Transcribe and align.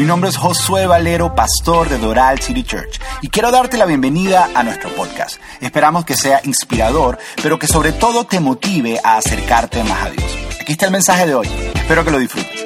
Mi 0.00 0.06
nombre 0.06 0.30
es 0.30 0.38
Josué 0.38 0.86
Valero, 0.86 1.34
pastor 1.34 1.90
de 1.90 1.98
Doral 1.98 2.40
City 2.40 2.62
Church, 2.62 2.98
y 3.20 3.28
quiero 3.28 3.50
darte 3.50 3.76
la 3.76 3.84
bienvenida 3.84 4.48
a 4.54 4.62
nuestro 4.62 4.88
podcast. 4.94 5.38
Esperamos 5.60 6.06
que 6.06 6.14
sea 6.14 6.40
inspirador, 6.42 7.18
pero 7.42 7.58
que 7.58 7.66
sobre 7.66 7.92
todo 7.92 8.24
te 8.24 8.40
motive 8.40 8.98
a 9.04 9.18
acercarte 9.18 9.84
más 9.84 10.06
a 10.06 10.08
Dios. 10.08 10.38
Aquí 10.58 10.72
está 10.72 10.86
el 10.86 10.92
mensaje 10.92 11.26
de 11.26 11.34
hoy. 11.34 11.46
Espero 11.74 12.02
que 12.02 12.10
lo 12.12 12.18
disfrutes. 12.18 12.64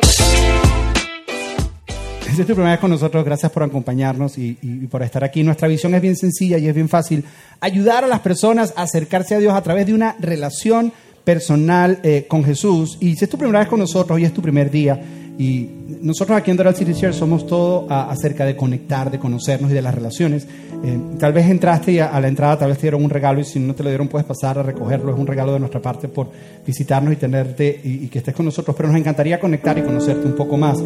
Si 2.23 2.41
es 2.41 2.47
tu 2.47 2.55
primera 2.55 2.71
vez 2.71 2.79
con 2.79 2.93
nosotros, 2.93 3.25
gracias 3.25 3.51
por 3.51 3.65
acompañarnos 3.65 4.39
y, 4.39 4.57
y, 4.63 4.87
por 4.87 5.03
estar 5.03 5.25
aquí. 5.25 5.43
Nuestra 5.43 5.67
visión 5.67 5.93
es 5.97 6.03
bien 6.03 6.15
sencilla 6.15 6.59
y 6.59 6.69
es 6.69 6.75
bien 6.75 6.89
fácil. 6.89 7.25
Ayudar 7.59 8.05
a 8.05 8.07
las 8.07 8.21
personas 8.21 8.73
a 8.77 8.83
acercarse 8.83 9.35
a 9.35 9.41
Dios 9.41 9.55
a 9.55 9.63
través 9.63 9.87
de 9.87 9.95
una 9.95 10.15
relación 10.21 10.93
personal 11.25 11.99
eh, 12.05 12.27
con 12.29 12.45
Jesús. 12.45 12.97
Y 13.01 13.17
si 13.17 13.25
es 13.25 13.31
tu 13.31 13.39
primera 13.39 13.59
vez 13.59 13.69
con 13.69 13.81
nosotros, 13.81 14.15
hoy 14.15 14.25
es 14.25 14.33
tu 14.33 14.41
primer 14.41 14.71
día, 14.71 15.01
y 15.39 15.69
nosotros 15.87 16.39
aquí 16.39 16.51
en 16.51 16.57
Doral 16.57 16.75
City 16.75 16.95
Church 16.95 17.15
somos 17.15 17.47
todo 17.47 17.87
acerca 17.91 18.47
de 18.47 18.57
conectar, 18.57 19.11
de 19.11 19.19
conocernos 19.19 19.71
y 19.71 19.75
de 19.75 19.83
las 19.83 19.95
relaciones. 19.95 20.47
Eh, 20.83 20.99
tal 21.19 21.33
vez 21.33 21.47
entraste 21.47 21.93
y 21.93 21.99
a, 21.99 22.19
la 22.21 22.29
entrada 22.29 22.59
tal 22.59 22.69
vez 22.69 22.79
te 22.79 22.83
dieron 22.83 23.05
un 23.05 23.11
regalo 23.11 23.41
y 23.41 23.45
si 23.45 23.59
no 23.59 23.75
te 23.75 23.83
lo 23.83 23.91
dieron 23.91 24.09
puedes 24.09 24.27
pasar 24.27 24.59
a 24.59 24.63
recogerlo. 24.63 25.13
Es 25.13 25.19
un 25.19 25.27
regalo 25.27 25.53
de 25.53 25.59
nuestra 25.59 25.81
parte 25.81 26.09
por 26.09 26.29
visitarnos 26.67 27.13
y 27.13 27.17
tenerte 27.17 27.81
y, 27.85 28.09
que 28.09 28.19
estés 28.19 28.35
con 28.35 28.47
nosotros. 28.47 28.75
Pero 28.75 28.89
nos 28.89 28.99
encantaría 28.99 29.39
conectar 29.39 29.77
y 29.77 29.83
conocerte 29.83 30.27
un 30.27 30.35
poco 30.35 30.57
más. 30.57 30.79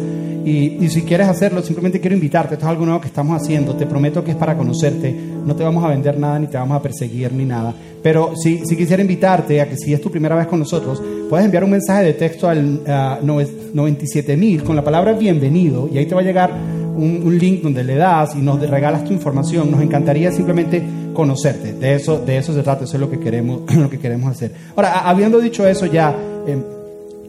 Y, 0.43 0.77
y, 0.83 0.89
si 0.89 1.03
quieres 1.03 1.27
hacerlo, 1.27 1.61
simplemente 1.61 2.01
quiero 2.01 2.15
invitarte. 2.15 2.55
Esto 2.55 2.65
es 2.65 2.69
algo 2.71 2.85
nuevo 2.85 2.99
que 2.99 3.07
estamos 3.07 3.41
haciendo. 3.41 3.75
Te 3.75 3.85
prometo 3.85 4.23
que 4.23 4.31
es 4.31 4.37
para 4.37 4.57
conocerte. 4.57 5.13
No 5.45 5.55
te 5.55 5.63
vamos 5.63 5.83
a 5.83 5.87
vender 5.87 6.17
nada 6.19 6.39
ni 6.39 6.47
te 6.47 6.57
vamos 6.57 6.77
a 6.77 6.81
perseguir 6.81 7.31
ni 7.31 7.45
nada. 7.45 7.73
Pero 8.01 8.33
si, 8.35 8.65
si 8.65 8.75
quisiera 8.75 9.01
invitarte 9.01 9.61
a 9.61 9.67
que 9.67 9.77
si 9.77 9.93
es 9.93 10.01
tu 10.01 10.09
primera 10.09 10.35
vez 10.35 10.47
con 10.47 10.59
nosotros, 10.59 11.01
puedes 11.29 11.45
enviar 11.45 11.63
un 11.63 11.71
mensaje 11.71 12.05
de 12.05 12.13
texto 12.13 12.47
al 12.47 12.79
uh, 12.79 13.25
97.000 13.25 14.63
con 14.63 14.75
la 14.75 14.83
palabra 14.89 15.13
bienvenido 15.13 15.87
y 15.93 15.99
ahí 15.99 16.07
te 16.07 16.15
va 16.15 16.21
a 16.21 16.23
llegar 16.23 16.51
un, 16.51 17.21
un, 17.23 17.37
link 17.37 17.61
donde 17.61 17.83
le 17.83 17.93
das 17.93 18.35
y 18.35 18.39
nos 18.39 18.59
regalas 18.59 19.05
tu 19.05 19.13
información. 19.13 19.69
Nos 19.69 19.83
encantaría 19.83 20.31
simplemente 20.31 20.81
conocerte. 21.13 21.73
De 21.73 21.93
eso, 21.93 22.17
de 22.17 22.39
eso 22.39 22.55
se 22.55 22.63
trata, 22.63 22.85
eso 22.85 22.97
es 22.97 22.99
lo 22.99 23.07
que 23.07 23.19
queremos, 23.19 23.71
lo 23.75 23.87
que 23.87 23.99
queremos 23.99 24.31
hacer. 24.31 24.51
Ahora, 24.75 25.07
habiendo 25.07 25.39
dicho 25.39 25.67
eso 25.67 25.85
ya... 25.85 26.15
Eh, 26.47 26.57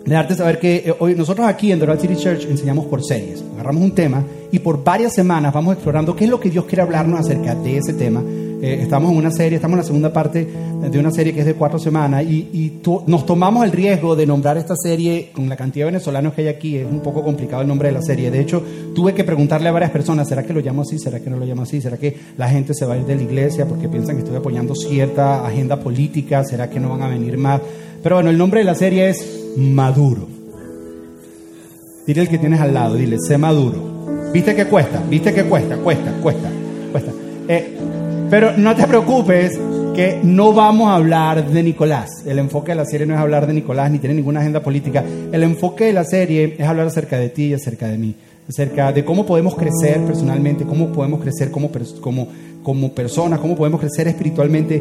dejarte 0.06 0.34
saber 0.34 0.58
que 0.58 0.76
eh, 0.76 0.94
hoy 0.98 1.14
nosotros 1.14 1.46
aquí 1.46 1.70
en 1.70 1.78
Doral 1.78 2.00
City 2.00 2.16
Church 2.16 2.46
enseñamos 2.48 2.86
por 2.86 3.04
series. 3.04 3.44
Agarramos 3.52 3.82
un 3.82 3.94
tema 3.94 4.24
y 4.50 4.58
por 4.58 4.82
varias 4.82 5.12
semanas 5.12 5.52
vamos 5.52 5.74
explorando 5.74 6.16
qué 6.16 6.24
es 6.24 6.30
lo 6.30 6.40
que 6.40 6.48
Dios 6.48 6.64
quiere 6.64 6.80
hablarnos 6.80 7.20
acerca 7.20 7.54
de 7.54 7.76
ese 7.76 7.92
tema. 7.92 8.22
Eh, 8.62 8.80
estamos 8.82 9.10
en 9.10 9.16
una 9.16 9.30
serie, 9.30 9.56
estamos 9.56 9.74
en 9.74 9.78
la 9.78 9.84
segunda 9.84 10.12
parte 10.12 10.46
de 10.90 10.98
una 10.98 11.10
serie 11.10 11.32
que 11.32 11.40
es 11.40 11.46
de 11.46 11.54
cuatro 11.54 11.78
semanas 11.78 12.24
y, 12.24 12.80
nos 13.06 13.26
tomamos 13.26 13.64
el 13.64 13.72
riesgo 13.72 14.16
de 14.16 14.26
nombrar 14.26 14.56
esta 14.56 14.74
serie 14.76 15.30
con 15.34 15.48
la 15.48 15.56
cantidad 15.56 15.86
de 15.86 15.92
venezolanos 15.92 16.34
que 16.34 16.42
hay 16.42 16.48
aquí. 16.48 16.76
Es 16.76 16.86
un 16.90 17.00
poco 17.00 17.22
complicado 17.22 17.62
el 17.62 17.68
nombre 17.68 17.88
de 17.88 17.94
la 17.94 18.02
serie. 18.02 18.30
De 18.30 18.40
hecho, 18.40 18.62
tuve 18.94 19.14
que 19.14 19.24
preguntarle 19.24 19.68
a 19.68 19.72
varias 19.72 19.90
personas, 19.90 20.28
¿será 20.28 20.42
que 20.42 20.52
lo 20.52 20.60
llamo 20.60 20.82
así? 20.82 20.98
¿Será 20.98 21.20
que 21.20 21.30
no 21.30 21.36
lo 21.36 21.44
llamo 21.44 21.62
así? 21.62 21.80
¿Será 21.80 21.96
que 21.96 22.16
la 22.36 22.48
gente 22.48 22.74
se 22.74 22.86
va 22.86 22.94
a 22.94 22.98
ir 22.98 23.04
de 23.04 23.16
la 23.16 23.22
iglesia 23.22 23.66
porque 23.66 23.88
piensan 23.88 24.16
que 24.16 24.22
estoy 24.22 24.36
apoyando 24.36 24.74
cierta 24.74 25.46
agenda 25.46 25.78
política? 25.78 26.44
¿Será 26.44 26.70
que 26.70 26.80
no 26.80 26.90
van 26.90 27.02
a 27.02 27.08
venir 27.08 27.36
más? 27.38 27.60
Pero 28.02 28.16
bueno, 28.16 28.30
el 28.30 28.38
nombre 28.38 28.60
de 28.60 28.64
la 28.64 28.74
serie 28.74 29.10
es 29.10 29.54
Maduro. 29.56 30.26
Dile 32.06 32.22
el 32.22 32.28
que 32.28 32.38
tienes 32.38 32.60
al 32.60 32.74
lado, 32.74 32.96
dile, 32.96 33.18
sé 33.20 33.38
maduro. 33.38 34.30
¿Viste 34.32 34.54
que 34.54 34.64
cuesta? 34.64 35.02
¿Viste 35.08 35.32
que 35.32 35.44
cuesta? 35.44 35.76
Cuesta, 35.76 36.12
cuesta, 36.20 36.50
cuesta. 36.92 37.12
Eh, 37.46 37.76
pero 38.30 38.56
no 38.56 38.76
te 38.76 38.86
preocupes 38.86 39.58
que 39.94 40.20
no 40.22 40.52
vamos 40.52 40.88
a 40.88 40.94
hablar 40.94 41.50
de 41.50 41.62
Nicolás. 41.64 42.08
El 42.24 42.38
enfoque 42.38 42.72
de 42.72 42.76
la 42.76 42.84
serie 42.84 43.06
no 43.06 43.14
es 43.14 43.20
hablar 43.20 43.46
de 43.46 43.52
Nicolás 43.52 43.90
ni 43.90 43.98
tiene 43.98 44.14
ninguna 44.14 44.38
agenda 44.40 44.62
política. 44.62 45.04
El 45.32 45.42
enfoque 45.42 45.86
de 45.86 45.92
la 45.92 46.04
serie 46.04 46.54
es 46.56 46.66
hablar 46.66 46.86
acerca 46.86 47.18
de 47.18 47.28
ti 47.28 47.46
y 47.46 47.54
acerca 47.54 47.88
de 47.88 47.98
mí. 47.98 48.14
Acerca 48.48 48.92
de 48.92 49.04
cómo 49.04 49.26
podemos 49.26 49.56
crecer 49.56 50.00
personalmente, 50.02 50.64
cómo 50.64 50.92
podemos 50.92 51.20
crecer 51.20 51.50
como, 51.50 51.70
como, 52.00 52.28
como 52.62 52.92
personas, 52.92 53.40
cómo 53.40 53.56
podemos 53.56 53.80
crecer 53.80 54.06
espiritualmente 54.06 54.80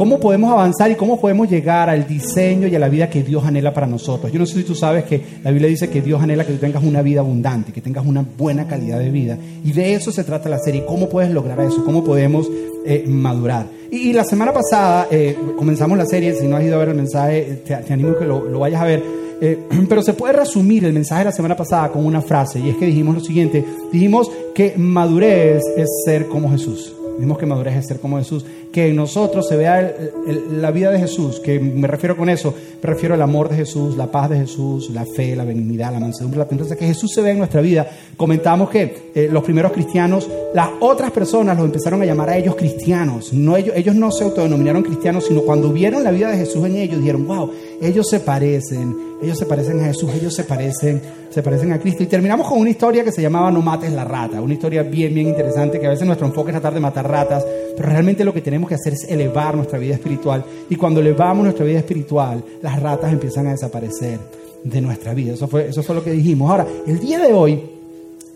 cómo 0.00 0.18
podemos 0.18 0.50
avanzar 0.50 0.90
y 0.90 0.94
cómo 0.94 1.20
podemos 1.20 1.50
llegar 1.50 1.90
al 1.90 2.06
diseño 2.06 2.66
y 2.66 2.74
a 2.74 2.78
la 2.78 2.88
vida 2.88 3.10
que 3.10 3.22
Dios 3.22 3.44
anhela 3.44 3.74
para 3.74 3.86
nosotros. 3.86 4.32
Yo 4.32 4.38
no 4.38 4.46
sé 4.46 4.54
si 4.54 4.64
tú 4.64 4.74
sabes 4.74 5.04
que 5.04 5.22
la 5.44 5.50
Biblia 5.50 5.68
dice 5.68 5.90
que 5.90 6.00
Dios 6.00 6.22
anhela 6.22 6.46
que 6.46 6.54
tú 6.54 6.58
tengas 6.58 6.82
una 6.82 7.02
vida 7.02 7.20
abundante, 7.20 7.70
que 7.70 7.82
tengas 7.82 8.06
una 8.06 8.24
buena 8.38 8.66
calidad 8.66 8.98
de 8.98 9.10
vida. 9.10 9.36
Y 9.62 9.72
de 9.72 9.92
eso 9.92 10.10
se 10.10 10.24
trata 10.24 10.48
la 10.48 10.58
serie. 10.58 10.86
¿Cómo 10.86 11.10
puedes 11.10 11.30
lograr 11.30 11.60
eso? 11.60 11.84
¿Cómo 11.84 12.02
podemos 12.02 12.48
eh, 12.84 13.04
madurar? 13.06 13.66
Y, 13.90 14.12
la 14.12 14.24
semana 14.24 14.52
pasada 14.52 15.08
eh, 15.10 15.36
comenzamos 15.56 15.98
la 15.98 16.06
serie. 16.06 16.34
Si 16.34 16.46
no 16.46 16.56
has 16.56 16.64
ido 16.64 16.76
a 16.76 16.78
ver 16.78 16.90
el 16.90 16.94
mensaje, 16.94 17.62
te, 17.64 17.74
animo 17.92 18.10
a 18.10 18.18
que 18.18 18.24
lo, 18.24 18.58
vayas 18.58 18.80
a 18.80 18.84
ver. 18.84 19.02
Eh, 19.40 19.58
pero 19.88 20.02
se 20.02 20.12
puede 20.12 20.32
resumir 20.34 20.84
el 20.84 20.92
mensaje 20.92 21.20
de 21.20 21.24
la 21.26 21.32
semana 21.32 21.56
pasada 21.56 21.90
con 21.90 22.04
una 22.04 22.22
frase. 22.22 22.60
Y 22.60 22.70
es 22.70 22.76
que 22.76 22.86
dijimos 22.86 23.14
lo 23.14 23.20
siguiente. 23.20 23.64
Dijimos 23.92 24.30
que 24.54 24.74
madurez 24.76 25.62
es 25.76 25.88
ser 26.04 26.28
como 26.28 26.50
Jesús. 26.50 26.94
Dijimos 27.16 27.38
que 27.38 27.46
madurez 27.46 27.76
es 27.76 27.86
ser 27.86 28.00
como 28.00 28.18
Jesús 28.18 28.44
que 28.72 28.88
en 28.88 28.96
nosotros 28.96 29.48
se 29.48 29.56
vea 29.56 29.94
la 30.52 30.70
vida 30.70 30.90
de 30.90 30.98
Jesús, 30.98 31.40
que 31.40 31.58
me 31.58 31.88
refiero 31.88 32.16
con 32.16 32.28
eso, 32.28 32.54
me 32.82 32.88
refiero 32.88 33.14
al 33.14 33.22
amor 33.22 33.48
de 33.48 33.56
Jesús, 33.56 33.96
la 33.96 34.06
paz 34.06 34.30
de 34.30 34.38
Jesús, 34.38 34.90
la 34.90 35.04
fe, 35.04 35.34
la 35.34 35.44
benignidad, 35.44 35.92
la 35.92 36.00
mansedumbre, 36.00 36.38
la 36.38 36.46
templanza, 36.46 36.76
que 36.76 36.86
Jesús 36.86 37.12
se 37.12 37.20
vea 37.20 37.32
en 37.32 37.38
nuestra 37.38 37.60
vida. 37.60 37.88
Comentamos 38.16 38.70
que 38.70 39.10
eh, 39.14 39.28
los 39.30 39.42
primeros 39.42 39.72
cristianos, 39.72 40.28
las 40.54 40.68
otras 40.80 41.10
personas 41.10 41.56
los 41.56 41.66
empezaron 41.66 42.00
a 42.02 42.04
llamar 42.04 42.30
a 42.30 42.36
ellos 42.36 42.54
cristianos. 42.54 43.32
No, 43.32 43.56
ellos, 43.56 43.74
ellos 43.76 43.94
no 43.96 44.10
se 44.12 44.24
autodenominaron 44.24 44.82
cristianos, 44.82 45.26
sino 45.26 45.42
cuando 45.42 45.72
vieron 45.72 46.04
la 46.04 46.10
vida 46.10 46.30
de 46.30 46.36
Jesús 46.36 46.64
en 46.64 46.76
ellos, 46.76 47.00
dijeron, 47.00 47.26
wow, 47.26 47.50
ellos 47.80 48.08
se 48.08 48.20
parecen, 48.20 48.94
ellos 49.22 49.38
se 49.38 49.46
parecen 49.46 49.80
a 49.80 49.84
Jesús, 49.84 50.10
ellos 50.14 50.34
se 50.34 50.44
parecen, 50.44 51.00
se 51.30 51.42
parecen 51.42 51.72
a 51.72 51.78
Cristo. 51.78 52.02
Y 52.02 52.06
terminamos 52.06 52.46
con 52.46 52.58
una 52.58 52.68
historia 52.68 53.02
que 53.04 53.10
se 53.12 53.22
llamaba 53.22 53.50
No 53.50 53.62
mates 53.62 53.90
la 53.92 54.04
rata, 54.04 54.40
una 54.40 54.52
historia 54.52 54.82
bien, 54.82 55.14
bien 55.14 55.28
interesante, 55.28 55.80
que 55.80 55.86
a 55.86 55.90
veces 55.90 56.06
nuestro 56.06 56.26
enfoque 56.26 56.50
es 56.50 56.54
tratar 56.54 56.74
de 56.74 56.80
matar 56.80 57.08
ratas, 57.08 57.44
pero 57.74 57.88
realmente 57.88 58.22
lo 58.22 58.34
que 58.34 58.42
tenemos 58.42 58.59
que 58.68 58.74
hacer 58.74 58.92
es 58.92 59.04
elevar 59.04 59.54
nuestra 59.54 59.78
vida 59.78 59.94
espiritual. 59.94 60.44
Y 60.68 60.76
cuando 60.76 61.00
elevamos 61.00 61.44
nuestra 61.44 61.64
vida 61.64 61.78
espiritual, 61.78 62.42
las 62.62 62.80
ratas 62.80 63.12
empiezan 63.12 63.46
a 63.46 63.52
desaparecer 63.52 64.18
de 64.64 64.80
nuestra 64.80 65.14
vida. 65.14 65.34
Eso 65.34 65.48
fue, 65.48 65.68
eso 65.68 65.82
fue 65.82 65.94
lo 65.94 66.04
que 66.04 66.12
dijimos. 66.12 66.50
Ahora, 66.50 66.66
el 66.86 66.98
día 67.00 67.18
de 67.18 67.32
hoy 67.32 67.60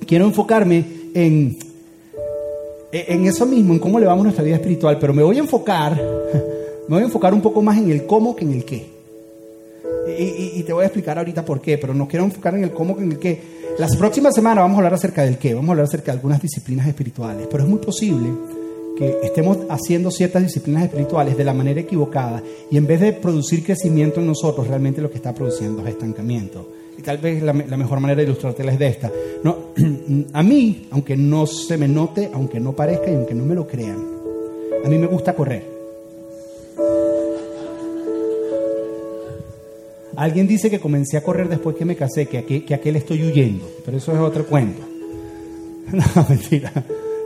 quiero 0.06 0.24
enfocarme 0.24 0.84
en, 1.14 1.56
en 2.92 3.26
eso 3.26 3.46
mismo, 3.46 3.72
en 3.72 3.78
cómo 3.78 3.98
elevamos 3.98 4.24
nuestra 4.24 4.44
vida 4.44 4.56
espiritual, 4.56 4.98
pero 4.98 5.12
me 5.12 5.22
voy 5.22 5.36
a 5.36 5.40
enfocar, 5.40 5.94
me 6.88 6.94
voy 6.94 7.02
a 7.02 7.06
enfocar 7.06 7.34
un 7.34 7.40
poco 7.40 7.62
más 7.62 7.78
en 7.78 7.90
el 7.90 8.06
cómo 8.06 8.34
que 8.34 8.44
en 8.44 8.52
el 8.52 8.64
qué. 8.64 8.94
Y, 10.18 10.60
y, 10.60 10.62
te 10.64 10.72
voy 10.72 10.82
a 10.82 10.86
explicar 10.86 11.16
ahorita 11.16 11.44
por 11.44 11.62
qué, 11.62 11.78
pero 11.78 11.94
no 11.94 12.06
quiero 12.06 12.26
enfocar 12.26 12.54
en 12.54 12.64
el 12.64 12.72
cómo 12.72 12.98
en 12.98 13.12
el 13.12 13.18
qué. 13.18 13.40
Las 13.78 13.96
próximas 13.96 14.34
semanas 14.34 14.62
vamos 14.62 14.76
a 14.76 14.78
hablar 14.78 14.94
acerca 14.94 15.22
del 15.22 15.38
qué, 15.38 15.54
vamos 15.54 15.70
a 15.70 15.72
hablar 15.72 15.86
acerca 15.86 16.12
de 16.12 16.18
algunas 16.18 16.42
disciplinas 16.42 16.86
espirituales, 16.86 17.48
pero 17.50 17.64
es 17.64 17.68
muy 17.68 17.78
posible 17.78 18.28
que 18.96 19.18
estemos 19.22 19.58
haciendo 19.68 20.10
ciertas 20.10 20.42
disciplinas 20.42 20.84
espirituales 20.84 21.36
de 21.36 21.44
la 21.44 21.52
manera 21.52 21.80
equivocada 21.80 22.42
y 22.70 22.76
en 22.76 22.86
vez 22.86 23.00
de 23.00 23.12
producir 23.12 23.64
crecimiento 23.64 24.20
en 24.20 24.26
nosotros, 24.26 24.68
realmente 24.68 25.00
lo 25.00 25.10
que 25.10 25.16
está 25.16 25.34
produciendo 25.34 25.82
es 25.82 25.88
estancamiento. 25.88 26.68
Y 26.96 27.02
tal 27.02 27.18
vez 27.18 27.42
la, 27.42 27.52
mejor 27.52 27.98
manera 27.98 28.18
de 28.18 28.24
ilustrártela 28.24 28.72
es 28.72 28.78
de 28.78 28.86
esta. 28.86 29.10
No, 29.42 29.56
a 30.32 30.42
mí, 30.42 30.86
aunque 30.90 31.16
no 31.16 31.46
se 31.46 31.76
me 31.76 31.88
note, 31.88 32.30
aunque 32.32 32.60
no 32.60 32.72
parezca 32.72 33.10
y 33.10 33.14
aunque 33.14 33.34
no 33.34 33.44
me 33.44 33.54
lo 33.54 33.66
crean, 33.66 33.98
a 34.84 34.88
mí 34.88 34.98
me 34.98 35.06
gusta 35.06 35.34
correr. 35.34 35.74
Alguien 40.16 40.46
dice 40.46 40.70
que 40.70 40.78
comencé 40.78 41.16
a 41.16 41.24
correr 41.24 41.48
después 41.48 41.74
que 41.74 41.84
me 41.84 41.96
casé, 41.96 42.26
que, 42.26 42.38
aquel, 42.38 42.64
que 42.64 42.74
aquel 42.74 42.94
estoy 42.94 43.24
huyendo, 43.24 43.68
pero 43.84 43.96
eso 43.96 44.12
es 44.12 44.18
otro 44.18 44.46
cuento. 44.46 44.82
No, 45.92 46.26
mentira. 46.28 46.72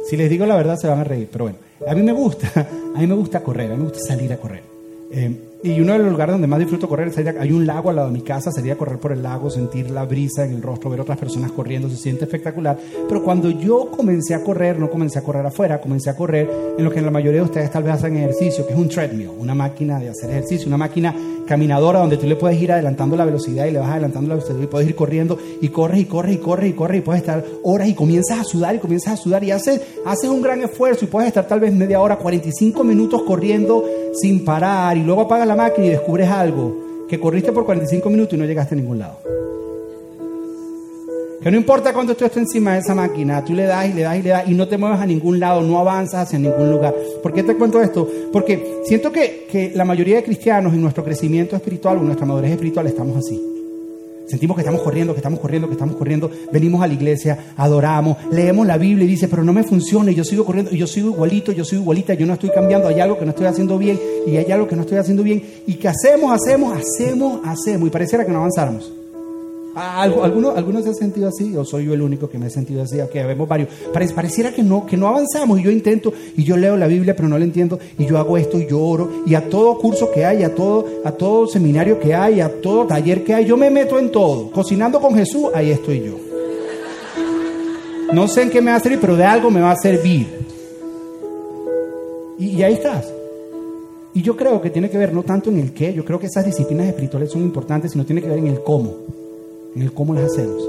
Si 0.08 0.16
les 0.16 0.30
digo 0.30 0.46
la 0.46 0.56
verdad 0.56 0.76
se 0.76 0.88
van 0.88 1.00
a 1.00 1.04
reír, 1.04 1.28
pero 1.30 1.44
bueno, 1.44 1.58
a 1.86 1.94
mí 1.94 2.02
me 2.02 2.12
gusta, 2.12 2.48
a 2.96 2.98
mí 2.98 3.06
me 3.06 3.14
gusta 3.14 3.42
correr, 3.42 3.70
a 3.70 3.74
mí 3.74 3.82
me 3.82 3.90
gusta 3.90 4.00
salir 4.06 4.32
a 4.32 4.38
correr. 4.38 4.62
Eh, 5.10 5.47
y 5.62 5.80
uno 5.80 5.92
de 5.92 5.98
los 5.98 6.10
lugares 6.12 6.34
donde 6.34 6.46
más 6.46 6.60
disfruto 6.60 6.88
correr 6.88 7.12
sería, 7.12 7.34
hay 7.38 7.50
un 7.50 7.66
lago 7.66 7.90
al 7.90 7.96
lado 7.96 8.08
de 8.08 8.14
mi 8.14 8.22
casa, 8.22 8.52
sería 8.52 8.76
correr 8.76 8.98
por 8.98 9.10
el 9.10 9.22
lago, 9.22 9.50
sentir 9.50 9.90
la 9.90 10.04
brisa 10.04 10.44
en 10.44 10.52
el 10.52 10.62
rostro, 10.62 10.88
ver 10.88 11.00
otras 11.00 11.18
personas 11.18 11.50
corriendo, 11.50 11.88
se 11.88 11.96
siente 11.96 12.24
espectacular. 12.24 12.78
Pero 13.08 13.24
cuando 13.24 13.50
yo 13.50 13.90
comencé 13.90 14.34
a 14.34 14.44
correr, 14.44 14.78
no 14.78 14.88
comencé 14.88 15.18
a 15.18 15.22
correr 15.22 15.44
afuera, 15.44 15.80
comencé 15.80 16.10
a 16.10 16.16
correr 16.16 16.48
en 16.78 16.84
lo 16.84 16.90
que 16.90 17.02
la 17.02 17.10
mayoría 17.10 17.40
de 17.40 17.46
ustedes 17.46 17.70
tal 17.72 17.82
vez 17.82 17.94
hacen 17.94 18.16
ejercicio, 18.16 18.66
que 18.66 18.72
es 18.72 18.78
un 18.78 18.88
treadmill, 18.88 19.30
una 19.36 19.54
máquina 19.54 19.98
de 19.98 20.10
hacer 20.10 20.30
ejercicio, 20.30 20.68
una 20.68 20.76
máquina 20.76 21.14
caminadora 21.48 22.00
donde 22.00 22.18
tú 22.18 22.26
le 22.26 22.36
puedes 22.36 22.60
ir 22.60 22.70
adelantando 22.70 23.16
la 23.16 23.24
velocidad 23.24 23.66
y 23.66 23.70
le 23.70 23.78
vas 23.78 23.90
adelantando 23.90 24.28
la 24.28 24.34
velocidad 24.34 24.60
y 24.62 24.66
puedes 24.66 24.88
ir 24.88 24.94
corriendo 24.94 25.38
y 25.62 25.68
corres 25.70 26.00
y 26.00 26.04
corres 26.04 26.34
y 26.34 26.38
corres 26.38 26.70
y 26.70 26.72
corres 26.74 26.98
y 26.98 27.00
puedes 27.00 27.22
estar 27.22 27.44
horas 27.62 27.88
y 27.88 27.94
comienzas 27.94 28.40
a 28.40 28.44
sudar 28.44 28.74
y 28.76 28.78
comienzas 28.78 29.14
a 29.14 29.16
sudar 29.16 29.42
y 29.42 29.50
haces, 29.50 29.80
haces 30.04 30.28
un 30.28 30.42
gran 30.42 30.60
esfuerzo 30.60 31.06
y 31.06 31.08
puedes 31.08 31.28
estar 31.28 31.48
tal 31.48 31.60
vez 31.60 31.72
media 31.72 32.00
hora, 32.00 32.16
45 32.16 32.84
minutos 32.84 33.22
corriendo 33.22 33.82
sin 34.12 34.44
parar 34.44 34.96
y 34.98 35.02
luego 35.02 35.22
apagas 35.22 35.47
la 35.48 35.56
máquina 35.56 35.86
y 35.86 35.90
descubres 35.90 36.28
algo, 36.28 37.06
que 37.08 37.18
corriste 37.18 37.50
por 37.52 37.64
45 37.64 38.08
minutos 38.10 38.34
y 38.34 38.36
no 38.36 38.44
llegaste 38.44 38.74
a 38.74 38.78
ningún 38.78 38.98
lado. 38.98 39.18
Que 41.42 41.50
no 41.50 41.56
importa 41.56 41.92
cuánto 41.92 42.14
tú 42.14 42.24
estés 42.24 42.42
encima 42.42 42.74
de 42.74 42.80
esa 42.80 42.94
máquina, 42.94 43.44
tú 43.44 43.54
le 43.54 43.64
das 43.64 43.88
y 43.88 43.94
le 43.94 44.02
das 44.02 44.18
y 44.18 44.22
le 44.22 44.30
das 44.30 44.48
y 44.48 44.54
no 44.54 44.68
te 44.68 44.76
mueves 44.76 45.00
a 45.00 45.06
ningún 45.06 45.40
lado, 45.40 45.62
no 45.62 45.78
avanzas 45.78 46.26
hacia 46.26 46.38
ningún 46.38 46.70
lugar. 46.70 46.94
¿Por 47.22 47.32
qué 47.32 47.42
te 47.42 47.56
cuento 47.56 47.80
esto? 47.80 48.08
Porque 48.32 48.82
siento 48.84 49.10
que, 49.10 49.46
que 49.50 49.72
la 49.74 49.84
mayoría 49.84 50.16
de 50.16 50.24
cristianos 50.24 50.74
en 50.74 50.82
nuestro 50.82 51.04
crecimiento 51.04 51.56
espiritual 51.56 51.96
o 51.96 52.00
en 52.00 52.06
nuestra 52.06 52.26
madurez 52.26 52.50
espiritual 52.50 52.86
estamos 52.86 53.16
así. 53.16 53.57
Sentimos 54.28 54.56
que 54.56 54.60
estamos 54.60 54.82
corriendo, 54.82 55.14
que 55.14 55.20
estamos 55.20 55.40
corriendo, 55.40 55.68
que 55.68 55.74
estamos 55.74 55.96
corriendo. 55.96 56.30
Venimos 56.52 56.82
a 56.82 56.86
la 56.86 56.92
iglesia, 56.92 57.38
adoramos, 57.56 58.18
leemos 58.30 58.66
la 58.66 58.76
Biblia 58.76 59.04
y 59.04 59.08
dice, 59.08 59.26
pero 59.26 59.42
no 59.42 59.52
me 59.52 59.62
funciona 59.62 60.10
y 60.10 60.14
yo 60.14 60.24
sigo 60.24 60.44
corriendo 60.44 60.70
y 60.70 60.76
yo 60.76 60.86
sigo 60.86 61.10
igualito, 61.10 61.52
yo 61.52 61.64
sigo 61.64 61.82
igualita, 61.82 62.14
yo 62.14 62.26
no 62.26 62.34
estoy 62.34 62.50
cambiando, 62.50 62.88
hay 62.88 63.00
algo 63.00 63.18
que 63.18 63.24
no 63.24 63.30
estoy 63.30 63.46
haciendo 63.46 63.78
bien 63.78 63.98
y 64.26 64.36
hay 64.36 64.52
algo 64.52 64.68
que 64.68 64.76
no 64.76 64.82
estoy 64.82 64.98
haciendo 64.98 65.22
bien. 65.22 65.42
¿Y 65.66 65.74
qué 65.74 65.88
hacemos, 65.88 66.32
hacemos, 66.32 66.76
hacemos, 66.76 67.40
hacemos? 67.44 67.88
Y 67.88 67.90
pareciera 67.90 68.24
que 68.24 68.32
no 68.32 68.38
avanzáramos. 68.38 68.92
¿Algunos, 69.78 70.56
¿Algunos 70.56 70.82
se 70.82 70.88
han 70.88 70.94
sentido 70.96 71.28
así? 71.28 71.56
¿O 71.56 71.64
soy 71.64 71.84
yo 71.84 71.94
el 71.94 72.02
único 72.02 72.28
que 72.28 72.36
me 72.36 72.48
he 72.48 72.50
sentido 72.50 72.82
así? 72.82 72.98
Que 73.12 73.22
vemos 73.22 73.48
varios. 73.48 73.68
pareciera 73.92 74.52
que 74.52 74.62
no, 74.62 74.84
que 74.84 74.96
no 74.96 75.06
avanzamos 75.06 75.60
y 75.60 75.62
yo 75.62 75.70
intento 75.70 76.12
y 76.36 76.42
yo 76.42 76.56
leo 76.56 76.76
la 76.76 76.88
Biblia 76.88 77.14
pero 77.14 77.28
no 77.28 77.38
la 77.38 77.44
entiendo 77.44 77.78
y 77.96 78.04
yo 78.04 78.18
hago 78.18 78.36
esto 78.36 78.58
y 78.58 78.66
yo 78.66 78.80
oro 78.80 79.08
y 79.24 79.36
a 79.36 79.48
todo 79.48 79.78
curso 79.78 80.10
que 80.10 80.24
hay, 80.24 80.42
a 80.42 80.52
todo, 80.52 80.84
a 81.04 81.12
todo 81.12 81.46
seminario 81.46 82.00
que 82.00 82.12
hay, 82.12 82.40
a 82.40 82.60
todo 82.60 82.86
taller 82.86 83.22
que 83.22 83.34
hay, 83.34 83.44
yo 83.44 83.56
me 83.56 83.70
meto 83.70 83.98
en 84.00 84.10
todo. 84.10 84.50
Cocinando 84.50 85.00
con 85.00 85.14
Jesús, 85.14 85.46
ahí 85.54 85.70
estoy 85.70 86.02
yo. 86.02 86.18
No 88.12 88.26
sé 88.26 88.42
en 88.42 88.50
qué 88.50 88.60
me 88.60 88.72
va 88.72 88.78
a 88.78 88.80
servir, 88.80 88.98
pero 89.00 89.16
de 89.16 89.24
algo 89.24 89.48
me 89.50 89.60
va 89.60 89.70
a 89.70 89.76
servir. 89.76 90.26
Y, 92.36 92.46
y 92.46 92.62
ahí 92.64 92.72
estás. 92.72 93.12
Y 94.12 94.22
yo 94.22 94.36
creo 94.36 94.60
que 94.60 94.70
tiene 94.70 94.90
que 94.90 94.98
ver 94.98 95.12
no 95.12 95.22
tanto 95.22 95.50
en 95.50 95.60
el 95.60 95.72
qué, 95.72 95.92
yo 95.94 96.04
creo 96.04 96.18
que 96.18 96.26
esas 96.26 96.44
disciplinas 96.44 96.88
espirituales 96.88 97.30
son 97.30 97.42
importantes, 97.42 97.92
sino 97.92 98.04
tiene 98.04 98.22
que 98.22 98.28
ver 98.28 98.38
en 98.38 98.48
el 98.48 98.62
cómo 98.64 99.18
en 99.74 99.82
el 99.82 99.92
cómo 99.92 100.14
las 100.14 100.24
hacemos. 100.24 100.62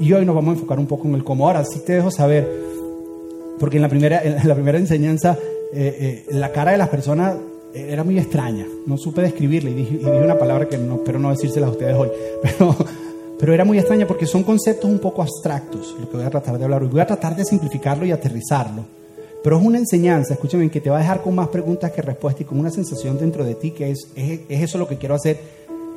Y 0.00 0.12
hoy 0.12 0.24
nos 0.24 0.34
vamos 0.34 0.50
a 0.50 0.54
enfocar 0.54 0.78
un 0.78 0.86
poco 0.86 1.08
en 1.08 1.14
el 1.14 1.24
cómo. 1.24 1.46
Ahora 1.46 1.64
sí 1.64 1.80
te 1.84 1.94
dejo 1.94 2.10
saber, 2.10 2.48
porque 3.58 3.76
en 3.76 3.82
la 3.82 3.88
primera, 3.88 4.22
en 4.22 4.46
la 4.46 4.54
primera 4.54 4.78
enseñanza 4.78 5.36
eh, 5.72 6.24
eh, 6.28 6.34
la 6.34 6.52
cara 6.52 6.72
de 6.72 6.78
las 6.78 6.88
personas 6.88 7.36
era 7.74 8.04
muy 8.04 8.18
extraña. 8.18 8.66
No 8.86 8.96
supe 8.96 9.22
describirla 9.22 9.70
y 9.70 9.74
dije, 9.74 10.00
una 10.04 10.38
palabra 10.38 10.68
que 10.68 10.78
no 10.78 10.96
espero 10.96 11.18
no 11.18 11.30
decírsela 11.30 11.66
a 11.66 11.70
ustedes 11.70 11.94
hoy. 11.94 12.08
Pero, 12.42 12.76
pero 13.38 13.54
era 13.54 13.64
muy 13.64 13.78
extraña 13.78 14.04
porque 14.04 14.26
son 14.26 14.42
conceptos 14.42 14.90
un 14.90 14.98
poco 14.98 15.22
abstractos, 15.22 15.94
lo 16.00 16.10
que 16.10 16.16
voy 16.16 16.26
a 16.26 16.30
tratar 16.30 16.58
de 16.58 16.64
hablar 16.64 16.82
hoy. 16.82 16.88
Voy 16.88 17.00
a 17.00 17.06
tratar 17.06 17.36
de 17.36 17.44
simplificarlo 17.44 18.04
y 18.04 18.10
aterrizarlo. 18.10 18.84
Pero 19.44 19.58
es 19.58 19.64
una 19.64 19.78
enseñanza, 19.78 20.34
escúchame, 20.34 20.68
que 20.70 20.80
te 20.80 20.90
va 20.90 20.96
a 20.96 21.00
dejar 21.00 21.22
con 21.22 21.36
más 21.36 21.46
preguntas 21.46 21.92
que 21.92 22.02
respuestas 22.02 22.40
y 22.40 22.44
con 22.44 22.58
una 22.58 22.70
sensación 22.70 23.16
dentro 23.16 23.44
de 23.44 23.54
ti 23.54 23.70
que 23.70 23.92
es, 23.92 24.08
es, 24.16 24.40
es 24.48 24.62
eso 24.62 24.76
lo 24.76 24.88
que 24.88 24.96
quiero 24.96 25.14
hacer 25.14 25.38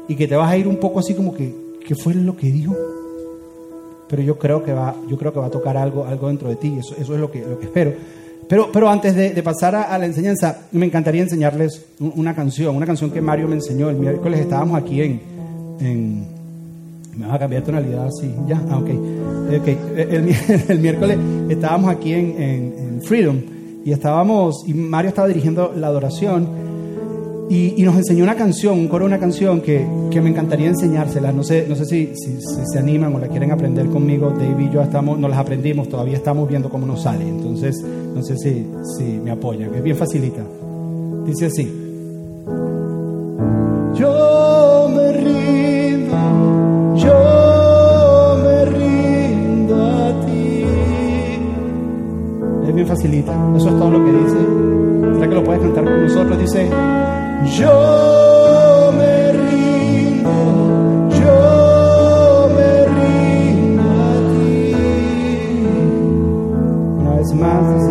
y 0.07 0.15
que 0.15 0.27
te 0.27 0.35
vas 0.35 0.51
a 0.51 0.57
ir 0.57 0.67
un 0.67 0.77
poco 0.77 0.99
así 0.99 1.15
como 1.15 1.33
que, 1.33 1.51
¿qué 1.85 1.95
fue 1.95 2.13
lo 2.13 2.35
que 2.35 2.51
dijo? 2.51 2.75
Pero 4.07 4.21
yo 4.21 4.37
creo 4.37 4.63
que 4.63 4.73
va, 4.73 4.95
yo 5.07 5.17
creo 5.17 5.33
que 5.33 5.39
va 5.39 5.47
a 5.47 5.51
tocar 5.51 5.77
algo, 5.77 6.05
algo 6.05 6.27
dentro 6.27 6.49
de 6.49 6.55
ti, 6.55 6.75
eso, 6.79 6.95
eso 6.99 7.13
es 7.13 7.19
lo 7.19 7.31
que, 7.31 7.41
lo 7.41 7.59
que 7.59 7.65
espero. 7.65 7.93
Pero, 8.47 8.69
pero 8.71 8.89
antes 8.89 9.15
de, 9.15 9.41
pasar 9.43 9.75
a, 9.75 9.97
la 9.97 10.05
enseñanza, 10.05 10.67
me 10.73 10.85
encantaría 10.85 11.21
enseñarles 11.21 11.85
una 11.99 12.35
canción, 12.35 12.75
una 12.75 12.85
canción 12.85 13.09
que 13.09 13.21
Mario 13.21 13.47
me 13.47 13.55
enseñó. 13.55 13.89
El 13.89 13.95
miércoles 13.95 14.41
estábamos 14.41 14.77
aquí 14.77 15.01
en... 15.01 15.21
en 15.79 16.41
me 17.15 17.25
vas 17.27 17.35
a 17.35 17.39
cambiar 17.39 17.63
tonalidad 17.63 18.07
así, 18.07 18.33
ya, 18.47 18.61
ah, 18.69 18.77
ok. 18.77 18.89
okay. 19.59 19.77
El, 19.97 20.35
el, 20.69 20.79
miércoles 20.79 21.17
estábamos 21.49 21.91
aquí 21.91 22.13
en, 22.13 22.41
en, 22.41 22.75
en 22.77 23.01
Freedom 23.01 23.37
y 23.83 23.91
estábamos, 23.91 24.63
y 24.65 24.73
Mario 24.73 25.09
estaba 25.09 25.27
dirigiendo 25.27 25.73
la 25.75 25.87
adoración 25.87 26.70
y, 27.53 27.83
nos 27.83 27.97
enseñó 27.97 28.23
una 28.23 28.35
canción, 28.35 28.79
un 28.79 28.87
coro, 28.87 29.05
una 29.05 29.19
canción 29.19 29.59
que, 29.59 29.85
que 30.09 30.21
me 30.21 30.29
encantaría 30.29 30.69
enseñársela. 30.69 31.33
No 31.33 31.43
sé, 31.43 31.65
no 31.67 31.75
sé 31.75 31.83
si, 31.83 32.11
si, 32.15 32.39
se 32.39 32.79
animan 32.79 33.13
o 33.13 33.19
la 33.19 33.27
quieren 33.27 33.51
aprender 33.51 33.87
conmigo. 33.87 34.29
David 34.29 34.69
y 34.69 34.73
yo 34.73 34.81
estamos, 34.81 35.19
nos 35.19 35.29
las 35.29 35.39
aprendimos, 35.39 35.89
todavía 35.89 36.15
estamos 36.15 36.47
viendo 36.47 36.69
cómo 36.69 36.85
nos 36.87 37.01
sale. 37.01 37.27
Entonces, 37.27 37.75
no 38.15 38.23
sé 38.23 38.37
si, 38.37 38.65
si 38.97 39.03
me 39.03 39.31
apoyan. 39.31 39.75
Es 39.75 39.83
bien 39.83 39.97
facilita. 39.97 40.41
Dice 41.25 41.47
así. 41.47 41.63
Yo 43.95 44.89
me 44.95 45.11
rindo, 45.11 46.15
yo 46.95 48.37
me 48.45 48.65
rindo 48.65 49.75
a 49.75 50.25
ti. 50.25 50.63
Es 52.65 52.75
bien 52.75 52.87
facilita. 52.87 53.33
Eso 53.57 53.67
es 53.67 53.77
todo 53.77 53.91
lo 53.91 54.05
que 54.05 54.11
dice. 54.13 54.37
¿Será 55.15 55.27
que 55.27 55.35
lo 55.35 55.43
puedes 55.43 55.61
cantar 55.61 55.83
con 55.83 56.01
nosotros? 56.01 56.39
Dice 56.39 56.69
yo 57.45 58.91
me 58.97 59.31
rindo, 59.31 60.31
yo 61.19 62.49
me 62.55 62.85
rindo 62.85 63.83
a 63.83 64.13
ti. 64.31 64.75
Una 66.99 67.15
vez 67.15 67.33
más, 67.33 67.90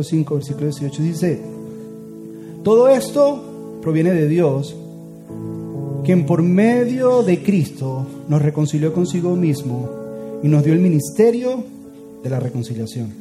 capítulo 0.00 0.02
5, 0.02 0.34
versículo 0.34 0.66
18, 0.66 1.02
dice, 1.02 1.40
todo 2.62 2.88
esto 2.88 3.78
proviene 3.82 4.12
de 4.12 4.28
Dios, 4.28 4.74
quien 6.04 6.24
por 6.24 6.42
medio 6.42 7.22
de 7.22 7.42
Cristo 7.42 8.06
nos 8.28 8.40
reconcilió 8.40 8.92
consigo 8.92 9.36
mismo 9.36 9.88
y 10.42 10.48
nos 10.48 10.64
dio 10.64 10.72
el 10.72 10.80
ministerio 10.80 11.62
de 12.22 12.30
la 12.30 12.40
reconciliación. 12.40 13.12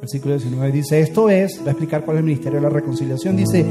Versículo 0.00 0.34
19 0.34 0.72
dice, 0.72 1.00
esto 1.00 1.28
es, 1.28 1.60
va 1.62 1.68
a 1.68 1.70
explicar 1.70 2.04
cuál 2.04 2.16
es 2.16 2.20
el 2.20 2.26
ministerio 2.26 2.58
de 2.58 2.62
la 2.62 2.70
reconciliación, 2.70 3.36
dice 3.36 3.64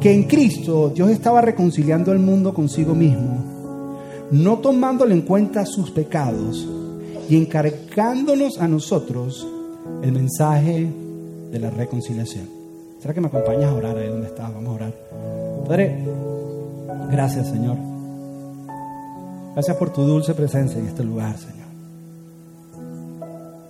que 0.00 0.12
en 0.12 0.24
Cristo 0.24 0.92
Dios 0.94 1.10
estaba 1.10 1.40
reconciliando 1.40 2.12
el 2.12 2.18
mundo 2.18 2.52
consigo 2.52 2.94
mismo, 2.94 4.00
no 4.30 4.58
tomándole 4.58 5.14
en 5.14 5.22
cuenta 5.22 5.64
sus 5.64 5.90
pecados 5.90 6.66
y 7.28 7.36
encargándonos 7.36 8.58
a 8.58 8.68
nosotros 8.68 9.46
el 10.02 10.12
mensaje 10.12 11.05
de 11.50 11.58
la 11.58 11.70
reconciliación. 11.70 12.48
¿Será 13.00 13.14
que 13.14 13.20
me 13.20 13.28
acompañas 13.28 13.70
a 13.70 13.74
orar 13.74 13.96
ahí 13.96 14.08
donde 14.08 14.26
estás? 14.26 14.52
Vamos 14.52 14.70
a 14.70 14.72
orar. 14.72 14.94
Padre, 15.66 16.04
gracias 17.10 17.48
Señor. 17.48 17.76
Gracias 19.52 19.76
por 19.76 19.90
tu 19.90 20.02
dulce 20.02 20.34
presencia 20.34 20.78
en 20.78 20.86
este 20.86 21.02
lugar, 21.02 21.36
Señor. 21.38 21.66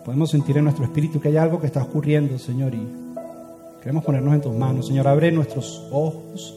Podemos 0.04 0.30
sentir 0.30 0.56
en 0.56 0.64
nuestro 0.64 0.84
espíritu 0.84 1.20
que 1.20 1.28
hay 1.28 1.36
algo 1.36 1.60
que 1.60 1.66
está 1.66 1.82
ocurriendo, 1.82 2.38
Señor, 2.38 2.74
y 2.74 2.88
queremos 3.80 4.04
ponernos 4.04 4.34
en 4.34 4.40
tus 4.40 4.54
manos. 4.54 4.86
Señor, 4.86 5.06
abre 5.08 5.30
nuestros 5.32 5.88
ojos 5.92 6.56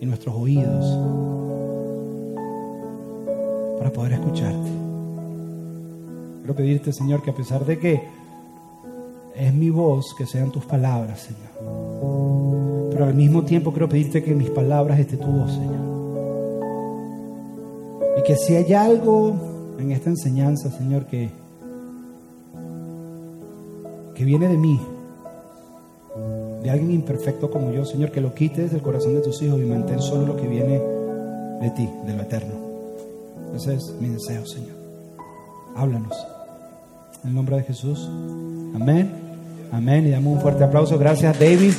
y 0.00 0.06
nuestros 0.06 0.34
oídos 0.34 0.84
para 3.78 3.92
poder 3.92 4.14
escucharte. 4.14 4.70
Quiero 6.40 6.54
pedirte, 6.54 6.92
Señor, 6.92 7.22
que 7.22 7.30
a 7.30 7.34
pesar 7.34 7.64
de 7.64 7.78
que 7.78 8.02
es 9.34 9.54
mi 9.54 9.70
voz, 9.70 10.14
que 10.16 10.26
sean 10.26 10.50
tus 10.50 10.64
palabras, 10.64 11.20
Señor. 11.20 12.90
Pero 12.90 13.04
al 13.04 13.14
mismo 13.14 13.44
tiempo 13.44 13.70
quiero 13.70 13.88
pedirte 13.88 14.22
que 14.22 14.34
mis 14.34 14.50
palabras 14.50 14.98
esté 14.98 15.16
tu 15.16 15.26
voz, 15.26 15.52
Señor. 15.52 15.90
Y 18.18 18.22
que 18.22 18.36
si 18.36 18.56
hay 18.56 18.72
algo 18.74 19.76
en 19.78 19.92
esta 19.92 20.10
enseñanza, 20.10 20.70
Señor, 20.70 21.06
que 21.06 21.30
que 24.20 24.26
viene 24.26 24.48
de 24.48 24.58
mí, 24.58 24.78
de 26.62 26.68
alguien 26.68 26.90
imperfecto 26.90 27.50
como 27.50 27.72
yo, 27.72 27.86
Señor, 27.86 28.10
que 28.12 28.20
lo 28.20 28.34
quites 28.34 28.70
del 28.70 28.82
corazón 28.82 29.14
de 29.14 29.22
tus 29.22 29.40
hijos 29.40 29.58
y 29.58 29.64
mantén 29.64 30.02
solo 30.02 30.26
lo 30.26 30.36
que 30.36 30.46
viene 30.46 30.78
de 30.78 31.70
ti, 31.70 31.88
de 32.04 32.14
lo 32.14 32.22
eterno. 32.24 32.52
Ese 33.56 33.76
es 33.76 33.94
mi 33.98 34.10
deseo, 34.10 34.44
Señor. 34.44 34.76
Háblanos. 35.74 36.14
En 37.22 37.30
el 37.30 37.34
nombre 37.34 37.56
de 37.56 37.62
Jesús. 37.64 38.08
Amén. 38.74 39.10
Amén. 39.72 40.06
Y 40.06 40.10
damos 40.10 40.36
un 40.36 40.40
fuerte 40.40 40.64
aplauso. 40.64 40.98
Gracias, 40.98 41.38
David, 41.38 41.72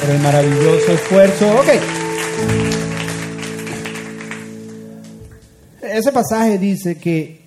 por 0.00 0.10
el 0.10 0.20
maravilloso 0.20 0.92
esfuerzo. 0.92 1.46
Ok. 1.56 1.68
Ese 5.82 6.12
pasaje 6.12 6.58
dice 6.58 6.98
que 6.98 7.39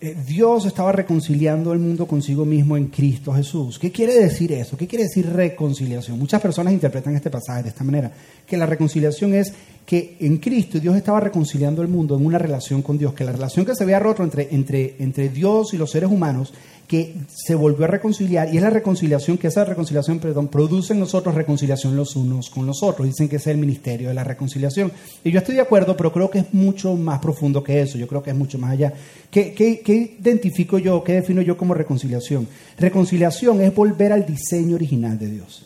Dios 0.00 0.64
estaba 0.64 0.92
reconciliando 0.92 1.74
el 1.74 1.78
mundo 1.78 2.06
consigo 2.06 2.46
mismo 2.46 2.74
en 2.74 2.86
Cristo 2.86 3.34
Jesús. 3.34 3.78
¿Qué 3.78 3.92
quiere 3.92 4.14
decir 4.14 4.50
eso? 4.50 4.74
¿Qué 4.74 4.86
quiere 4.86 5.04
decir 5.04 5.30
reconciliación? 5.30 6.18
Muchas 6.18 6.40
personas 6.40 6.72
interpretan 6.72 7.14
este 7.14 7.28
pasaje 7.28 7.64
de 7.64 7.68
esta 7.68 7.84
manera, 7.84 8.10
que 8.46 8.56
la 8.56 8.64
reconciliación 8.64 9.34
es 9.34 9.52
que 9.84 10.16
en 10.20 10.38
Cristo 10.38 10.80
Dios 10.80 10.96
estaba 10.96 11.20
reconciliando 11.20 11.82
el 11.82 11.88
mundo 11.88 12.16
en 12.16 12.24
una 12.24 12.38
relación 12.38 12.80
con 12.80 12.96
Dios, 12.96 13.12
que 13.12 13.24
la 13.24 13.32
relación 13.32 13.66
que 13.66 13.74
se 13.74 13.84
había 13.84 13.98
roto 13.98 14.22
entre, 14.22 14.48
entre, 14.54 14.96
entre 15.00 15.28
Dios 15.28 15.74
y 15.74 15.76
los 15.76 15.90
seres 15.90 16.10
humanos 16.10 16.54
que 16.90 17.14
se 17.32 17.54
volvió 17.54 17.84
a 17.84 17.86
reconciliar 17.86 18.52
y 18.52 18.56
es 18.56 18.62
la 18.64 18.68
reconciliación, 18.68 19.38
que 19.38 19.46
esa 19.46 19.64
reconciliación, 19.64 20.18
perdón, 20.18 20.48
produce 20.48 20.92
en 20.92 20.98
nosotros 20.98 21.36
reconciliación 21.36 21.94
los 21.94 22.16
unos 22.16 22.50
con 22.50 22.66
los 22.66 22.82
otros. 22.82 23.06
Dicen 23.06 23.28
que 23.28 23.36
es 23.36 23.46
el 23.46 23.58
ministerio 23.58 24.08
de 24.08 24.14
la 24.14 24.24
reconciliación. 24.24 24.90
Y 25.22 25.30
yo 25.30 25.38
estoy 25.38 25.54
de 25.54 25.60
acuerdo, 25.60 25.96
pero 25.96 26.12
creo 26.12 26.28
que 26.28 26.40
es 26.40 26.52
mucho 26.52 26.96
más 26.96 27.20
profundo 27.20 27.62
que 27.62 27.80
eso. 27.80 27.96
Yo 27.96 28.08
creo 28.08 28.24
que 28.24 28.30
es 28.30 28.36
mucho 28.36 28.58
más 28.58 28.72
allá. 28.72 28.92
¿Qué, 29.30 29.54
qué, 29.54 29.89
qué 29.90 30.16
identifico 30.20 30.78
yo, 30.78 31.02
qué 31.02 31.14
defino 31.14 31.42
yo 31.42 31.56
como 31.56 31.74
reconciliación? 31.74 32.46
Reconciliación 32.78 33.60
es 33.60 33.74
volver 33.74 34.12
al 34.12 34.24
diseño 34.24 34.76
original 34.76 35.18
de 35.18 35.28
Dios. 35.28 35.64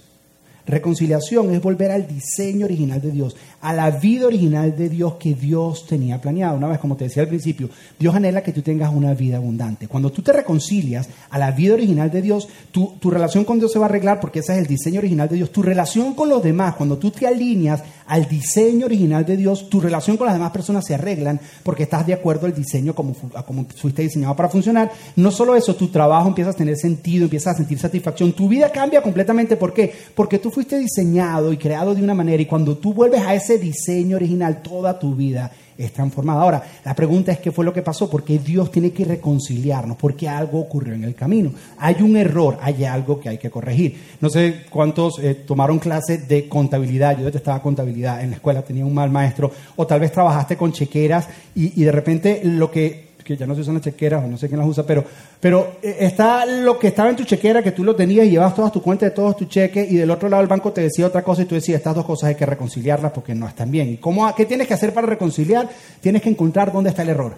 Reconciliación 0.66 1.52
es 1.52 1.61
volver 1.61 1.90
al 1.90 2.07
diseño 2.07 2.64
original 2.64 3.02
de 3.02 3.11
Dios, 3.11 3.37
a 3.64 3.73
la 3.73 3.90
vida 3.90 4.26
original 4.26 4.76
de 4.76 4.90
Dios 4.90 5.14
que 5.14 5.33
Dios 5.33 5.87
tenía 5.87 6.21
planeado. 6.21 6.54
Una 6.54 6.68
vez, 6.68 6.78
como 6.78 6.97
te 6.97 7.04
decía 7.04 7.23
al 7.23 7.30
principio, 7.30 7.71
Dios 7.99 8.14
anhela 8.14 8.42
que 8.42 8.52
tú 8.52 8.61
tengas 8.61 8.92
una 8.92 9.14
vida 9.14 9.38
abundante. 9.38 9.88
Cuando 9.88 10.12
tú 10.12 10.21
te 10.21 10.35
reconcilias 10.35 11.09
a 11.30 11.38
la 11.38 11.50
vida 11.50 11.73
original 11.73 12.11
de 12.11 12.21
Dios, 12.21 12.47
tu, 12.71 12.97
tu 13.00 13.11
relación 13.11 13.42
con 13.44 13.59
Dios 13.59 13.73
se 13.73 13.78
va 13.78 13.87
a 13.87 13.88
arreglar 13.88 14.21
porque 14.21 14.40
ese 14.40 14.52
es 14.52 14.59
el 14.59 14.66
diseño 14.66 14.99
original 14.99 15.30
de 15.30 15.37
Dios. 15.37 15.50
Tu 15.50 15.62
relación 15.62 16.12
con 16.12 16.28
los 16.28 16.42
demás, 16.42 16.75
cuando 16.75 16.99
tú 16.99 17.11
te 17.11 17.26
alineas 17.26 17.83
al 18.06 18.28
diseño 18.28 18.85
original 18.85 19.25
de 19.25 19.38
Dios, 19.38 19.71
tu 19.71 19.80
relación 19.80 20.18
con 20.18 20.26
las 20.26 20.35
demás 20.35 20.50
personas 20.50 20.85
se 20.85 20.94
arreglan 20.94 21.40
porque 21.62 21.85
estás 21.85 22.06
de 22.06 22.12
acuerdo 22.12 22.44
al 22.44 22.54
diseño 22.54 22.94
como, 22.94 23.14
como 23.47 23.64
fuiste 23.75 24.02
diseñado 24.02 24.37
para 24.37 24.50
funcionar. 24.50 24.92
No 25.16 25.30
solo 25.30 25.56
eso, 25.56 25.75
tu 25.75 25.88
trabajo 25.88 26.28
empieza 26.28 26.50
a 26.50 26.54
tener 26.54 26.76
sentido, 26.76 27.25
empiezas 27.25 27.54
a 27.54 27.56
sentir 27.56 27.78
satisfacción. 27.78 28.35
Tu 28.35 28.47
vida 28.47 28.71
cambia 28.71 29.00
completamente. 29.00 29.56
¿Por 29.56 29.73
qué? 29.73 29.90
Porque 30.14 30.38
tú 30.38 30.50
fuiste 30.50 30.78
diseñado 30.78 31.50
y 31.50 31.56
creado 31.56 31.94
de 31.94 32.02
una 32.02 32.12
manera 32.12 32.42
y 32.42 32.47
cuando 32.47 32.76
tú 32.76 32.92
vuelves 32.92 33.23
a 33.23 33.35
ese 33.35 33.53
diseño 33.58 34.16
original, 34.16 34.62
toda 34.62 34.99
tu 34.99 35.14
vida 35.14 35.50
es 35.76 35.92
transformada. 35.92 36.42
Ahora, 36.42 36.62
la 36.84 36.94
pregunta 36.94 37.32
es 37.32 37.38
qué 37.38 37.50
fue 37.50 37.64
lo 37.64 37.73
que 37.73 37.82
pasó, 37.82 38.08
porque 38.08 38.38
Dios 38.38 38.70
tiene 38.70 38.92
que 38.92 39.04
reconciliarnos, 39.04 39.96
porque 39.96 40.28
algo 40.28 40.61
ocurrió 40.61 40.94
en 40.94 41.04
el 41.04 41.14
camino. 41.14 41.52
Hay 41.78 41.96
un 42.00 42.16
error, 42.16 42.58
hay 42.61 42.84
algo 42.84 43.20
que 43.20 43.28
hay 43.28 43.38
que 43.38 43.50
corregir. 43.50 43.96
No 44.20 44.30
sé 44.30 44.62
cuántos 44.70 45.18
eh, 45.18 45.34
tomaron 45.34 45.78
clases 45.78 46.28
de 46.28 46.49
contabilidad, 46.49 47.18
yo 47.18 47.25
detestaba 47.25 47.62
contabilidad, 47.62 48.23
en 48.23 48.30
la 48.30 48.37
escuela 48.37 48.62
tenía 48.62 48.84
un 48.84 48.94
mal 48.94 49.11
maestro, 49.11 49.50
o 49.76 49.87
tal 49.87 50.00
vez 50.00 50.12
trabajaste 50.12 50.56
con 50.56 50.73
chequeras 50.73 51.28
y, 51.54 51.80
y 51.80 51.84
de 51.84 51.92
repente 51.92 52.40
lo 52.44 52.70
que 52.70 53.13
que 53.25 53.37
ya 53.37 53.47
no 53.47 53.54
se 53.54 53.62
usan 53.62 53.75
las 53.75 53.83
chequeras 53.83 54.23
o 54.23 54.28
no 54.28 54.37
sé 54.37 54.49
quién 54.49 54.61
las 54.61 54.69
usa, 54.69 54.85
pero, 54.85 55.02
pero 55.40 55.78
eh, 55.83 55.97
está 56.00 56.45
lo 56.45 56.78
que 56.78 56.88
estaba 56.88 57.09
en 57.09 57.16
tu 57.16 57.25
chequera, 57.25 57.62
que 57.62 57.73
tú 57.73 57.83
lo 57.83 57.97
tenías 57.97 58.26
y 58.26 58.31
llevas 58.31 58.54
todas 58.54 58.71
tus 58.71 58.83
cuentas 58.83 59.09
de 59.09 59.16
todos 59.16 59.38
tus 59.38 59.49
cheques 59.49 59.90
y 59.90 59.97
del 59.97 60.11
otro 60.11 60.28
lado 60.28 60.43
el 60.43 60.49
banco 60.49 60.73
te 60.73 60.83
decía 60.83 61.07
otra 61.07 61.23
cosa 61.23 61.43
y 61.43 61.47
tú 61.47 61.54
decías, 61.54 61.78
estas 61.78 61.95
dos 61.95 62.04
cosas 62.04 62.28
hay 62.28 62.35
que 62.35 62.45
reconciliarlas 62.45 63.12
porque 63.12 63.35
no 63.35 63.49
están 63.49 63.71
bien. 63.71 63.88
¿Y 63.88 63.97
cómo, 63.97 64.33
qué 64.35 64.45
tienes 64.45 64.69
que 64.69 64.75
hacer 64.75 64.93
para 64.93 65.07
reconciliar? 65.07 65.69
Tienes 66.00 66.21
que 66.21 66.28
encontrar 66.28 66.71
dónde 66.71 66.90
está 66.90 67.02
el 67.02 67.09
error. 67.09 67.35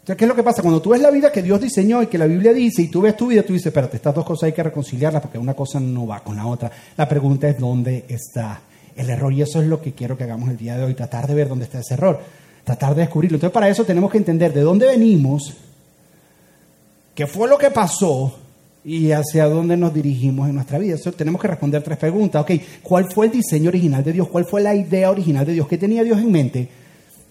Entonces, 0.00 0.18
¿qué 0.18 0.24
es 0.26 0.28
lo 0.28 0.34
que 0.36 0.42
pasa? 0.42 0.60
Cuando 0.60 0.82
tú 0.82 0.90
ves 0.90 1.00
la 1.00 1.10
vida 1.10 1.32
que 1.32 1.42
Dios 1.42 1.58
diseñó 1.62 2.02
y 2.02 2.08
que 2.08 2.18
la 2.18 2.26
Biblia 2.26 2.52
dice 2.52 2.82
y 2.82 2.88
tú 2.88 3.00
ves 3.00 3.16
tu 3.16 3.28
vida, 3.28 3.42
tú 3.42 3.54
dices, 3.54 3.68
espérate, 3.68 3.96
estas 3.96 4.14
dos 4.14 4.26
cosas 4.26 4.48
hay 4.48 4.52
que 4.52 4.62
reconciliarlas 4.62 5.22
porque 5.22 5.38
una 5.38 5.54
cosa 5.54 5.80
no 5.80 6.06
va 6.06 6.20
con 6.20 6.36
la 6.36 6.46
otra. 6.46 6.70
La 6.98 7.08
pregunta 7.08 7.48
es, 7.48 7.58
¿dónde 7.58 8.04
está 8.06 8.60
el 8.94 9.08
error? 9.08 9.32
Y 9.32 9.40
eso 9.40 9.62
es 9.62 9.66
lo 9.66 9.80
que 9.80 9.92
quiero 9.92 10.18
que 10.18 10.24
hagamos 10.24 10.50
el 10.50 10.58
día 10.58 10.76
de 10.76 10.84
hoy, 10.84 10.92
tratar 10.92 11.26
de 11.26 11.32
ver 11.32 11.48
dónde 11.48 11.64
está 11.64 11.80
ese 11.80 11.94
error 11.94 12.20
tratar 12.64 12.94
de 12.94 13.02
descubrirlo. 13.02 13.36
Entonces 13.36 13.54
para 13.54 13.68
eso 13.68 13.84
tenemos 13.84 14.10
que 14.10 14.18
entender 14.18 14.52
de 14.52 14.62
dónde 14.62 14.86
venimos, 14.86 15.54
qué 17.14 17.26
fue 17.26 17.48
lo 17.48 17.58
que 17.58 17.70
pasó 17.70 18.34
y 18.84 19.12
hacia 19.12 19.48
dónde 19.48 19.76
nos 19.76 19.94
dirigimos 19.94 20.48
en 20.48 20.56
nuestra 20.56 20.78
vida. 20.78 20.94
Eso 20.94 21.12
tenemos 21.12 21.40
que 21.40 21.48
responder 21.48 21.82
tres 21.82 21.98
preguntas. 21.98 22.42
Ok, 22.42 22.52
¿cuál 22.82 23.10
fue 23.10 23.26
el 23.26 23.32
diseño 23.32 23.68
original 23.68 24.04
de 24.04 24.12
Dios? 24.12 24.28
¿Cuál 24.28 24.44
fue 24.44 24.60
la 24.60 24.74
idea 24.74 25.10
original 25.10 25.46
de 25.46 25.52
Dios? 25.52 25.68
¿Qué 25.68 25.78
tenía 25.78 26.02
Dios 26.04 26.18
en 26.18 26.30
mente? 26.30 26.68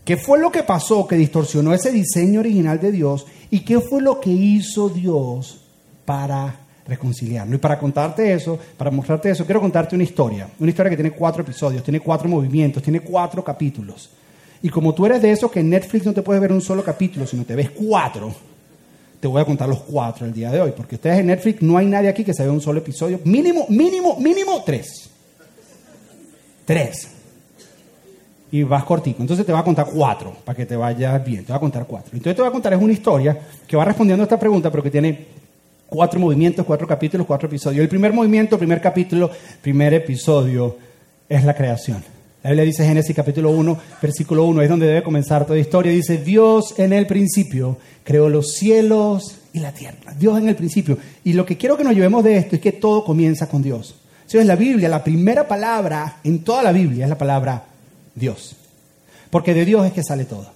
¿Qué 0.03 0.17
fue 0.17 0.39
lo 0.39 0.51
que 0.51 0.63
pasó 0.63 1.07
que 1.07 1.15
distorsionó 1.15 1.73
ese 1.73 1.91
diseño 1.91 2.39
original 2.39 2.79
de 2.79 2.91
Dios? 2.91 3.25
¿Y 3.51 3.61
qué 3.61 3.79
fue 3.79 4.01
lo 4.01 4.19
que 4.19 4.31
hizo 4.31 4.89
Dios 4.89 5.61
para 6.05 6.59
reconciliarlo? 6.85 7.55
Y 7.55 7.59
para 7.59 7.79
contarte 7.79 8.33
eso, 8.33 8.59
para 8.75 8.91
mostrarte 8.91 9.29
eso, 9.29 9.45
quiero 9.45 9.61
contarte 9.61 9.95
una 9.95 10.03
historia. 10.03 10.49
Una 10.59 10.69
historia 10.69 10.89
que 10.89 10.97
tiene 10.97 11.11
cuatro 11.11 11.43
episodios, 11.43 11.83
tiene 11.83 11.99
cuatro 11.99 12.27
movimientos, 12.27 12.83
tiene 12.83 12.99
cuatro 12.99 13.43
capítulos. 13.43 14.09
Y 14.63 14.69
como 14.69 14.93
tú 14.93 15.05
eres 15.05 15.21
de 15.21 15.29
esos 15.29 15.51
que 15.51 15.59
en 15.59 15.69
Netflix 15.69 16.05
no 16.05 16.13
te 16.13 16.21
puedes 16.21 16.41
ver 16.41 16.53
un 16.53 16.61
solo 16.61 16.83
capítulo, 16.85 17.27
sino 17.27 17.43
te 17.43 17.53
ves 17.53 17.69
cuatro, 17.71 18.33
te 19.19 19.27
voy 19.27 19.41
a 19.41 19.45
contar 19.45 19.67
los 19.67 19.81
cuatro 19.81 20.25
el 20.25 20.33
día 20.33 20.51
de 20.51 20.61
hoy. 20.61 20.71
Porque 20.75 20.95
ustedes 20.95 21.19
en 21.19 21.27
Netflix 21.27 21.61
no 21.61 21.77
hay 21.77 21.85
nadie 21.85 22.07
aquí 22.07 22.23
que 22.23 22.33
se 22.33 22.43
vea 22.43 22.51
un 22.51 22.61
solo 22.61 22.79
episodio. 22.79 23.19
Mínimo, 23.25 23.65
mínimo, 23.67 24.17
mínimo 24.17 24.63
tres. 24.65 25.09
Tres. 26.65 27.09
Y 28.53 28.63
vas 28.63 28.85
cortico. 28.85 29.21
Entonces 29.21 29.45
te 29.45 29.51
voy 29.51 29.59
a 29.59 29.65
contar 29.65 29.87
cuatro 29.93 30.33
para 30.45 30.55
que 30.55 30.65
te 30.65 30.77
vayas 30.77 31.23
bien. 31.25 31.43
Te 31.43 31.51
voy 31.51 31.57
a 31.57 31.59
contar 31.59 31.85
cuatro. 31.85 32.11
Entonces 32.13 32.33
te 32.33 32.41
voy 32.41 32.49
a 32.49 32.53
contar 32.53 32.71
es 32.71 32.81
una 32.81 32.93
historia 32.93 33.37
que 33.67 33.75
va 33.75 33.83
respondiendo 33.83 34.23
a 34.23 34.25
esta 34.25 34.39
pregunta, 34.39 34.71
pero 34.71 34.81
que 34.81 34.91
tiene 34.91 35.25
cuatro 35.87 36.21
movimientos, 36.21 36.65
cuatro 36.65 36.87
capítulos, 36.87 37.27
cuatro 37.27 37.49
episodios. 37.49 37.83
El 37.83 37.89
primer 37.89 38.13
movimiento, 38.13 38.57
primer 38.57 38.79
capítulo, 38.79 39.29
primer 39.61 39.93
episodio 39.93 40.77
es 41.27 41.43
la 41.43 41.53
creación. 41.53 42.22
La 42.43 42.49
Biblia 42.49 42.65
dice 42.65 42.85
Génesis 42.85 43.15
capítulo 43.15 43.51
1, 43.51 43.79
versículo 44.01 44.43
1, 44.43 44.63
es 44.63 44.69
donde 44.69 44.85
debe 44.85 45.01
comenzar 45.01 45.45
toda 45.45 45.57
historia. 45.57 45.93
Dice, 45.93 46.17
Dios 46.17 46.77
en 46.77 46.91
el 46.91 47.07
principio 47.07 47.77
creó 48.03 48.27
los 48.27 48.51
cielos 48.55 49.37
y 49.53 49.59
la 49.59 49.71
tierra. 49.71 50.13
Dios 50.19 50.37
en 50.37 50.49
el 50.49 50.55
principio. 50.57 50.97
Y 51.23 51.31
lo 51.31 51.45
que 51.45 51.55
quiero 51.55 51.77
que 51.77 51.85
nos 51.85 51.95
llevemos 51.95 52.21
de 52.21 52.35
esto 52.35 52.57
es 52.57 52.61
que 52.61 52.73
todo 52.73 53.05
comienza 53.05 53.47
con 53.47 53.63
Dios. 53.63 53.95
Si 54.25 54.37
es 54.37 54.45
la 54.45 54.57
Biblia, 54.57 54.89
la 54.89 55.05
primera 55.05 55.47
palabra 55.47 56.17
en 56.25 56.43
toda 56.43 56.63
la 56.63 56.73
Biblia 56.73 57.05
es 57.05 57.09
la 57.09 57.17
palabra 57.17 57.63
Dios. 58.13 58.57
Porque 59.29 59.53
de 59.53 59.63
Dios 59.63 59.85
es 59.85 59.93
que 59.93 60.03
sale 60.03 60.25
todo. 60.25 60.51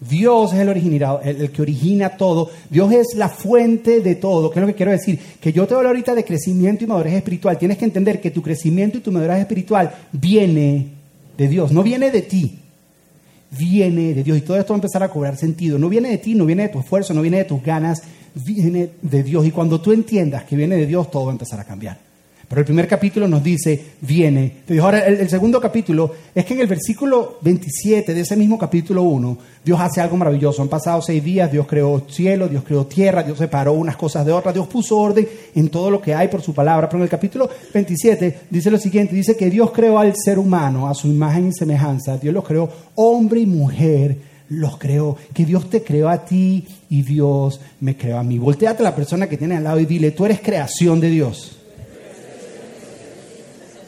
Dios 0.00 0.52
es 0.52 0.58
el, 0.58 0.70
originado, 0.70 1.20
el, 1.22 1.52
que 1.52 1.62
origina 1.62 2.16
todo. 2.16 2.50
Dios 2.68 2.90
es 2.92 3.14
la 3.14 3.28
fuente 3.28 4.00
de 4.00 4.16
todo. 4.16 4.50
¿Qué 4.50 4.58
es 4.58 4.60
lo 4.62 4.66
que 4.66 4.74
quiero 4.74 4.90
decir? 4.90 5.20
Que 5.40 5.52
yo 5.52 5.68
te 5.68 5.74
hablo 5.74 5.86
ahorita 5.86 6.16
de 6.16 6.24
crecimiento 6.24 6.82
y 6.82 6.88
madurez 6.88 7.14
espiritual. 7.14 7.58
Tienes 7.58 7.78
que 7.78 7.84
entender 7.84 8.20
que 8.20 8.32
tu 8.32 8.42
crecimiento 8.42 8.98
y 8.98 9.02
tu 9.02 9.12
madurez 9.12 9.38
espiritual 9.38 9.94
viene 10.10 11.01
de 11.42 11.48
Dios, 11.48 11.72
no 11.72 11.82
viene 11.82 12.10
de 12.10 12.22
ti. 12.22 12.58
Viene 13.50 14.14
de 14.14 14.22
Dios. 14.24 14.38
Y 14.38 14.40
todo 14.40 14.56
esto 14.56 14.72
va 14.72 14.76
a 14.76 14.78
empezar 14.78 15.02
a 15.02 15.10
cobrar 15.10 15.36
sentido. 15.36 15.78
No 15.78 15.88
viene 15.88 16.10
de 16.10 16.18
ti, 16.18 16.34
no 16.34 16.46
viene 16.46 16.64
de 16.64 16.68
tu 16.70 16.80
esfuerzo, 16.80 17.12
no 17.12 17.20
viene 17.20 17.38
de 17.38 17.44
tus 17.44 17.62
ganas, 17.62 18.02
viene 18.34 18.90
de 19.02 19.22
Dios. 19.22 19.44
Y 19.46 19.50
cuando 19.50 19.80
tú 19.80 19.92
entiendas 19.92 20.44
que 20.44 20.56
viene 20.56 20.76
de 20.76 20.86
Dios, 20.86 21.10
todo 21.10 21.26
va 21.26 21.32
a 21.32 21.34
empezar 21.34 21.60
a 21.60 21.64
cambiar. 21.64 21.98
Pero 22.52 22.60
el 22.60 22.66
primer 22.66 22.86
capítulo 22.86 23.26
nos 23.26 23.42
dice, 23.42 23.82
viene. 24.02 24.56
Ahora, 24.78 25.06
el, 25.06 25.20
el, 25.20 25.30
segundo 25.30 25.58
capítulo 25.58 26.12
es 26.34 26.44
que 26.44 26.52
en 26.52 26.60
el 26.60 26.66
versículo 26.66 27.38
27 27.40 28.12
de 28.12 28.20
ese 28.20 28.36
mismo 28.36 28.58
capítulo 28.58 29.04
1, 29.04 29.38
Dios 29.64 29.80
hace 29.80 30.02
algo 30.02 30.18
maravilloso. 30.18 30.60
Han 30.60 30.68
pasado 30.68 31.00
seis 31.00 31.24
días, 31.24 31.50
Dios 31.50 31.66
creó 31.66 32.02
cielo, 32.10 32.48
Dios 32.48 32.62
creó 32.62 32.84
tierra, 32.84 33.22
Dios 33.22 33.38
separó 33.38 33.72
unas 33.72 33.96
cosas 33.96 34.26
de 34.26 34.32
otras, 34.32 34.52
Dios 34.52 34.66
puso 34.66 34.98
orden 34.98 35.26
en 35.54 35.70
todo 35.70 35.90
lo 35.90 36.02
que 36.02 36.14
hay 36.14 36.28
por 36.28 36.42
su 36.42 36.52
palabra. 36.52 36.90
Pero 36.90 36.98
en 36.98 37.04
el 37.04 37.08
capítulo 37.08 37.48
27 37.72 38.40
dice 38.50 38.70
lo 38.70 38.76
siguiente, 38.76 39.14
dice 39.14 39.34
que 39.34 39.48
Dios 39.48 39.70
creó 39.70 39.98
al 39.98 40.12
ser 40.14 40.38
humano 40.38 40.90
a 40.90 40.94
su 40.94 41.08
imagen 41.08 41.48
y 41.48 41.52
semejanza. 41.54 42.18
Dios 42.18 42.34
los 42.34 42.44
creó 42.44 42.68
hombre 42.96 43.40
y 43.40 43.46
mujer 43.46 44.18
los 44.50 44.76
creó, 44.76 45.16
que 45.32 45.46
Dios 45.46 45.70
te 45.70 45.82
creó 45.82 46.10
a 46.10 46.22
ti 46.22 46.66
y 46.90 47.00
Dios 47.00 47.62
me 47.80 47.96
creó 47.96 48.18
a 48.18 48.22
mí. 48.22 48.36
Volteate 48.36 48.82
a 48.82 48.84
la 48.84 48.94
persona 48.94 49.26
que 49.26 49.38
tiene 49.38 49.56
al 49.56 49.64
lado 49.64 49.80
y 49.80 49.86
dile, 49.86 50.10
tú 50.10 50.26
eres 50.26 50.40
creación 50.40 51.00
de 51.00 51.08
Dios. 51.08 51.61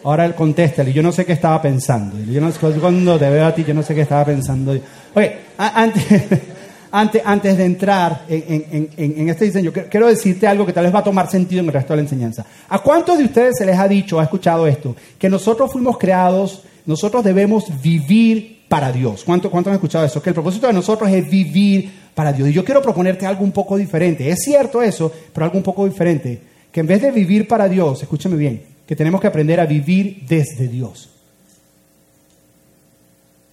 Ahora 0.05 0.27
él 0.27 0.35
contesta, 0.35 0.83
yo 0.83 1.03
no 1.03 1.13
sé 1.13 1.25
qué 1.25 1.33
estaba 1.33 1.61
pensando. 1.63 2.19
Yo 2.31 2.39
no, 2.39 2.53
cuando 2.79 3.19
te 3.19 3.31
veo 3.31 3.47
a 3.47 3.55
ti, 3.55 3.65
yo 3.65 3.73
no 3.73 3.83
sé 3.83 3.95
qué 3.95 4.03
estaba 4.03 4.23
pensando. 4.27 4.79
Oye, 5.15 5.37
antes, 5.57 6.05
antes, 6.93 7.23
antes 7.25 7.57
de 7.57 7.65
entrar 7.65 8.27
en, 8.29 8.67
en, 8.71 8.91
en, 8.99 9.15
en, 9.19 9.29
este 9.31 9.47
diseño, 9.47 9.73
quiero 9.73 10.09
decirte 10.09 10.47
algo 10.47 10.67
que 10.67 10.75
tal 10.75 10.85
vez 10.85 10.95
va 10.95 10.99
a 10.99 11.05
tomar 11.05 11.31
sentido 11.31 11.61
en 11.61 11.69
el 11.69 11.73
resto 11.73 11.95
de 11.95 11.97
la 11.97 12.03
enseñanza. 12.03 12.45
¿A 12.69 12.81
cuántos 12.81 13.17
de 13.17 13.25
ustedes 13.25 13.57
se 13.57 13.65
les 13.65 13.79
ha 13.79 13.89
dicho, 13.89 14.21
ha 14.21 14.25
escuchado 14.25 14.67
esto? 14.67 14.95
Que 15.19 15.31
nosotros 15.31 15.73
fuimos 15.73 15.97
creados, 15.97 16.65
nosotros 16.85 17.25
debemos 17.25 17.65
vivir 17.81 18.65
para 18.69 18.93
Dios. 18.93 19.25
¿Cuántos, 19.25 19.51
¿Cuántos 19.51 19.71
han 19.71 19.77
escuchado 19.77 20.05
eso? 20.05 20.21
Que 20.21 20.29
el 20.31 20.35
propósito 20.35 20.67
de 20.67 20.75
nosotros 20.75 21.11
es 21.11 21.31
vivir 21.31 21.91
para 22.15 22.31
Dios. 22.31 22.51
Y 22.51 22.53
yo 22.53 22.63
quiero 22.63 22.83
proponerte 22.83 23.25
algo 23.25 23.43
un 23.43 23.53
poco 23.53 23.79
diferente. 23.79 24.29
Es 24.29 24.41
cierto 24.45 24.83
eso, 24.83 25.11
pero 25.33 25.47
algo 25.47 25.57
un 25.57 25.65
poco 25.65 25.87
diferente. 25.87 26.43
Que 26.71 26.81
en 26.81 26.87
vez 26.87 27.01
de 27.01 27.11
vivir 27.11 27.49
para 27.49 27.69
Dios, 27.69 28.03
escúchame 28.03 28.37
bien, 28.37 28.74
que 28.87 28.97
tenemos 28.97 29.21
que 29.21 29.27
aprender 29.27 29.61
a 29.61 29.67
vivir 29.67 30.25
desde 30.29 30.69
Dios. 30.69 31.11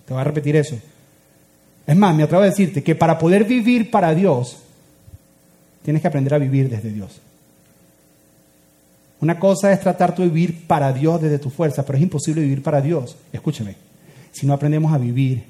Te 0.06 0.14
voy 0.14 0.22
a 0.22 0.26
repetir 0.26 0.56
eso. 0.56 0.78
Es 1.88 1.96
más, 1.96 2.16
me 2.16 2.24
atrevo 2.24 2.44
a 2.44 2.48
decirte 2.48 2.84
que 2.84 2.96
para 2.96 3.18
poder 3.18 3.46
vivir 3.46 3.90
para 3.90 4.14
Dios, 4.14 4.58
tienes 5.84 6.02
que 6.02 6.08
aprender 6.08 6.34
a 6.34 6.38
vivir 6.38 6.70
desde 6.70 6.92
Dios. 6.92 7.20
Una 9.22 9.40
cosa 9.40 9.72
es 9.72 9.80
tratar 9.80 10.16
de 10.16 10.24
vivir 10.24 10.66
para 10.66 10.92
Dios 10.92 11.22
desde 11.22 11.40
tu 11.40 11.50
fuerza, 11.50 11.86
pero 11.86 11.98
es 11.98 12.04
imposible 12.04 12.42
vivir 12.42 12.64
para 12.64 12.82
Dios. 12.82 13.16
Escúcheme, 13.32 13.76
si 14.32 14.48
no 14.48 14.54
aprendemos 14.54 14.92
a 14.92 14.98
vivir 14.98 15.44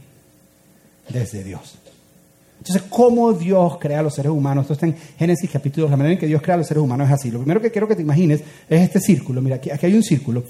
desde 1.10 1.44
Dios. 1.44 1.76
Entonces, 2.62 2.84
¿cómo 2.92 3.34
Dios 3.34 3.78
crea 3.80 4.02
a 4.02 4.04
los 4.04 4.14
seres 4.14 4.32
humanos? 4.32 4.66
Esto 4.66 4.74
está 4.74 4.86
en 4.86 4.96
Génesis 5.18 5.50
capítulo 5.50 5.86
2. 5.86 5.92
La 5.92 5.98
manera 5.98 6.14
en 6.14 6.20
que 6.20 6.28
Dios 6.28 6.44
crea 6.44 6.54
a 6.54 6.58
los 6.60 6.68
seres 6.68 6.84
humanos 6.84 7.08
es 7.08 7.14
así. 7.14 7.32
Lo 7.32 7.40
primero 7.40 7.60
que 7.60 7.72
quiero 7.72 7.88
que 7.88 7.96
te 7.96 8.04
imagines 8.04 8.42
es 8.70 8.82
este 8.82 9.00
círculo. 9.00 9.42
Mira, 9.42 9.56
aquí, 9.56 9.72
aquí 9.72 9.88
hay 9.88 9.96
un 9.96 10.04
círculo. 10.04 10.44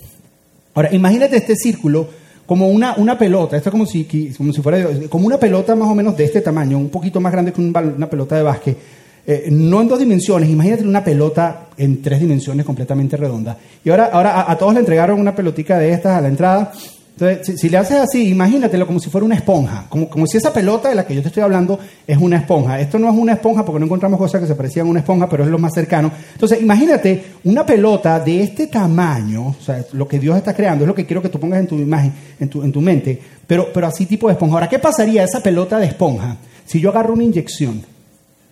Ahora, 0.74 0.94
imagínate 0.94 1.38
este 1.38 1.56
círculo 1.56 2.10
como 2.46 2.68
una, 2.68 2.96
una 2.98 3.18
pelota. 3.18 3.56
Esto 3.56 3.70
es 3.70 3.72
como 3.72 3.86
si, 3.86 4.34
como 4.38 4.52
si 4.52 4.62
fuera 4.62 4.86
como 5.08 5.26
una 5.26 5.38
pelota 5.38 5.74
más 5.74 5.88
o 5.88 5.96
menos 5.96 6.18
de 6.18 6.26
este 6.26 6.42
tamaño, 6.42 6.78
un 6.78 6.90
poquito 6.90 7.22
más 7.22 7.32
grande 7.32 7.54
que 7.54 7.62
una 7.62 8.10
pelota 8.10 8.36
de 8.36 8.44
básquet. 8.44 8.78
Eh, 9.26 9.50
no 9.52 9.82
en 9.82 9.88
dos 9.88 10.00
dimensiones, 10.00 10.50
imagínate 10.50 10.84
una 10.84 11.04
pelota 11.04 11.68
en 11.78 12.02
tres 12.02 12.20
dimensiones 12.20 12.66
completamente 12.66 13.16
redonda. 13.16 13.58
Y 13.86 13.90
ahora, 13.90 14.10
ahora 14.12 14.52
a, 14.52 14.58
todos 14.58 14.74
le 14.74 14.80
entregaron 14.80 15.20
una 15.20 15.36
pelotica 15.36 15.78
de 15.78 15.94
estas 15.94 16.18
a 16.18 16.22
la 16.22 16.28
entrada 16.28 16.74
entonces, 17.22 17.60
si, 17.60 17.70
le 17.70 17.78
haces 17.78 17.98
así, 17.98 18.30
imagínatelo 18.30 18.88
como 18.88 19.00
si 19.00 19.12
fuera 19.12 19.26
una 19.26 19.36
esponja, 19.36 19.86
como, 19.90 20.10
como, 20.10 20.26
si 20.26 20.38
esa 20.38 20.52
pelota 20.52 20.90
de 20.90 20.96
la 20.96 21.06
que 21.06 21.14
yo 21.14 21.22
te 21.22 21.28
estoy 21.28 21.44
hablando 21.44 21.78
es 22.08 22.18
una 22.18 22.38
esponja. 22.38 22.80
Esto 22.80 22.98
no 22.98 23.08
es 23.08 23.16
una 23.16 23.34
esponja 23.34 23.64
porque 23.64 23.80
no 23.80 23.86
encontramos 23.86 24.18
cosas 24.18 24.42
que 24.42 24.48
se 24.48 24.56
parecían 24.56 24.88
a 24.88 24.90
una 24.90 25.02
esponja, 25.02 25.30
pero 25.30 25.44
es 25.44 25.50
lo 25.52 25.60
más 25.60 25.72
cercano. 25.72 26.12
Entonces, 26.34 26.60
imagínate 26.60 27.24
una 27.44 27.64
pelota 27.64 28.20
de 28.20 28.42
este 28.42 28.66
tamaño, 28.66 29.50
o 29.50 29.64
sea, 29.64 29.86
lo 29.94 30.08
que 30.08 30.18
Dios 30.18 30.36
está 30.36 30.56
creando, 30.56 30.84
es 30.84 30.88
lo 30.88 30.96
que 30.96 31.06
quiero 31.06 31.22
que 31.22 31.30
tú 31.30 31.40
pongas 31.40 31.60
en 31.60 31.68
tu 31.68 31.76
imagen, 31.76 32.12
en 32.40 32.50
tu, 32.50 32.64
en 32.64 32.72
tu 32.72 32.82
mente, 32.82 33.22
pero, 33.46 33.72
pero 33.72 33.86
así 33.86 34.08
tipo 34.08 34.28
de 34.28 34.34
esponja. 34.34 34.56
Ahora, 34.56 34.70
¿qué 34.70 34.80
pasaría 34.80 35.24
esa 35.24 35.44
pelota 35.44 35.78
de 35.78 35.86
esponja 35.86 36.38
si 36.66 36.80
yo 36.80 36.90
agarro 36.90 37.14
una 37.14 37.24
inyección 37.24 37.84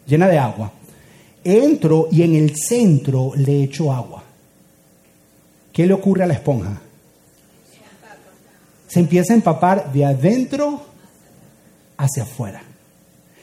llena 0.06 0.28
de 0.28 0.38
agua, 0.38 0.72
entro 1.44 2.08
y 2.12 2.22
en 2.22 2.36
el 2.36 2.56
centro 2.56 3.32
le 3.36 3.64
echo 3.64 3.92
agua? 3.92 4.24
¿Qué 5.74 5.88
le 5.88 5.94
ocurre 5.94 6.24
a 6.24 6.28
la 6.28 6.36
esponja? 6.36 6.82
Se 8.89 8.99
empieza 8.99 9.32
a 9.32 9.38
empapar 9.38 9.93
de 9.93 10.04
adentro 10.04 10.82
hacia 11.95 12.23
afuera. 12.23 12.62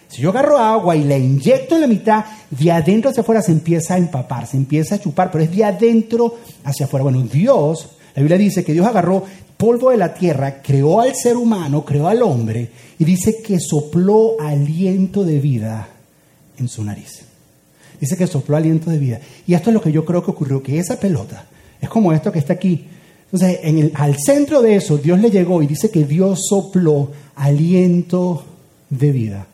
Si 0.08 0.20
yo 0.20 0.30
agarro 0.30 0.58
agua 0.58 0.96
y 0.96 1.04
la 1.04 1.16
inyecto 1.16 1.76
en 1.76 1.80
la 1.82 1.86
mitad, 1.86 2.24
de 2.50 2.72
adentro 2.72 3.10
hacia 3.10 3.22
afuera 3.22 3.42
se 3.42 3.52
empieza 3.52 3.94
a 3.94 3.98
empapar, 3.98 4.46
se 4.46 4.56
empieza 4.56 4.96
a 4.96 5.00
chupar, 5.00 5.30
pero 5.30 5.44
es 5.44 5.54
de 5.54 5.64
adentro 5.64 6.36
hacia 6.64 6.86
afuera. 6.86 7.04
Bueno, 7.04 7.22
Dios, 7.22 7.90
la 8.14 8.22
Biblia 8.22 8.38
dice 8.38 8.64
que 8.64 8.72
Dios 8.72 8.86
agarró 8.86 9.24
polvo 9.56 9.90
de 9.90 9.96
la 9.96 10.14
tierra, 10.14 10.62
creó 10.62 11.00
al 11.00 11.14
ser 11.14 11.36
humano, 11.36 11.84
creó 11.84 12.08
al 12.08 12.22
hombre, 12.22 12.70
y 12.98 13.04
dice 13.04 13.40
que 13.42 13.58
sopló 13.60 14.36
aliento 14.40 15.24
de 15.24 15.38
vida 15.38 15.88
en 16.58 16.68
su 16.68 16.84
nariz. 16.84 17.22
Dice 18.00 18.16
que 18.16 18.26
sopló 18.26 18.56
aliento 18.56 18.90
de 18.90 18.98
vida. 18.98 19.20
Y 19.46 19.54
esto 19.54 19.70
es 19.70 19.74
lo 19.74 19.80
que 19.80 19.92
yo 19.92 20.04
creo 20.04 20.24
que 20.24 20.30
ocurrió, 20.30 20.62
que 20.62 20.78
esa 20.78 20.98
pelota 20.98 21.46
es 21.80 21.88
como 21.88 22.12
esto 22.12 22.32
que 22.32 22.38
está 22.38 22.54
aquí, 22.54 22.86
entonces, 23.32 23.58
en 23.64 23.78
el, 23.78 23.92
al 23.94 24.16
centro 24.18 24.62
de 24.62 24.76
eso, 24.76 24.98
Dios 24.98 25.18
le 25.18 25.30
llegó 25.30 25.60
y 25.62 25.66
dice 25.66 25.90
que 25.90 26.04
Dios 26.04 26.46
sopló 26.48 27.10
aliento 27.34 28.44
de 28.88 29.10
vida. 29.10 29.46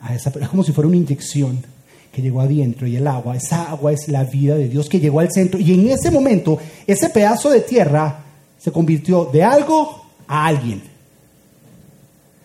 A 0.00 0.14
esa, 0.14 0.32
es 0.40 0.48
como 0.48 0.62
si 0.62 0.72
fuera 0.72 0.86
una 0.86 0.96
inyección 0.96 1.64
que 2.12 2.22
llegó 2.22 2.40
adentro 2.40 2.86
y 2.86 2.96
el 2.96 3.06
agua, 3.06 3.36
esa 3.36 3.70
agua 3.70 3.92
es 3.92 4.08
la 4.08 4.24
vida 4.24 4.54
de 4.54 4.68
Dios 4.68 4.88
que 4.88 5.00
llegó 5.00 5.18
al 5.18 5.32
centro. 5.32 5.58
Y 5.58 5.74
en 5.74 5.88
ese 5.88 6.12
momento, 6.12 6.58
ese 6.86 7.10
pedazo 7.10 7.50
de 7.50 7.60
tierra 7.60 8.20
se 8.56 8.70
convirtió 8.70 9.24
de 9.26 9.42
algo 9.42 10.04
a 10.28 10.46
alguien. 10.46 10.80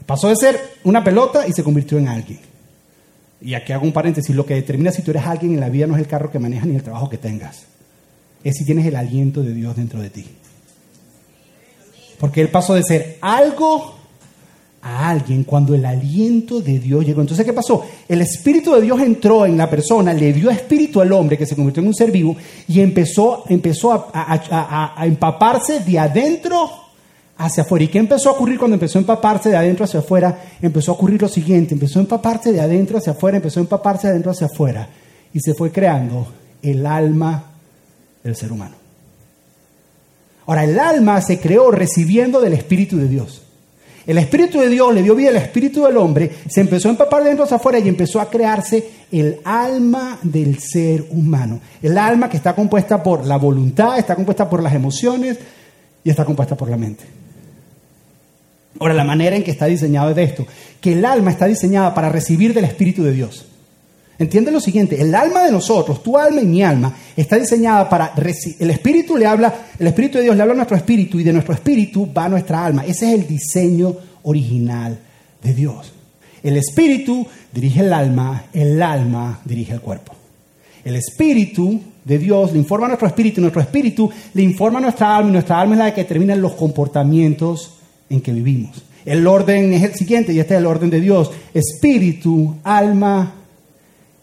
Pasó 0.08 0.28
de 0.28 0.36
ser 0.36 0.60
una 0.84 1.04
pelota 1.04 1.48
y 1.48 1.54
se 1.54 1.64
convirtió 1.64 2.00
en 2.00 2.08
alguien. 2.08 2.40
Y 3.42 3.54
aquí 3.54 3.74
hago 3.74 3.86
un 3.86 3.94
paréntesis, 3.94 4.36
lo 4.36 4.46
que 4.46 4.56
determina 4.56 4.92
si 4.92 5.04
tú 5.04 5.12
eres 5.12 5.26
alguien 5.26 5.54
en 5.54 5.60
la 5.60 5.70
vida 5.70 5.86
no 5.86 5.94
es 5.96 6.02
el 6.02 6.08
carro 6.08 6.32
que 6.32 6.40
manejas 6.40 6.68
ni 6.68 6.76
el 6.76 6.84
trabajo 6.84 7.10
que 7.10 7.18
tengas 7.18 7.66
es 8.44 8.58
si 8.58 8.66
tienes 8.66 8.86
el 8.86 8.96
aliento 8.96 9.44
de 9.44 9.54
Dios 9.54 9.76
dentro 9.76 10.02
de 10.02 10.10
ti. 10.10 10.26
Porque 12.20 12.42
Él 12.42 12.50
pasó 12.50 12.74
de 12.74 12.84
ser 12.84 13.18
algo 13.22 13.96
a 14.82 15.10
alguien 15.10 15.44
cuando 15.44 15.76
el 15.76 15.86
aliento 15.86 16.60
de 16.60 16.80
Dios 16.80 17.06
llegó. 17.06 17.22
Entonces, 17.22 17.46
¿qué 17.46 17.54
pasó? 17.54 17.86
El 18.08 18.22
Espíritu 18.22 18.74
de 18.74 18.82
Dios 18.82 19.00
entró 19.02 19.46
en 19.46 19.58
la 19.58 19.70
persona, 19.70 20.14
le 20.14 20.34
dio 20.34 20.50
espíritu 20.50 21.02
al 21.02 21.12
hombre 21.12 21.38
que 21.38 21.46
se 21.46 21.56
convirtió 21.56 21.82
en 21.82 21.88
un 21.88 21.94
ser 21.94 22.12
vivo 22.12 22.36
y 22.68 22.80
empezó, 22.80 23.44
empezó 23.48 23.92
a, 23.92 24.94
a, 24.98 25.06
empaparse 25.06 25.82
de 25.82 26.00
adentro 26.00 26.70
hacia 27.38 27.64
afuera. 27.64 27.86
¿Y 27.86 27.88
qué 27.90 28.00
empezó 28.00 28.30
a 28.30 28.34
ocurrir 28.34 28.58
cuando 28.58 28.76
empezó 28.76 28.98
a 28.98 29.02
empaparse 29.02 29.50
de 29.50 29.58
adentro 29.58 29.86
hacia 29.86 30.00
afuera? 30.00 30.40
Empezó 30.62 30.92
a 30.92 30.96
ocurrir 30.96 31.22
lo 31.22 31.28
siguiente, 31.28 31.76
empezó 31.76 32.00
a 32.00 32.04
empaparse 32.04 32.52
de 32.52 32.62
adentro 32.62 32.98
hacia 32.98 33.14
afuera, 33.14 33.38
empezó 33.38 33.60
a 33.60 33.64
empaparse 33.64 34.08
de 34.08 34.12
adentro 34.12 34.32
hacia 34.32 34.48
afuera 34.48 34.90
y 35.34 35.40
se 35.40 35.54
fue 35.54 35.72
creando 35.72 36.28
el 36.62 36.86
alma 36.86 37.51
del 38.24 38.36
ser 38.36 38.52
humano. 38.52 38.76
Ahora, 40.46 40.64
el 40.64 40.80
alma 40.80 41.22
se 41.22 41.40
creó 41.40 41.72
recibiendo 41.72 42.42
del 42.42 42.54
Espíritu 42.54 42.98
de 42.98 43.08
Dios. 43.08 43.42
El 44.08 44.18
Espíritu 44.18 44.60
de 44.60 44.70
Dios 44.70 44.94
le 44.94 45.04
dio 45.04 45.16
vida 45.16 45.30
al 45.30 45.36
Espíritu 45.36 45.86
del 45.86 45.98
hombre, 45.98 46.32
se 46.50 46.62
empezó 46.62 46.88
a 46.88 46.92
empapar 46.92 47.22
de 47.22 47.30
dentro 47.30 47.46
hacia 47.46 47.58
afuera 47.58 47.80
y 47.80 47.88
empezó 47.88 48.20
a 48.20 48.30
crearse 48.30 48.90
el 49.12 49.40
alma 49.44 50.20
del 50.24 50.58
ser 50.60 51.06
humano. 51.12 51.62
El 51.82 51.98
alma 51.98 52.28
que 52.28 52.38
está 52.38 52.56
compuesta 52.56 53.04
por 53.04 53.26
la 53.26 53.38
voluntad, 53.38 54.00
está 54.00 54.16
compuesta 54.16 54.50
por 54.50 54.64
las 54.64 54.74
emociones 54.74 55.38
y 56.04 56.10
está 56.10 56.26
compuesta 56.26 56.56
por 56.58 56.70
la 56.70 56.78
mente. 56.78 57.04
Ahora, 58.80 58.96
la 58.96 59.04
manera 59.04 59.36
en 59.36 59.44
que 59.44 59.52
está 59.52 59.68
diseñado 59.68 60.10
es 60.10 60.16
de 60.16 60.24
esto, 60.24 60.48
que 60.80 60.94
el 60.94 61.06
alma 61.06 61.30
está 61.30 61.46
diseñada 61.46 61.94
para 61.94 62.10
recibir 62.10 62.54
del 62.54 62.66
Espíritu 62.66 63.04
de 63.04 63.12
Dios. 63.12 63.46
Entiende 64.22 64.52
lo 64.52 64.60
siguiente, 64.60 65.02
el 65.02 65.16
alma 65.16 65.46
de 65.46 65.52
nosotros, 65.52 66.04
tu 66.04 66.16
alma 66.16 66.42
y 66.42 66.46
mi 66.46 66.62
alma, 66.62 66.96
está 67.18 67.40
diseñada 67.40 67.90
para 67.90 68.14
el 68.16 68.70
espíritu 68.70 69.18
le 69.18 69.26
habla, 69.26 69.52
el 69.80 69.88
espíritu 69.88 70.20
de 70.20 70.26
Dios 70.26 70.36
le 70.36 70.44
habla 70.44 70.54
a 70.54 70.58
nuestro 70.58 70.78
espíritu 70.78 71.20
y 71.20 71.24
de 71.24 71.34
nuestro 71.34 71.56
espíritu 71.56 72.08
va 72.16 72.30
nuestra 72.30 72.64
alma. 72.64 72.86
Ese 72.86 73.08
es 73.08 73.16
el 73.16 73.28
diseño 73.28 73.96
original 74.22 75.00
de 75.42 75.54
Dios. 75.56 75.92
El 76.44 76.56
espíritu 76.56 77.26
dirige 77.52 77.80
el 77.80 77.92
alma, 77.92 78.44
el 78.54 78.80
alma 78.84 79.42
dirige 79.44 79.74
el 79.74 79.82
cuerpo. 79.82 80.14
El 80.86 80.98
espíritu 80.98 81.82
de 82.06 82.20
Dios 82.20 82.52
le 82.52 82.60
informa 82.60 82.86
a 82.86 82.90
nuestro 82.90 83.08
espíritu, 83.08 83.40
y 83.40 83.42
nuestro 83.42 83.64
espíritu 83.64 84.12
le 84.36 84.44
informa 84.44 84.78
a 84.78 84.84
nuestra 84.84 85.18
alma 85.18 85.32
y 85.32 85.34
nuestra 85.34 85.60
alma 85.60 85.74
es 85.74 85.80
la 85.80 85.94
que 85.96 86.02
determina 86.02 86.36
los 86.36 86.52
comportamientos 86.52 87.72
en 88.08 88.22
que 88.22 88.32
vivimos. 88.32 88.84
El 89.04 89.26
orden 89.26 89.74
es 89.74 89.82
el 89.82 89.96
siguiente 89.96 90.32
y 90.32 90.40
este 90.40 90.54
es 90.54 90.60
el 90.60 90.68
orden 90.68 90.92
de 90.92 91.02
Dios. 91.02 91.32
Espíritu, 91.56 92.58
alma 92.64 93.41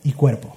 y 0.08 0.12
cuerpo. 0.12 0.56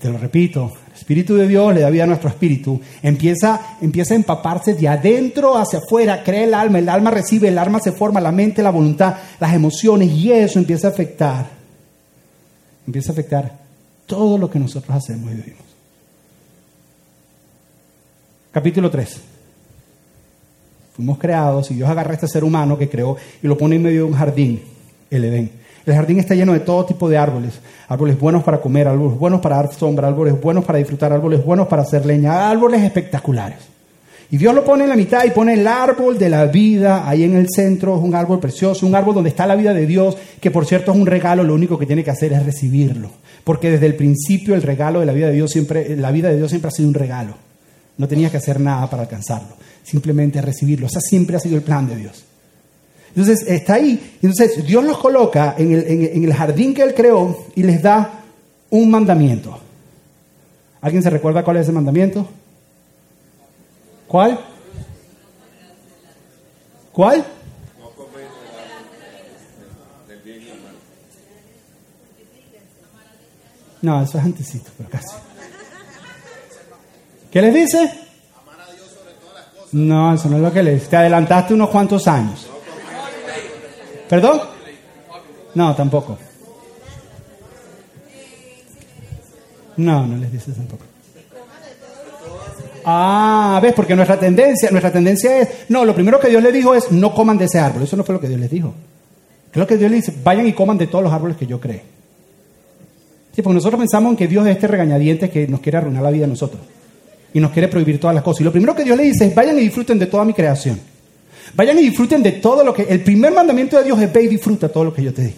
Te 0.00 0.08
lo 0.08 0.18
repito, 0.18 0.72
el 0.86 0.94
Espíritu 0.94 1.36
de 1.36 1.46
Dios 1.46 1.74
le 1.74 1.80
da 1.80 1.90
vida 1.90 2.04
a 2.04 2.06
nuestro 2.06 2.28
espíritu. 2.28 2.80
Empieza, 3.02 3.76
empieza 3.80 4.14
a 4.14 4.16
empaparse 4.16 4.74
de 4.74 4.88
adentro 4.88 5.56
hacia 5.56 5.78
afuera, 5.78 6.22
cree 6.22 6.44
el 6.44 6.54
alma, 6.54 6.78
el 6.78 6.88
alma 6.88 7.10
recibe, 7.10 7.48
el 7.48 7.58
alma 7.58 7.80
se 7.80 7.92
forma, 7.92 8.20
la 8.20 8.32
mente, 8.32 8.62
la 8.62 8.70
voluntad, 8.70 9.16
las 9.40 9.54
emociones 9.54 10.10
y 10.10 10.32
eso 10.32 10.58
empieza 10.58 10.88
a 10.88 10.90
afectar. 10.90 11.46
Empieza 12.86 13.10
a 13.10 13.12
afectar 13.12 13.58
todo 14.06 14.38
lo 14.38 14.50
que 14.50 14.58
nosotros 14.58 14.96
hacemos 14.96 15.32
y 15.32 15.34
vivimos. 15.34 15.62
Capítulo 18.52 18.90
3. 18.90 19.20
Fuimos 20.94 21.18
creados 21.18 21.70
y 21.70 21.74
Dios 21.74 21.88
agarra 21.88 22.10
a 22.10 22.14
este 22.14 22.28
ser 22.28 22.42
humano 22.42 22.76
que 22.76 22.88
creó 22.88 23.16
y 23.42 23.46
lo 23.46 23.56
pone 23.56 23.76
en 23.76 23.82
medio 23.82 24.04
de 24.04 24.10
un 24.10 24.14
jardín, 24.14 24.62
el 25.10 25.24
Edén. 25.24 25.67
El 25.88 25.94
jardín 25.94 26.18
está 26.18 26.34
lleno 26.34 26.52
de 26.52 26.60
todo 26.60 26.84
tipo 26.84 27.08
de 27.08 27.16
árboles. 27.16 27.54
Árboles 27.88 28.20
buenos 28.20 28.44
para 28.44 28.60
comer, 28.60 28.86
árboles 28.88 29.18
buenos 29.18 29.40
para 29.40 29.56
dar 29.56 29.72
sombra, 29.72 30.08
árboles 30.08 30.38
buenos 30.38 30.62
para 30.64 30.78
disfrutar, 30.78 31.14
árboles 31.14 31.42
buenos 31.42 31.66
para 31.66 31.80
hacer 31.80 32.04
leña, 32.04 32.50
árboles 32.50 32.82
espectaculares. 32.82 33.58
Y 34.30 34.36
Dios 34.36 34.54
lo 34.54 34.62
pone 34.62 34.84
en 34.84 34.90
la 34.90 34.96
mitad 34.96 35.24
y 35.24 35.30
pone 35.30 35.54
el 35.54 35.66
árbol 35.66 36.18
de 36.18 36.28
la 36.28 36.44
vida 36.44 37.08
ahí 37.08 37.24
en 37.24 37.34
el 37.34 37.48
centro. 37.48 37.96
Es 37.96 38.02
un 38.02 38.14
árbol 38.14 38.38
precioso, 38.38 38.86
un 38.86 38.94
árbol 38.94 39.14
donde 39.14 39.30
está 39.30 39.46
la 39.46 39.56
vida 39.56 39.72
de 39.72 39.86
Dios, 39.86 40.18
que 40.38 40.50
por 40.50 40.66
cierto 40.66 40.92
es 40.92 40.98
un 40.98 41.06
regalo, 41.06 41.42
lo 41.42 41.54
único 41.54 41.78
que 41.78 41.86
tiene 41.86 42.04
que 42.04 42.10
hacer 42.10 42.34
es 42.34 42.44
recibirlo. 42.44 43.10
Porque 43.42 43.70
desde 43.70 43.86
el 43.86 43.94
principio 43.94 44.54
el 44.54 44.60
regalo 44.60 45.00
de 45.00 45.06
la 45.06 45.14
vida 45.14 45.28
de 45.28 45.32
Dios 45.32 45.50
siempre, 45.50 45.96
la 45.96 46.10
vida 46.10 46.28
de 46.28 46.36
Dios 46.36 46.50
siempre 46.50 46.68
ha 46.68 46.72
sido 46.72 46.88
un 46.88 46.94
regalo. 46.94 47.32
No 47.96 48.06
tenías 48.06 48.30
que 48.30 48.36
hacer 48.36 48.60
nada 48.60 48.90
para 48.90 49.04
alcanzarlo, 49.04 49.56
simplemente 49.82 50.42
recibirlo. 50.42 50.86
O 50.86 51.00
siempre 51.00 51.36
ha 51.36 51.40
sido 51.40 51.56
el 51.56 51.62
plan 51.62 51.88
de 51.88 51.96
Dios. 51.96 52.27
Entonces 53.18 53.48
está 53.48 53.74
ahí. 53.74 54.16
Entonces 54.22 54.64
Dios 54.64 54.84
los 54.84 54.96
coloca 54.96 55.56
en 55.58 55.72
el, 55.72 55.84
en 55.88 56.22
el 56.22 56.32
jardín 56.32 56.72
que 56.72 56.82
Él 56.82 56.94
creó 56.94 57.46
y 57.56 57.64
les 57.64 57.82
da 57.82 58.22
un 58.70 58.88
mandamiento. 58.88 59.58
¿Alguien 60.80 61.02
se 61.02 61.10
recuerda 61.10 61.42
cuál 61.42 61.56
es 61.56 61.64
ese 61.64 61.72
mandamiento? 61.72 62.28
¿Cuál? 64.06 64.38
¿Cuál? 66.92 67.24
No, 73.82 74.00
eso 74.00 74.18
es 74.18 74.24
antecito, 74.24 74.70
pero 74.76 74.90
casi. 74.90 75.16
¿Qué 77.32 77.42
les 77.42 77.52
dice? 77.52 77.92
No, 79.72 80.14
eso 80.14 80.28
no 80.28 80.36
es 80.36 80.42
lo 80.42 80.52
que 80.52 80.62
les. 80.62 80.88
Te 80.88 80.96
adelantaste 80.96 81.54
unos 81.54 81.70
cuantos 81.70 82.06
años. 82.06 82.48
¿Perdón? 84.08 84.40
No, 85.54 85.74
tampoco. 85.74 86.18
No, 89.76 90.06
no 90.06 90.16
les 90.16 90.32
dice 90.32 90.52
tampoco. 90.52 90.84
Ah, 92.84 93.60
ves, 93.62 93.74
porque 93.74 93.94
nuestra 93.94 94.18
tendencia, 94.18 94.70
nuestra 94.70 94.90
tendencia 94.90 95.38
es, 95.40 95.48
no, 95.68 95.84
lo 95.84 95.94
primero 95.94 96.18
que 96.18 96.28
Dios 96.28 96.42
le 96.42 96.50
dijo 96.50 96.74
es, 96.74 96.90
no 96.90 97.14
coman 97.14 97.36
de 97.36 97.44
ese 97.44 97.58
árbol. 97.58 97.82
Eso 97.82 97.96
no 97.96 98.04
fue 98.04 98.14
lo 98.14 98.20
que 98.20 98.28
Dios 98.28 98.40
les 98.40 98.50
dijo. 98.50 98.74
Creo 99.50 99.66
que 99.66 99.76
Dios 99.76 99.90
le 99.90 99.98
dice, 99.98 100.14
vayan 100.24 100.46
y 100.46 100.52
coman 100.52 100.78
de 100.78 100.86
todos 100.86 101.04
los 101.04 101.12
árboles 101.12 101.36
que 101.36 101.46
yo 101.46 101.60
creé. 101.60 101.82
Sí, 103.34 103.42
porque 103.42 103.54
nosotros 103.54 103.78
pensamos 103.78 104.10
en 104.10 104.16
que 104.16 104.26
Dios 104.26 104.46
es 104.46 104.54
este 104.54 104.66
regañadiente 104.66 105.30
que 105.30 105.46
nos 105.46 105.60
quiere 105.60 105.78
arruinar 105.78 106.02
la 106.02 106.10
vida 106.10 106.24
a 106.24 106.28
nosotros. 106.28 106.62
Y 107.32 107.40
nos 107.40 107.50
quiere 107.50 107.68
prohibir 107.68 108.00
todas 108.00 108.14
las 108.14 108.24
cosas. 108.24 108.40
Y 108.40 108.44
lo 108.44 108.52
primero 108.52 108.74
que 108.74 108.84
Dios 108.84 108.96
le 108.96 109.04
dice 109.04 109.26
es, 109.26 109.34
vayan 109.34 109.58
y 109.58 109.62
disfruten 109.62 109.98
de 109.98 110.06
toda 110.06 110.24
mi 110.24 110.32
creación. 110.32 110.80
Vayan 111.54 111.78
y 111.78 111.82
disfruten 111.82 112.22
de 112.22 112.32
todo 112.32 112.64
lo 112.64 112.74
que... 112.74 112.82
El 112.82 113.02
primer 113.02 113.32
mandamiento 113.32 113.78
de 113.78 113.84
Dios 113.84 114.00
es, 114.00 114.12
ve 114.12 114.24
y 114.24 114.28
disfruta 114.28 114.68
todo 114.68 114.84
lo 114.84 114.94
que 114.94 115.02
yo 115.02 115.12
te 115.12 115.22
di. 115.22 115.34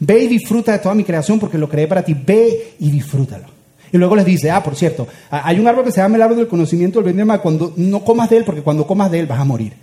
Ve 0.00 0.24
y 0.24 0.28
disfruta 0.28 0.72
de 0.72 0.78
toda 0.78 0.94
mi 0.94 1.04
creación 1.04 1.38
porque 1.38 1.58
lo 1.58 1.68
creé 1.68 1.86
para 1.86 2.02
ti. 2.02 2.14
Ve 2.14 2.74
y 2.78 2.90
disfrútalo. 2.90 3.46
Y 3.92 3.98
luego 3.98 4.16
les 4.16 4.24
dice, 4.24 4.50
ah, 4.50 4.62
por 4.62 4.74
cierto, 4.74 5.06
hay 5.30 5.60
un 5.60 5.68
árbol 5.68 5.84
que 5.84 5.92
se 5.92 6.00
llama 6.00 6.16
el 6.16 6.22
árbol 6.22 6.38
del 6.38 6.48
conocimiento 6.48 6.98
del 6.98 7.04
bien 7.04 7.16
y 7.16 7.18
del 7.18 7.26
mal. 7.26 7.42
Cuando 7.42 7.74
no 7.76 8.02
comas 8.02 8.30
de 8.30 8.38
él, 8.38 8.44
porque 8.44 8.62
cuando 8.62 8.86
comas 8.86 9.10
de 9.10 9.20
él 9.20 9.26
vas 9.26 9.38
a 9.38 9.44
morir. 9.44 9.74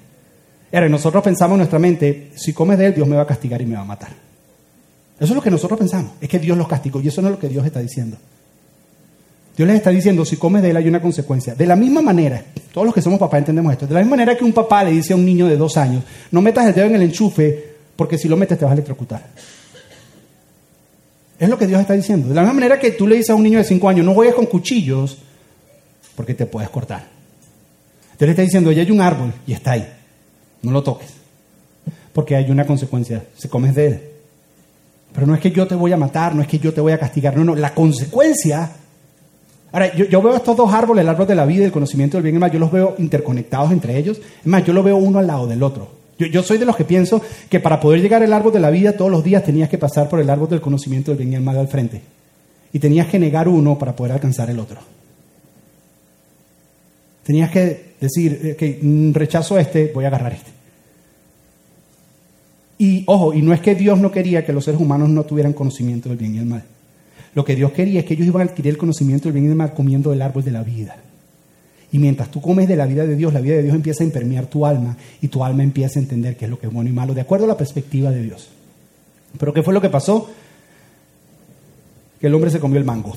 Nosotros 0.72 1.24
pensamos 1.24 1.56
en 1.56 1.60
nuestra 1.60 1.80
mente, 1.80 2.32
si 2.36 2.54
comes 2.54 2.78
de 2.78 2.88
él, 2.88 2.96
Dios 2.96 3.08
me 3.08 3.15
va 3.15 3.24
a 3.24 3.28
castigar 3.28 3.62
y 3.62 3.65
me 3.65 3.76
va 3.76 3.82
a 3.82 3.86
matar. 3.86 4.10
Eso 5.20 5.34
es 5.34 5.36
lo 5.36 5.42
que 5.42 5.52
nosotros 5.52 5.78
pensamos, 5.78 6.13
es 6.22 6.30
que 6.30 6.39
Dios 6.39 6.58
los 6.58 6.68
castigó. 6.68 7.02
Y 7.02 7.08
eso 7.08 7.22
no 7.22 7.28
es 7.28 7.34
lo 7.34 7.39
que 7.39 7.50
Dios 7.50 7.65
está 7.65 7.80
diciendo. 7.80 8.18
Dios 9.56 9.68
les 9.68 9.78
está 9.78 9.89
diciendo, 9.89 10.24
si 10.26 10.38
comes 10.38 10.62
de 10.62 10.72
él 10.72 10.78
hay 10.78 10.88
una 10.88 11.02
consecuencia. 11.02 11.54
De 11.54 11.68
la 11.68 11.76
misma 11.76 12.02
manera, 12.02 12.44
todos 12.74 12.86
los 12.86 12.94
que 12.94 13.02
somos 13.02 13.20
papás 13.20 13.40
entendemos 13.40 13.72
esto, 13.72 13.88
de 13.88 13.94
la 13.94 14.00
misma 14.02 14.16
manera 14.16 14.38
que 14.38 14.44
un 14.44 14.54
papá 14.54 14.84
le 14.84 14.92
dice 14.92 15.14
a 15.14 15.16
un 15.16 15.26
niño 15.26 15.48
de 15.48 15.58
dos 15.58 15.78
años, 15.78 16.04
no 16.32 16.42
metas 16.42 16.68
el 16.68 16.74
dedo 16.74 16.86
en 16.86 16.96
el 16.96 17.02
enchufe, 17.04 17.76
porque 17.96 18.18
si 18.18 18.28
lo 18.28 18.38
metes 18.38 18.58
te 18.58 18.66
vas 18.66 18.72
a 18.72 18.74
electrocutar. 18.74 19.26
Es 21.40 21.48
lo 21.48 21.58
que 21.58 21.68
Dios 21.68 21.80
está 21.80 21.94
diciendo. 21.94 22.28
De 22.28 22.36
la 22.36 22.42
misma 22.42 22.56
manera 22.56 22.78
que 22.78 22.92
tú 22.92 23.08
le 23.08 23.16
dices 23.16 23.30
a 23.30 23.36
un 23.36 23.44
niño 23.44 23.60
de 23.60 23.64
5 23.64 23.90
años, 23.90 24.06
no 24.06 24.14
juegues 24.14 24.36
con 24.36 24.46
cuchillos 24.46 25.18
porque 26.16 26.34
te 26.34 26.46
puedes 26.46 26.70
cortar. 26.70 27.08
Dios 28.18 28.28
le 28.28 28.32
está 28.32 28.42
diciendo, 28.42 28.72
ya 28.74 28.82
hay 28.82 28.92
un 28.92 29.00
árbol 29.00 29.34
y 29.48 29.54
está 29.54 29.72
ahí. 29.72 29.88
No 30.62 30.72
lo 30.72 30.84
toques. 30.84 31.08
Porque 32.12 32.36
hay 32.36 32.52
una 32.52 32.66
consecuencia. 32.66 33.24
Se 33.38 33.48
comes 33.48 33.74
de 33.74 33.88
él. 33.88 34.02
Pero 35.14 35.26
no 35.26 35.34
es 35.34 35.40
que 35.40 35.52
yo 35.52 35.66
te 35.66 35.76
voy 35.76 35.94
a 35.94 35.98
matar, 35.98 36.36
no 36.36 36.42
es 36.42 36.48
que 36.50 36.60
yo 36.60 36.74
te 36.74 36.82
voy 36.82 36.92
a 36.92 37.00
castigar. 37.00 37.38
No, 37.38 37.46
no. 37.46 37.56
La 37.56 37.74
consecuencia. 37.74 38.70
Ahora, 39.72 39.96
yo, 39.96 40.22
veo 40.22 40.36
estos 40.36 40.58
dos 40.58 40.74
árboles, 40.74 41.04
el 41.04 41.10
árbol 41.10 41.28
de 41.28 41.36
la 41.36 41.46
vida 41.46 41.62
y 41.62 41.66
el 41.66 41.72
conocimiento 41.72 42.18
del 42.18 42.24
bien 42.24 42.36
y 42.36 42.40
mal, 42.40 42.52
yo 42.52 42.60
los 42.60 42.72
veo 42.72 42.96
interconectados 42.98 43.72
entre 43.72 43.98
ellos. 43.98 44.18
Es 44.18 44.46
más, 44.48 44.66
yo 44.66 44.74
lo 44.74 44.82
veo 44.82 44.98
uno 44.98 45.20
al 45.20 45.28
lado 45.28 45.46
del 45.46 45.62
otro. 45.62 46.00
Yo, 46.18 46.44
soy 46.44 46.58
de 46.58 46.66
los 46.66 46.76
que 46.76 46.84
pienso 46.84 47.22
que 47.50 47.62
para 47.62 47.80
poder 47.80 48.02
llegar 48.02 48.22
al 48.22 48.34
árbol 48.34 48.52
de 48.52 48.60
la 48.60 48.70
vida 48.70 48.98
todos 48.98 49.10
los 49.10 49.24
días 49.24 49.44
tenías 49.44 49.70
que 49.70 49.78
pasar 49.78 50.10
por 50.10 50.20
el 50.20 50.30
árbol 50.30 50.50
del 50.50 50.60
conocimiento 50.60 51.12
del 51.12 51.20
bien 51.20 51.32
y 51.32 51.36
el 51.36 51.42
mal 51.42 51.58
al 51.58 51.70
frente. 51.70 52.02
Y 52.74 52.80
tenías 52.80 53.08
que 53.08 53.20
negar 53.20 53.48
uno 53.48 53.80
para 53.80 53.96
poder 53.96 54.14
alcanzar 54.14 54.50
el 54.50 54.60
otro. 54.60 54.80
Tenías 57.24 57.50
que 57.52 57.94
decir, 58.02 58.56
que 58.58 58.80
mm, 58.82 59.14
rechazo 59.14 59.58
este, 59.58 59.92
voy 59.94 60.04
a 60.04 60.08
agarrar 60.10 60.34
este. 60.34 60.52
Y 62.80 63.04
ojo, 63.08 63.34
y 63.34 63.42
no 63.42 63.54
es 63.54 63.62
que 63.62 63.76
Dios 63.76 64.00
no 64.00 64.12
quería 64.12 64.46
que 64.46 64.52
los 64.52 64.66
seres 64.66 64.82
humanos 64.82 65.10
no 65.10 65.24
tuvieran 65.24 65.54
conocimiento 65.54 66.10
del 66.10 66.18
bien 66.18 66.36
y 66.36 66.40
el 66.40 66.46
mal. 66.46 66.64
Lo 67.39 67.45
que 67.45 67.56
Dios 67.56 67.71
quería 67.71 68.02
es 68.02 68.06
que 68.06 68.15
ellos 68.15 68.28
iban 68.28 68.41
a 68.41 68.52
adquirir 68.52 68.73
el 68.73 68.78
conocimiento 68.78 69.30
del 69.30 69.32
bien 69.32 69.45
y 69.45 69.47
el 69.47 69.56
mal 69.56 69.73
comiendo 69.73 70.12
el 70.12 70.21
árbol 70.21 70.43
de 70.43 70.52
la 70.52 70.62
vida. 70.62 70.97
Y 71.89 71.97
mientras 71.97 72.30
tú 72.30 72.41
comes 72.41 72.67
de 72.67 72.75
la 72.75 72.86
vida 72.86 73.06
de 73.06 73.15
Dios, 73.15 73.32
la 73.32 73.39
vida 73.39 73.56
de 73.56 73.63
Dios 73.63 73.75
empieza 73.75 74.04
a 74.04 74.08
impermear 74.08 74.47
tu 74.47 74.65
alma 74.65 74.97
y 75.21 75.30
tu 75.30 75.41
alma 75.41 75.63
empieza 75.63 75.99
a 75.99 76.02
entender 76.02 76.36
qué 76.36 76.43
es 76.43 76.52
lo 76.52 76.60
que 76.60 76.67
es 76.67 76.73
bueno 76.73 76.89
y 76.89 76.91
malo, 76.91 77.13
de 77.13 77.21
acuerdo 77.21 77.45
a 77.45 77.47
la 77.47 77.56
perspectiva 77.56 78.12
de 78.12 78.23
Dios. 78.23 78.49
Pero 79.38 79.54
¿qué 79.54 79.63
fue 79.63 79.73
lo 79.73 79.80
que 79.80 79.89
pasó? 79.89 80.30
Que 82.19 82.28
el 82.28 82.36
hombre 82.36 82.52
se 82.52 82.60
comió 82.60 82.78
el 82.78 82.84
mango. 82.84 83.13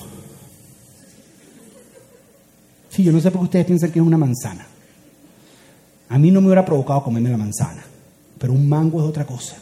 Sí, 2.91 3.03
yo 3.03 3.11
no 3.11 3.19
sé 3.19 3.33
por 3.33 3.41
qué 3.41 3.45
ustedes 3.47 3.67
piensan 3.67 3.91
que 3.91 3.99
es 3.99 4.07
una 4.07 4.19
manzana. 4.19 4.69
A 6.11 6.17
mí 6.17 6.31
no 6.31 6.41
me 6.41 6.47
hubiera 6.47 6.65
provocado 6.65 7.03
comerme 7.03 7.29
la 7.29 7.39
manzana, 7.39 7.83
pero 8.39 8.53
un 8.53 8.69
mango 8.69 9.01
es 9.01 9.09
otra 9.09 9.27
cosa. 9.27 9.57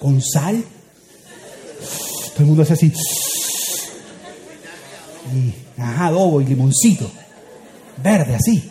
Con 0.00 0.20
sal, 0.20 0.64
todo 2.36 2.42
el 2.42 2.46
mundo 2.48 2.62
hace 2.62 2.74
así. 2.74 2.92
Y, 5.34 5.80
ajá, 5.80 6.06
adobo 6.06 6.40
y 6.40 6.44
limoncito 6.44 7.10
verde, 8.02 8.34
así. 8.34 8.70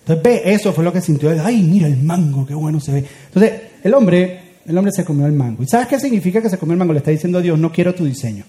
Entonces 0.00 0.22
ve, 0.22 0.42
eso 0.52 0.72
fue 0.72 0.84
lo 0.84 0.92
que 0.92 1.00
sintió. 1.00 1.30
Ay, 1.42 1.62
mira 1.62 1.86
el 1.86 1.96
mango, 1.96 2.46
qué 2.46 2.54
bueno 2.54 2.80
se 2.80 2.92
ve. 2.92 3.04
Entonces, 3.26 3.52
el 3.82 3.94
hombre, 3.94 4.40
el 4.66 4.76
hombre 4.76 4.92
se 4.92 5.04
comió 5.04 5.26
el 5.26 5.32
mango. 5.32 5.62
¿Y 5.62 5.66
sabes 5.66 5.88
qué 5.88 5.98
significa 5.98 6.42
que 6.42 6.50
se 6.50 6.58
comió 6.58 6.74
el 6.74 6.78
mango? 6.78 6.92
Le 6.92 6.98
está 6.98 7.10
diciendo 7.10 7.38
a 7.38 7.42
Dios, 7.42 7.58
no 7.58 7.72
quiero 7.72 7.94
tu 7.94 8.04
diseño. 8.04 8.44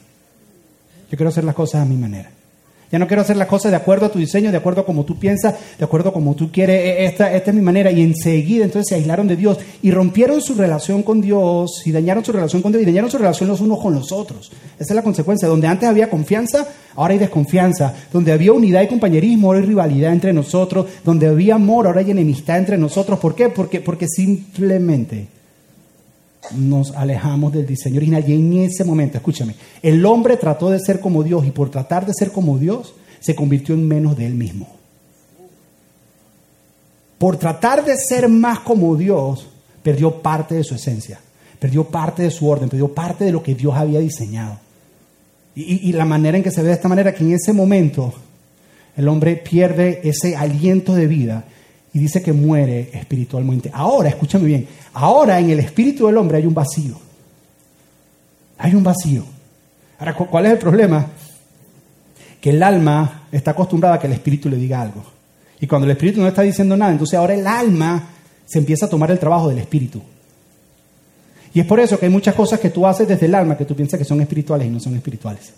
Yo 1.10 1.18
quiero 1.18 1.30
hacer 1.30 1.44
las 1.44 1.56
cosas 1.56 1.82
a 1.82 1.86
mi 1.86 1.96
manera. 1.96 2.30
Ya 2.92 3.00
no 3.00 3.08
quiero 3.08 3.22
hacer 3.22 3.38
las 3.38 3.48
cosas 3.48 3.72
de 3.72 3.78
acuerdo 3.78 4.06
a 4.06 4.10
tu 4.10 4.20
diseño, 4.20 4.52
de 4.52 4.58
acuerdo 4.58 4.82
a 4.82 4.86
como 4.86 5.06
tú 5.06 5.18
piensas, 5.18 5.56
de 5.78 5.84
acuerdo 5.84 6.10
a 6.10 6.14
como 6.14 6.36
tú 6.36 6.52
quieres. 6.52 6.80
E, 6.80 7.06
esta, 7.06 7.34
es 7.34 7.54
mi 7.54 7.62
manera. 7.62 7.92
Y 7.92 8.02
enseguida 8.02 8.66
entonces 8.66 8.90
se 8.90 8.96
aislaron 8.96 9.28
de 9.28 9.36
Dios 9.36 9.58
y 9.82 9.92
rompieron 9.92 10.42
su 10.42 10.54
relación 10.54 11.04
con 11.04 11.22
Dios 11.22 11.82
y 11.86 11.92
dañaron 11.92 12.24
su 12.24 12.32
relación 12.32 12.62
con 12.62 12.72
Dios 12.72 12.84
y 12.84 12.86
dañaron 12.86 13.10
su 13.10 13.18
relación 13.18 13.50
los 13.50 13.62
unos 13.62 13.80
con 13.80 13.94
los 13.94 14.12
otros. 14.12 14.52
Esa 14.80 14.94
es 14.94 14.96
la 14.96 15.02
consecuencia. 15.02 15.48
Donde 15.48 15.68
antes 15.68 15.90
había 15.90 16.10
confianza, 16.10 16.68
ahora 16.96 17.14
hay 17.14 17.20
desconfianza. 17.20 17.94
Donde 18.14 18.32
había 18.32 18.54
unidad 18.54 18.82
y 18.84 18.88
compañerismo, 18.88 19.48
ahora 19.48 19.60
hay 19.60 19.66
rivalidad 19.66 20.14
entre 20.14 20.34
nosotros. 20.34 20.86
Donde 21.04 21.28
había 21.28 21.56
amor, 21.56 21.88
ahora 21.88 22.02
hay 22.02 22.12
enemistad 22.12 22.58
entre 22.58 22.78
nosotros. 22.78 23.20
¿Por 23.20 23.36
qué? 23.36 23.50
Porque, 23.50 23.82
porque 23.82 24.08
simplemente 24.08 25.28
nos 26.52 26.92
alejamos 26.92 27.54
del 27.54 27.66
diseño 27.66 27.98
original. 27.98 28.24
Y 28.28 28.34
en 28.34 28.54
ese 28.54 28.84
momento, 28.84 29.18
escúchame, 29.18 29.56
el 29.82 30.06
hombre 30.06 30.38
trató 30.38 30.70
de 30.70 30.80
ser 30.80 31.00
como 31.00 31.24
Dios 31.24 31.46
y 31.46 31.52
por 31.52 31.70
tratar 31.70 32.06
de 32.06 32.14
ser 32.14 32.32
como 32.32 32.58
Dios, 32.58 32.94
se 33.20 33.36
convirtió 33.36 33.74
en 33.76 33.88
menos 33.88 34.16
de 34.16 34.26
él 34.26 34.36
mismo. 34.36 34.68
Por 37.18 37.38
tratar 37.38 37.84
de 37.84 37.96
ser 37.98 38.28
más 38.30 38.60
como 38.60 38.96
Dios, 38.96 39.48
perdió 39.82 40.22
parte 40.22 40.56
de 40.56 40.64
su 40.64 40.76
esencia, 40.76 41.20
perdió 41.60 41.86
parte 41.86 42.24
de 42.24 42.32
su 42.32 42.48
orden, 42.48 42.70
perdió 42.70 42.94
parte 42.94 43.26
de 43.26 43.32
lo 43.32 43.42
que 43.42 43.56
Dios 43.56 43.74
había 43.76 44.00
diseñado. 44.00 44.60
Y, 45.56 45.90
y 45.90 45.94
la 45.94 46.06
manera 46.06 46.38
en 46.38 46.44
que 46.44 46.52
se 46.52 46.62
ve 46.62 46.68
de 46.68 46.74
esta 46.74 46.90
manera, 46.90 47.14
que 47.14 47.24
en 47.24 47.34
ese 47.34 47.54
momento 47.54 48.14
el 48.98 49.08
hombre 49.08 49.36
pierde 49.38 50.02
ese 50.04 50.36
aliento 50.36 50.94
de 50.94 51.08
vida 51.08 51.46
y 51.96 52.00
dice 52.00 52.22
que 52.22 52.34
muere 52.34 52.90
espiritualmente. 52.92 53.72
Ahora, 53.74 54.10
escúchame 54.10 54.48
bien, 54.48 54.68
ahora 54.94 55.40
en 55.40 55.50
el 55.50 55.62
espíritu 55.62 56.08
del 56.08 56.18
hombre 56.18 56.38
hay 56.38 56.46
un 56.46 56.54
vacío. 56.54 56.98
Hay 58.58 58.76
un 58.76 58.84
vacío. 58.84 59.24
Ahora, 59.98 60.14
¿cuál 60.14 60.46
es 60.46 60.52
el 60.52 60.58
problema? 60.58 61.08
Que 62.42 62.50
el 62.50 62.62
alma 62.62 63.28
está 63.32 63.52
acostumbrada 63.52 63.96
a 63.96 64.00
que 64.00 64.08
el 64.08 64.14
espíritu 64.14 64.50
le 64.50 64.58
diga 64.58 64.82
algo. 64.82 65.06
Y 65.62 65.68
cuando 65.68 65.86
el 65.86 65.92
espíritu 65.92 66.20
no 66.20 66.28
está 66.28 66.42
diciendo 66.42 66.76
nada, 66.76 66.92
entonces 66.92 67.18
ahora 67.18 67.34
el 67.34 67.48
alma 67.48 68.10
se 68.46 68.60
empieza 68.60 68.88
a 68.88 68.90
tomar 68.90 69.10
el 69.12 69.18
trabajo 69.18 69.48
del 69.48 69.60
espíritu. 69.60 70.02
Y 71.54 71.62
es 71.62 71.66
por 71.66 71.80
eso 71.80 71.98
que 71.98 72.08
hay 72.08 72.12
muchas 72.12 72.36
cosas 72.36 72.60
que 72.60 72.72
tú 72.72 72.86
haces 72.86 73.08
desde 73.08 73.28
el 73.28 73.36
alma 73.36 73.58
que 73.58 73.64
tú 73.64 73.74
piensas 73.74 73.98
que 73.98 74.04
son 74.04 74.20
espirituales 74.20 74.68
y 74.68 74.70
no 74.70 74.82
son 74.82 74.96
espirituales. 74.98 75.54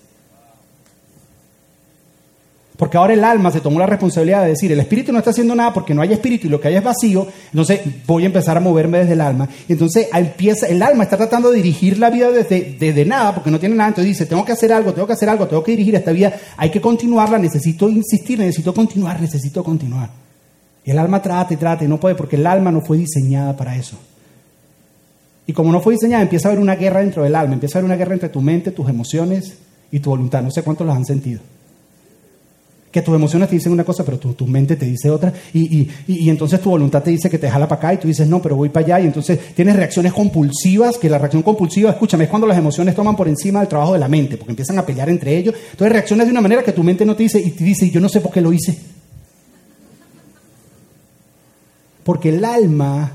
Porque 2.77 2.95
ahora 2.95 3.13
el 3.13 3.23
alma 3.23 3.49
se 3.49 3.59
tomó 3.59 3.79
la 3.79 3.87
responsabilidad 3.87 4.43
de 4.43 4.49
decir, 4.49 4.71
el 4.71 4.79
espíritu 4.79 5.11
no 5.11 5.17
está 5.17 5.31
haciendo 5.31 5.55
nada 5.55 5.73
porque 5.73 5.95
no 5.95 6.03
hay 6.03 6.13
espíritu 6.13 6.45
y 6.45 6.49
lo 6.51 6.61
que 6.61 6.67
hay 6.67 6.75
es 6.75 6.83
vacío, 6.83 7.27
entonces 7.51 7.81
voy 8.05 8.21
a 8.21 8.27
empezar 8.27 8.55
a 8.55 8.59
moverme 8.59 8.99
desde 8.99 9.13
el 9.13 9.21
alma. 9.21 9.49
Entonces 9.67 10.07
el 10.13 10.83
alma 10.83 11.03
está 11.03 11.17
tratando 11.17 11.49
de 11.49 11.57
dirigir 11.57 11.97
la 11.97 12.11
vida 12.11 12.29
desde, 12.29 12.77
desde 12.79 13.03
nada 13.03 13.33
porque 13.33 13.49
no 13.49 13.59
tiene 13.59 13.73
nada, 13.73 13.89
entonces 13.89 14.13
dice, 14.13 14.27
tengo 14.27 14.45
que 14.45 14.51
hacer 14.51 14.71
algo, 14.71 14.93
tengo 14.93 15.07
que 15.07 15.13
hacer 15.13 15.27
algo, 15.27 15.47
tengo 15.47 15.63
que 15.63 15.71
dirigir 15.71 15.95
esta 15.95 16.11
vida, 16.11 16.35
hay 16.55 16.69
que 16.69 16.79
continuarla, 16.79 17.39
necesito 17.39 17.89
insistir, 17.89 18.37
necesito 18.37 18.75
continuar, 18.75 19.19
necesito 19.19 19.63
continuar. 19.63 20.11
Y 20.85 20.91
el 20.91 20.99
alma 20.99 21.19
trata 21.19 21.55
y 21.55 21.57
trata 21.57 21.83
y 21.83 21.87
no 21.87 21.99
puede 21.99 22.13
porque 22.13 22.35
el 22.35 22.45
alma 22.45 22.71
no 22.71 22.81
fue 22.81 22.97
diseñada 22.97 23.57
para 23.57 23.75
eso. 23.75 23.97
Y 25.47 25.53
como 25.53 25.71
no 25.71 25.81
fue 25.81 25.93
diseñada, 25.93 26.21
empieza 26.21 26.47
a 26.47 26.51
haber 26.51 26.61
una 26.61 26.75
guerra 26.75 26.99
dentro 26.99 27.23
del 27.23 27.33
alma, 27.33 27.55
empieza 27.55 27.77
a 27.77 27.79
haber 27.79 27.85
una 27.85 27.95
guerra 27.95 28.13
entre 28.13 28.29
tu 28.29 28.39
mente, 28.39 28.69
tus 28.69 28.87
emociones 28.87 29.57
y 29.89 29.99
tu 29.99 30.11
voluntad. 30.11 30.43
No 30.43 30.51
sé 30.51 30.61
cuántos 30.61 30.85
las 30.85 30.95
han 30.95 31.05
sentido. 31.05 31.41
Que 32.97 33.03
tus 33.03 33.13
emociones 33.13 33.47
te 33.47 33.53
dicen 33.53 33.71
una 33.71 33.83
cosa, 33.83 34.03
pero 34.03 34.17
tu, 34.17 34.47
mente 34.47 34.75
te 34.75 34.87
dice 34.87 35.11
otra. 35.11 35.31
Y, 35.53 35.87
y, 36.07 36.29
entonces 36.31 36.59
tu 36.59 36.71
voluntad 36.71 37.03
te 37.03 37.11
dice 37.11 37.29
que 37.29 37.37
te 37.37 37.47
jala 37.47 37.67
para 37.67 37.77
acá 37.77 37.93
y 37.93 37.97
tú 37.97 38.07
dices, 38.07 38.27
no, 38.27 38.41
pero 38.41 38.55
voy 38.55 38.69
para 38.69 38.87
allá. 38.87 39.01
Y 39.01 39.05
entonces 39.05 39.53
tienes 39.53 39.75
reacciones 39.75 40.13
compulsivas, 40.13 40.97
que 40.97 41.07
la 41.07 41.19
reacción 41.19 41.43
compulsiva, 41.43 41.91
escúchame, 41.91 42.23
es 42.23 42.29
cuando 42.31 42.47
las 42.47 42.57
emociones 42.57 42.95
toman 42.95 43.15
por 43.15 43.27
encima 43.27 43.59
del 43.59 43.67
trabajo 43.67 43.93
de 43.93 43.99
la 43.99 44.07
mente, 44.07 44.35
porque 44.35 44.53
empiezan 44.53 44.79
a 44.79 44.83
pelear 44.83 45.09
entre 45.09 45.37
ellos. 45.37 45.53
Entonces 45.53 45.91
reaccionas 45.91 46.25
de 46.25 46.31
una 46.31 46.41
manera 46.41 46.63
que 46.63 46.71
tu 46.71 46.83
mente 46.83 47.05
no 47.05 47.15
te 47.15 47.21
dice 47.21 47.39
y 47.39 47.51
te 47.51 47.63
dice, 47.63 47.87
yo 47.91 48.01
no 48.01 48.09
sé 48.09 48.19
por 48.19 48.31
qué 48.31 48.41
lo 48.41 48.51
hice. 48.51 48.75
Porque 52.03 52.29
el 52.29 52.43
alma 52.43 53.11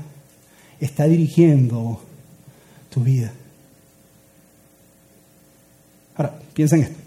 está 0.79 1.07
dirigiendo 1.07 1.99
tu 2.89 3.01
vida. 3.01 3.33
Ahora, 6.15 6.39
piensa 6.53 6.77
en 6.77 6.83
esto. 6.83 7.02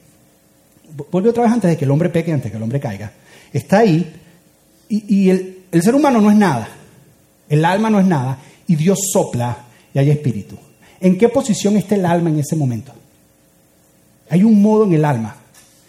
Vuelve 1.10 1.30
otra 1.30 1.44
vez 1.44 1.52
antes 1.52 1.70
de 1.70 1.76
que 1.76 1.84
el 1.84 1.90
hombre 1.90 2.08
peque, 2.08 2.32
antes 2.32 2.44
de 2.44 2.50
que 2.50 2.56
el 2.56 2.62
hombre 2.62 2.80
caiga. 2.80 3.12
Está 3.52 3.78
ahí 3.78 4.14
y, 4.88 5.28
el, 5.28 5.64
el 5.70 5.82
ser 5.82 5.94
humano 5.94 6.20
no 6.20 6.30
es 6.30 6.36
nada. 6.36 6.68
El 7.48 7.64
alma 7.64 7.90
no 7.90 8.00
es 8.00 8.06
nada. 8.06 8.38
Y 8.66 8.76
Dios 8.76 8.98
sopla 9.12 9.64
y 9.92 9.98
hay 9.98 10.10
espíritu. 10.10 10.56
¿En 11.00 11.18
qué 11.18 11.28
posición 11.28 11.76
está 11.76 11.94
el 11.94 12.06
alma 12.06 12.30
en 12.30 12.38
ese 12.38 12.56
momento? 12.56 12.92
Hay 14.30 14.42
un 14.42 14.60
modo 14.60 14.84
en 14.84 14.94
el 14.94 15.04
alma. 15.04 15.36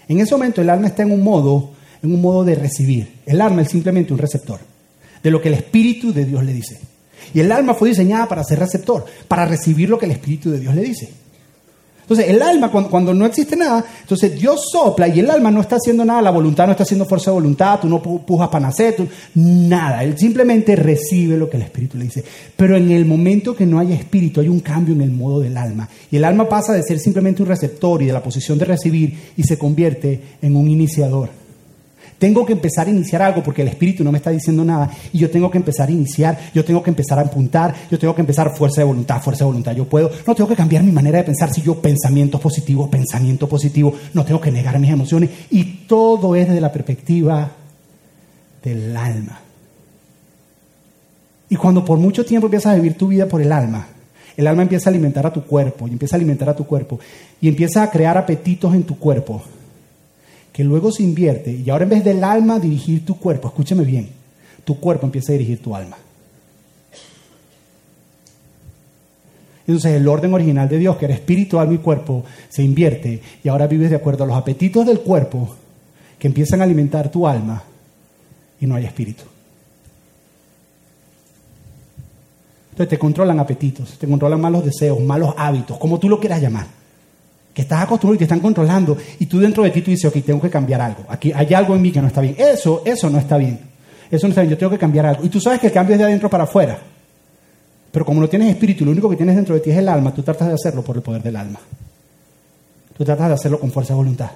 En 0.08 0.20
ese 0.20 0.36
momento 0.36 0.62
el 0.62 0.70
alma 0.70 0.88
está 0.88 1.04
en 1.04 1.12
un 1.12 1.24
modo, 1.24 1.72
en 2.04 2.13
un 2.13 2.22
modo 2.22 2.43
de 2.43 2.56
recibir. 2.56 3.20
El 3.26 3.41
alma 3.41 3.62
es 3.62 3.70
simplemente 3.70 4.13
un 4.13 4.20
receptor 4.20 4.60
de 5.24 5.32
lo 5.32 5.41
que 5.41 5.48
el 5.48 5.56
espíritu 5.56 6.13
de 6.13 6.26
Dios 6.26 6.43
le 6.43 6.54
dice. 6.54 6.80
Y 7.34 7.39
el 7.39 7.52
alma 7.52 7.74
fue 7.74 7.89
diseñada 7.89 8.28
para 8.28 8.43
ser 8.43 8.60
receptor, 8.60 9.06
para 9.28 9.46
recibir 9.46 9.89
lo 9.89 9.98
que 9.98 10.06
el 10.06 10.12
Espíritu 10.12 10.52
de 10.52 10.60
Dios 10.60 10.74
le 10.74 10.82
dice. 10.82 11.10
Entonces, 12.10 12.30
el 12.30 12.41
alma, 12.41 12.72
cuando, 12.72 13.13
no 13.13 13.26
existe 13.26 13.58
nada, 13.58 13.84
entonces 14.00 14.39
Dios 14.39 14.70
sopla 14.72 15.10
y 15.10 15.20
el 15.20 15.30
alma 15.30 15.52
no 15.52 15.60
está 15.60 15.76
haciendo 15.76 16.06
nada, 16.06 16.22
la 16.22 16.32
voluntad 16.32 16.65
no 16.65 16.72
está 16.72 16.84
haciendo 16.84 17.04
fuerza 17.06 17.32
de 17.32 17.36
voluntad, 17.36 17.82
tú 17.82 17.89
no 17.89 18.02
pujas 18.02 18.48
para 18.48 18.67
nacer, 18.67 18.96
nada. 19.36 20.06
Él 20.06 20.17
simplemente 20.17 20.78
recibe 20.78 21.36
lo 21.36 21.50
que 21.50 21.58
el 21.58 21.63
Espíritu 21.63 21.98
le 21.98 22.06
dice. 22.06 22.24
Pero 22.56 22.78
en 22.78 22.91
el 22.91 23.06
momento 23.06 23.54
que 23.54 23.65
no 23.65 23.78
hay 23.78 23.91
Espíritu, 23.91 24.39
hay 24.39 24.48
un 24.48 24.62
cambio 24.62 24.96
en 24.96 25.02
el 25.02 25.12
modo 25.12 25.41
del 25.41 25.58
alma. 25.58 25.89
Y 26.10 26.15
el 26.15 26.24
alma 26.24 26.48
pasa 26.48 26.72
de 26.72 26.82
ser 26.82 26.98
simplemente 26.98 27.41
un 27.41 27.50
receptor 27.50 28.02
y 28.02 28.06
de 28.06 28.13
la 28.13 28.24
posición 28.24 28.58
de 28.58 28.63
recibir 28.63 29.13
y 29.36 29.43
se 29.43 29.58
convierte 29.58 30.22
en 30.41 30.56
un 30.56 30.70
iniciador. 30.70 31.46
Tengo 32.19 32.45
que 32.45 32.53
empezar 32.53 32.88
a 32.88 32.89
iniciar 32.89 33.21
algo 33.21 33.43
porque 33.43 33.62
el 33.62 33.67
Espíritu 33.67 34.03
no 34.03 34.12
me 34.12 34.17
está 34.17 34.32
diciendo 34.32 34.65
nada 34.65 34.89
y 35.13 35.19
yo 35.19 35.30
tengo 35.30 35.51
que 35.51 35.60
empezar 35.60 35.88
a 35.89 35.91
iniciar, 35.91 36.38
yo 36.53 36.65
tengo 36.65 36.82
que 36.82 36.89
empezar 36.89 37.19
a 37.19 37.21
apuntar, 37.21 37.75
yo 37.91 37.99
tengo 37.99 38.15
que 38.15 38.21
empezar 38.21 38.56
fuerza 38.56 38.82
de 38.82 38.86
voluntad, 38.86 39.21
fuerza 39.21 39.43
de 39.43 39.49
voluntad. 39.49 39.75
Yo 39.75 39.86
puedo, 39.86 40.10
no 40.25 40.34
tengo 40.34 40.49
que 40.49 40.56
cambiar 40.56 40.84
mi 40.84 40.91
manera 40.91 41.19
de 41.19 41.25
pensar 41.25 41.53
si 41.53 41.62
yo 41.62 41.80
pensamiento 41.80 42.39
positivo, 42.39 42.89
pensamiento 42.89 43.47
positivo, 43.47 43.93
no 44.13 44.25
tengo 44.25 44.41
que 44.41 44.51
negar 44.51 44.80
mis 44.80 44.89
emociones 44.89 45.30
y 45.51 45.63
todo 45.88 46.36
es 46.36 46.47
desde 46.47 46.62
la 46.62 46.71
perspectiva 46.71 47.51
del 48.63 48.97
alma. 48.97 49.41
Y 51.49 51.56
cuando 51.56 51.86
por 51.86 51.99
mucho 51.99 52.25
tiempo 52.25 52.47
empiezas 52.47 52.73
a 52.73 52.75
vivir 52.75 52.97
tu 52.97 53.10
vida 53.10 53.27
por 53.27 53.41
el 53.41 53.51
alma, 53.51 53.88
el 54.36 54.47
alma 54.47 54.63
empieza 54.63 54.89
a 54.89 54.91
alimentar 54.91 55.27
a 55.27 55.34
tu 55.34 55.43
cuerpo 55.43 55.88
y 55.88 55.91
empieza 55.91 56.15
a 56.15 56.17
alimentar 56.17 56.49
a 56.49 56.56
tu 56.56 56.65
cuerpo 56.65 56.99
y 57.39 57.47
empieza 57.47 57.84
a 57.84 57.91
crear 57.91 58.17
apetitos 58.17 58.73
en 58.73 58.84
tu 58.84 58.97
cuerpo 58.97 59.43
que 60.58 60.63
luego 60.63 60.91
se 60.91 61.04
invierte 61.04 61.52
y 61.52 61.70
ahora 61.70 61.84
en 61.84 61.91
vez 61.91 62.04
del 62.04 62.24
alma 62.24 62.60
dirigir 62.60 63.06
tu 63.06 63.20
cuerpo, 63.20 63.48
escúchame 63.48 63.84
bien, 63.84 64.10
tu 64.65 64.80
cuerpo 64.80 65.06
empieza 65.06 65.32
a 65.32 65.34
dirigir 65.34 65.62
tu 65.62 65.76
alma. 65.76 65.96
Entonces 69.67 69.91
el 69.91 70.08
orden 70.08 70.34
original 70.34 70.67
de 70.67 70.80
Dios, 70.80 70.98
que 70.98 71.06
era 71.06 71.13
espíritu, 71.13 71.60
alma 71.60 71.76
y 71.76 71.78
cuerpo, 71.78 72.26
se 72.50 72.63
invierte 72.63 73.22
y 73.43 73.50
ahora 73.50 73.67
vives 73.67 73.91
de 73.91 73.98
acuerdo 73.98 74.24
a 74.24 74.28
los 74.28 74.36
apetitos 74.36 74.84
del 74.88 75.02
cuerpo 75.02 75.56
que 76.17 76.26
empiezan 76.26 76.62
a 76.62 76.63
alimentar 76.63 77.12
tu 77.12 77.28
alma 77.28 77.62
y 78.60 78.65
no 78.65 78.74
hay 78.74 78.86
espíritu. 78.86 79.26
Entonces 82.72 82.89
te 82.89 82.98
controlan 82.98 83.39
apetitos, 83.39 83.96
te 84.00 84.08
controlan 84.08 84.41
malos 84.41 84.65
deseos, 84.65 85.00
malos 85.02 85.36
hábitos, 85.38 85.78
como 85.78 86.00
tú 86.00 86.10
lo 86.10 86.20
quieras 86.20 86.41
llamar 86.41 86.76
que 87.58 87.63
estás 87.63 87.82
acostumbrado 87.82 88.13
y 88.13 88.17
te 88.20 88.26
están 88.26 88.39
controlando, 88.39 88.96
y 89.17 89.26
tú 89.26 89.39
dentro 89.39 89.63
de 89.63 89.72
ti 89.72 89.82
tú 89.82 89.89
dices, 89.89 90.06
ok, 90.06 90.24
tengo 90.24 90.39
que 90.39 90.48
cambiar 90.52 90.80
algo, 90.80 91.06
aquí 91.10 91.32
hay 91.34 91.56
algo 91.56 91.74
en 91.76 91.82
mí 91.82 91.91
que 91.91 92.00
no 92.00 92.06
está 92.06 92.22
bien. 92.22 92.36
Eso, 92.38 92.84
eso 92.86 93.10
no 93.10 93.17
está 93.17 93.36
bien. 93.36 93.60
Eso 94.12 94.28
no 94.28 94.30
está 94.30 94.41
bien, 94.41 94.52
yo 94.52 94.58
tengo 94.60 94.70
que 94.70 94.78
cambiar 94.78 95.08
algo. 95.08 95.26
Y 95.26 95.30
tú 95.30 95.41
sabes 95.41 95.60
que 95.60 95.65
el 95.65 95.74
cambio 95.74 95.96
es 95.96 95.98
de 95.98 96.06
adentro 96.06 96.30
para 96.30 96.43
afuera. 96.43 96.78
Pero 97.91 98.06
como 98.06 98.22
no 98.22 98.30
tienes 98.30 98.52
espíritu, 98.52 98.86
lo 98.86 98.91
único 98.91 99.10
que 99.10 99.15
tienes 99.15 99.36
dentro 99.36 99.56
de 99.56 99.62
ti 99.62 99.72
es 99.72 99.78
el 99.78 99.89
alma, 99.89 100.13
tú 100.13 100.22
tratas 100.22 100.50
de 100.50 100.54
hacerlo 100.54 100.84
por 100.84 100.98
el 100.98 101.02
poder 101.02 101.24
del 101.24 101.36
alma. 101.36 101.60
Tú 102.96 103.04
tratas 103.04 103.28
de 103.28 103.34
hacerlo 103.34 103.60
con 103.60 103.72
fuerza 103.72 103.93
de 103.93 103.98
voluntad. 103.98 104.30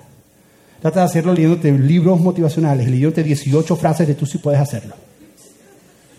Tratas 0.82 1.04
de 1.04 1.06
hacerlo 1.06 1.32
leyéndote 1.32 1.72
libros 1.74 2.20
motivacionales, 2.20 2.90
leyéndote 2.90 3.22
18 3.22 3.76
frases 3.76 4.08
de 4.08 4.16
tú 4.16 4.26
sí 4.26 4.40
puedes 4.40 4.60
hacerlo. 4.60 4.96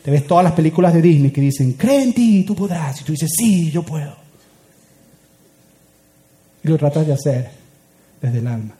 Te 0.05 0.11
ves 0.13 0.25
todas 0.25 0.45
las 0.45 0.53
películas 0.53 0.95
de 0.95 1.03
Disney 1.03 1.33
que 1.33 1.41
dicen, 1.41 1.73
cree 1.73 2.05
en 2.05 2.13
ti, 2.13 2.45
tú 2.45 2.55
podrás. 2.55 3.01
Y 3.01 3.05
tú 3.05 3.11
dices, 3.11 3.29
sí, 3.37 3.73
yo 3.73 3.83
puedo. 3.83 4.23
Y 6.65 6.69
lo 6.69 6.79
tratas 6.79 7.07
de 7.07 7.13
hacer 7.13 7.51
desde 8.21 8.39
el 8.39 8.47
alma. 8.47 8.75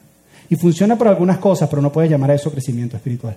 Y 0.49 0.55
funciona 0.55 0.97
para 0.97 1.11
algunas 1.11 1.37
cosas, 1.37 1.69
pero 1.69 1.81
no 1.81 1.91
puedes 1.91 2.09
llamar 2.09 2.31
a 2.31 2.35
eso 2.35 2.51
crecimiento 2.51 2.95
espiritual. 2.95 3.35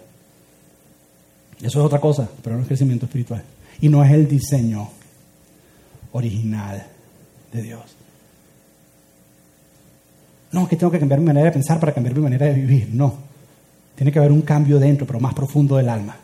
Eso 1.59 1.81
es 1.81 1.87
otra 1.87 2.01
cosa, 2.01 2.29
pero 2.43 2.57
no 2.57 2.63
es 2.63 2.69
crecimiento 2.69 3.07
espiritual. 3.07 3.43
Y 3.81 3.89
no 3.89 4.05
es 4.05 4.13
el 4.13 4.29
diseño 4.29 4.89
original 6.13 6.87
de 7.53 7.63
Dios. 7.63 7.83
No, 10.53 10.63
es 10.63 10.69
que 10.69 10.77
tengo 10.77 10.93
que 10.93 10.99
cambiar 10.99 11.21
mi 11.21 11.27
manera 11.27 11.47
de 11.47 11.53
pensar 11.53 11.81
para 11.81 11.93
cambiar 11.93 12.15
mi 12.15 12.23
manera 12.23 12.47
de 12.47 12.55
vivir. 12.55 12.89
No. 12.93 13.15
Tiene 13.95 14.13
que 14.13 14.19
haber 14.19 14.33
un 14.33 14.43
cambio 14.43 14.79
dentro, 14.79 15.07
pero 15.07 15.21
más 15.21 15.35
profundo 15.35 15.77
del 15.77 15.89
alma. 15.89 16.17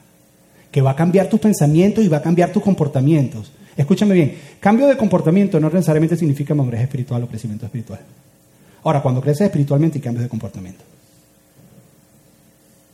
Que 0.71 0.81
va 0.81 0.93
a 0.93 0.97
cambiar 0.97 1.29
tus 1.29 1.41
pensamientos 1.41 2.05
y 2.05 2.09
va 2.09 2.19
a 2.19 2.23
cambiar 2.23 2.53
tus 2.53 2.63
comportamientos. 2.63 3.51
Escúchame 3.77 4.15
bien, 4.15 4.39
cambio 4.61 4.87
de 4.87 4.97
comportamiento 4.97 5.59
no 5.59 5.71
necesariamente 5.71 6.17
significa 6.17 6.55
madurez 6.55 6.83
espiritual 6.83 7.23
o 7.23 7.29
crecimiento 7.29 7.67
espiritual. 7.67 8.01
Ahora, 8.85 9.01
cuando 9.01 9.21
creces 9.21 9.43
espiritualmente 9.43 9.99
y 9.99 10.01
cambios 10.01 10.25
de 10.25 10.29
comportamiento. 10.29 10.83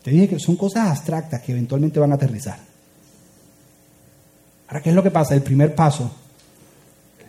Te 0.03 0.11
dije 0.11 0.29
que 0.29 0.39
son 0.39 0.57
cosas 0.57 0.89
abstractas 0.89 1.43
que 1.43 1.53
eventualmente 1.53 1.99
van 1.99 2.13
a 2.13 2.15
aterrizar. 2.15 2.59
Ahora, 4.69 4.83
¿qué 4.83 4.91
es 4.91 4.95
lo 4.95 5.03
que 5.03 5.11
pasa? 5.11 5.35
El 5.35 5.43
primer 5.43 5.75
paso, 5.75 6.11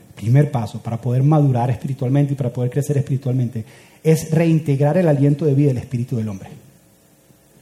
el 0.09 0.13
primer 0.13 0.51
paso 0.51 0.81
para 0.81 0.99
poder 0.99 1.23
madurar 1.23 1.71
espiritualmente 1.71 2.33
y 2.33 2.35
para 2.35 2.51
poder 2.51 2.69
crecer 2.69 2.97
espiritualmente 2.97 3.65
es 4.03 4.29
reintegrar 4.31 4.97
el 4.97 5.07
aliento 5.07 5.45
de 5.45 5.55
vida 5.55 5.69
del 5.69 5.77
espíritu 5.77 6.17
del 6.17 6.29
hombre. 6.29 6.49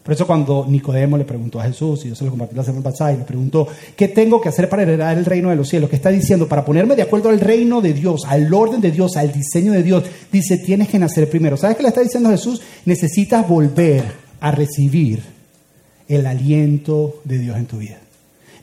Por 0.08 0.14
eso 0.14 0.26
cuando 0.26 0.66
Nicodemo 0.66 1.18
le 1.18 1.26
preguntó 1.26 1.60
a 1.60 1.66
Jesús, 1.66 2.06
y 2.06 2.08
yo 2.08 2.16
se 2.16 2.24
lo 2.24 2.30
compartí 2.30 2.56
la 2.56 2.64
semana 2.64 2.82
pasada, 2.82 3.12
y 3.12 3.18
le 3.18 3.26
preguntó, 3.26 3.68
¿qué 3.94 4.08
tengo 4.08 4.40
que 4.40 4.48
hacer 4.48 4.70
para 4.70 4.84
heredar 4.84 5.18
el 5.18 5.26
reino 5.26 5.50
de 5.50 5.58
los 5.58 5.68
cielos? 5.68 5.90
¿Qué 5.90 5.98
está 5.98 6.12
diciendo? 6.12 6.48
Para 6.48 6.64
ponerme 6.64 6.96
de 6.96 7.02
acuerdo 7.02 7.28
al 7.28 7.42
reino 7.42 7.82
de 7.82 7.92
Dios, 7.92 8.24
al 8.26 8.54
orden 8.54 8.80
de 8.80 8.92
Dios, 8.92 9.18
al 9.18 9.34
diseño 9.34 9.74
de 9.74 9.84
Dios. 9.84 10.06
Dice, 10.32 10.60
tienes 10.60 10.88
que 10.88 10.98
nacer 10.98 11.30
primero. 11.30 11.58
¿Sabes 11.58 11.76
qué 11.76 11.84
le 11.84 11.90
está 11.90 12.00
diciendo 12.00 12.30
Jesús? 12.30 12.62
Necesitas 12.86 13.46
volver 13.46 14.06
a 14.40 14.50
recibir 14.52 15.24
el 16.08 16.26
aliento 16.26 17.20
de 17.26 17.40
Dios 17.40 17.58
en 17.58 17.66
tu 17.66 17.80
vida. 17.80 17.98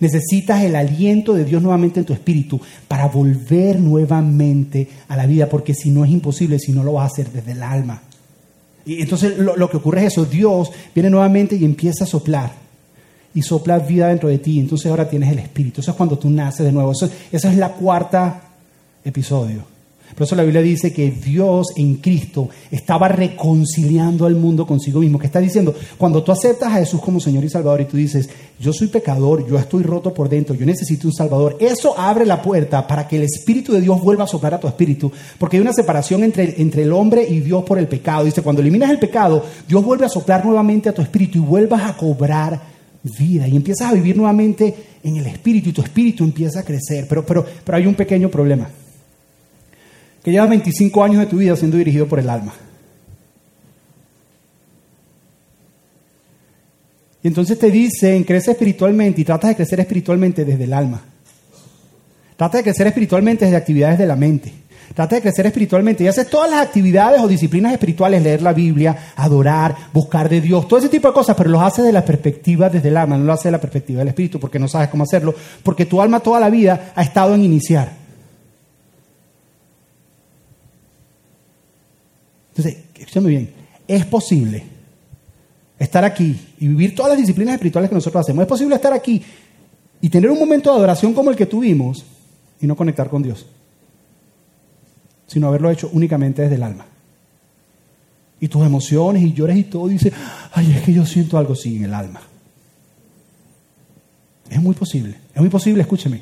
Necesitas 0.01 0.63
el 0.63 0.75
aliento 0.75 1.35
de 1.35 1.45
Dios 1.45 1.61
nuevamente 1.61 2.01
en 2.01 2.07
tu 2.07 2.15
espíritu 2.15 2.59
para 2.89 3.09
volver 3.09 3.79
nuevamente 3.81 4.89
a 5.09 5.17
la 5.19 5.27
vida, 5.27 5.51
porque 5.51 5.75
si 5.75 5.91
no 5.91 6.07
es 6.07 6.11
imposible, 6.11 6.59
si 6.59 6.73
no 6.73 6.83
lo 6.83 6.95
vas 6.95 7.03
a 7.03 7.13
hacer 7.13 7.31
desde 7.31 7.53
el 7.53 7.63
alma. 7.63 8.01
Y 8.87 9.01
entonces 9.01 9.39
lo, 9.39 9.71
que 9.71 9.79
ocurre 9.79 10.05
es 10.05 10.13
eso, 10.13 10.25
Dios 10.25 10.71
viene 10.95 11.11
nuevamente 11.11 11.57
y 11.57 11.65
empieza 11.65 12.05
a 12.05 12.07
soplar. 12.07 12.65
y 13.37 13.43
sopla 13.43 13.81
vida 13.81 14.09
dentro 14.09 14.29
de 14.29 14.39
ti. 14.39 14.61
Entonces 14.61 14.89
ahora 14.89 15.09
tienes 15.09 15.33
el 15.33 15.41
Espíritu. 15.41 15.81
Eso 15.81 15.91
es 15.91 15.97
cuando 15.97 16.17
tú 16.17 16.31
naces 16.31 16.65
de 16.65 16.71
nuevo. 16.71 16.93
Eso, 16.93 17.11
esa 17.33 17.51
es 17.51 17.57
la 17.57 17.73
cuarta 17.73 18.43
episodio. 19.05 19.74
Por 20.15 20.27
eso 20.27 20.37
la 20.37 20.45
Biblia 20.45 20.63
dice 20.63 20.93
que 20.93 21.11
Dios 21.11 21.69
en 21.77 21.97
Cristo 21.97 22.49
estaba 22.71 23.09
reconciliando 23.09 24.27
al 24.27 24.37
mundo 24.37 24.65
consigo 24.65 25.01
mismo. 25.01 25.19
¿Qué 25.19 25.27
está 25.27 25.41
diciendo? 25.41 25.75
Cuando 25.99 26.23
tú 26.23 26.31
aceptas 26.31 26.73
a 26.73 26.79
Jesús 26.79 27.01
como 27.01 27.19
Señor 27.19 27.43
y 27.45 27.51
Salvador 27.51 27.81
y 27.81 27.87
tú 27.87 27.97
dices, 27.97 28.29
yo 28.61 28.73
soy 28.73 28.87
pecador, 28.87 29.45
yo 29.49 29.59
estoy 29.59 29.83
roto 29.83 30.15
por 30.15 30.29
dentro, 30.29 30.55
yo 30.55 30.65
necesito 30.67 31.09
un 31.09 31.15
Salvador, 31.15 31.57
eso 31.59 31.99
abre 31.99 32.25
la 32.25 32.41
puerta 32.41 32.87
para 32.87 33.09
que 33.09 33.17
el 33.17 33.25
Espíritu 33.25 33.73
de 33.73 33.81
Dios 33.81 34.01
vuelva 34.01 34.23
a 34.23 34.29
soplar 34.29 34.55
a 34.55 34.61
tu 34.61 34.69
espíritu. 34.69 35.11
Porque 35.37 35.57
hay 35.57 35.63
una 35.63 35.73
separación 35.73 36.23
entre, 36.23 36.61
entre 36.63 36.85
el 36.85 36.93
hombre 36.93 37.27
y 37.29 37.41
Dios 37.41 37.65
por 37.65 37.79
el 37.79 37.89
pecado. 37.89 38.25
Dice, 38.25 38.43
cuando 38.43 38.63
eliminas 38.63 38.91
el 38.91 39.01
pecado, 39.01 39.45
Dios 39.67 39.85
vuelve 39.85 40.07
a 40.07 40.09
soplar 40.09 40.45
nuevamente 40.45 40.89
a 40.89 40.95
tu 40.95 41.03
espíritu 41.03 41.39
y 41.39 41.41
vuelvas 41.41 41.83
a 41.83 41.97
cobrar 41.97 42.61
vida 43.19 43.49
y 43.49 43.57
empiezas 43.57 43.91
a 43.91 43.95
vivir 43.95 44.17
nuevamente 44.17 44.75
en 45.03 45.17
el 45.17 45.27
espíritu 45.27 45.71
y 45.71 45.73
tu 45.73 45.83
espíritu 45.83 46.23
empieza 46.23 46.61
a 46.61 46.63
crecer. 46.63 47.07
Pero, 47.09 47.27
pero, 47.27 47.45
pero 47.65 47.79
hay 47.79 47.87
un 47.87 47.95
pequeño 47.95 48.31
problema 48.31 48.71
que 50.25 50.31
llevas 50.31 50.49
25 50.49 51.05
años 51.05 51.21
de 51.21 51.27
tu 51.27 51.37
vida 51.37 51.55
siendo 51.55 51.77
dirigido 51.77 52.09
por 52.09 52.19
el 52.19 52.31
alma. 52.31 52.55
Y 57.23 57.29
entonces 57.29 57.59
te 57.59 57.71
dicen, 57.71 58.25
crece 58.25 58.53
espiritualmente 58.53 59.21
y 59.21 59.25
tratas 59.25 59.51
de 59.51 59.57
crecer 59.57 59.81
espiritualmente 59.81 60.45
desde 60.45 60.65
el 60.65 60.73
alma. 60.73 61.03
Trata 62.37 62.59
de 62.59 62.65
crecer 62.65 62.87
espiritualmente 62.87 63.45
desde 63.45 63.57
actividades 63.57 63.99
de 63.99 64.07
la 64.07 64.17
mente. 64.17 64.53
Trata 64.95 65.17
de 65.17 65.23
crecer 65.23 65.47
espiritualmente 65.47 66.05
y 66.05 66.09
haces 66.09 66.29
todas 66.29 66.51
las 66.51 66.61
actividades 66.61 67.21
o 67.21 67.29
disciplinas 67.29 67.73
espirituales, 67.73 68.23
leer 68.23 68.43
la 68.43 68.53
Biblia, 68.53 68.97
adorar, 69.17 69.75
buscar 69.93 70.29
de 70.29 70.41
Dios, 70.41 70.69
todo 70.69 70.79
ese 70.79 70.89
tipo 70.89 71.09
de 71.09 71.15
cosas, 71.15 71.37
pero 71.37 71.51
los 71.51 71.63
haces 71.63 71.85
de 71.85 71.93
la 71.93 72.05
perspectiva 72.05 72.71
desde 72.71 72.89
el 72.89 72.97
alma, 72.97 73.19
no 73.19 73.25
lo 73.25 73.33
haces 73.33 73.45
de 73.45 73.51
la 73.53 73.61
perspectiva 73.61 73.99
del 73.99 74.09
espíritu, 74.09 74.39
porque 74.39 74.59
no 74.59 74.69
sabes 74.69 74.89
cómo 74.89 75.05
hacerlo, 75.05 75.35
porque 75.63 75.87
tu 75.87 76.01
alma 76.01 76.21
toda 76.21 76.41
la 76.41 76.51
vida 76.51 76.93
ha 76.95 77.03
estado 77.03 77.35
en 77.35 77.43
iniciar. 77.45 78.04
Entonces, 82.57 82.85
escúchame 82.95 83.31
bien, 83.31 83.51
es 83.89 84.07
posible 84.07 84.63
estar 85.77 86.05
aquí 86.05 86.39
y 86.61 86.69
vivir 86.69 86.95
todas 86.95 87.11
las 87.11 87.19
disciplinas 87.19 87.55
espirituales 87.55 87.91
que 87.91 87.97
nosotros 87.97 88.21
hacemos. 88.21 88.43
Es 88.43 88.49
posible 88.49 88.77
estar 88.77 88.93
aquí 88.93 89.21
y 90.01 90.09
tener 90.09 90.31
un 90.31 90.39
momento 90.39 90.71
de 90.71 90.77
adoración 90.77 91.15
como 91.15 91.31
el 91.31 91.37
que 91.37 91.47
tuvimos 91.47 92.05
y 92.61 92.67
no 92.67 92.77
conectar 92.77 93.11
con 93.11 93.23
Dios, 93.23 93.47
sino 95.27 95.49
haberlo 95.49 95.69
hecho 95.71 95.91
únicamente 95.93 96.43
desde 96.43 96.55
el 96.55 96.63
alma. 96.63 96.87
Y 98.39 98.47
tus 98.47 98.65
emociones 98.65 99.23
y 99.23 99.33
llores 99.33 99.57
y 99.57 99.65
todo, 99.65 99.89
dice, 99.89 100.13
ay, 100.53 100.75
es 100.77 100.83
que 100.83 100.93
yo 100.93 101.05
siento 101.05 101.39
algo 101.39 101.55
así 101.55 101.77
en 101.77 101.85
el 101.85 101.95
alma. 101.95 102.21
Es 104.49 104.63
muy 104.63 104.75
posible, 104.75 105.17
es 105.35 105.41
muy 105.41 105.51
posible, 105.51 105.83
escúcheme, 105.83 106.21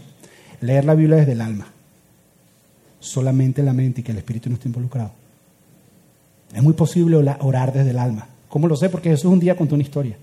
leer 0.63 0.85
la 0.87 0.95
Biblia 0.95 1.17
desde 1.19 1.33
el 1.33 1.41
alma, 1.43 1.67
solamente 3.01 3.63
la 3.63 3.75
mente 3.75 4.01
y 4.01 4.05
que 4.05 4.13
el 4.13 4.19
espíritu 4.19 4.49
no 4.49 4.55
esté 4.55 4.69
involucrado. 4.69 5.22
Es 6.55 6.63
muy 6.63 6.75
posible 6.75 7.17
orar 7.17 7.73
desde 7.73 7.91
el 7.91 7.99
alma. 7.99 8.29
¿Cómo 8.49 8.69
lo 8.69 8.77
sé? 8.77 8.91
Porque 8.91 9.11
Jesús 9.11 9.33
un 9.33 9.41
día 9.41 9.57
contó 9.57 9.75
una 9.75 9.85
historia. 9.85 10.17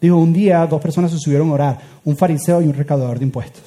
Dijo, 0.00 0.16
un 0.16 0.32
día 0.32 0.66
dos 0.66 0.80
personas 0.80 1.10
se 1.10 1.18
subieron 1.18 1.50
a 1.50 1.52
orar, 1.52 1.78
un 2.04 2.16
fariseo 2.16 2.62
y 2.62 2.66
un 2.66 2.74
recaudador 2.74 3.18
de 3.18 3.24
impuestos. 3.24 3.62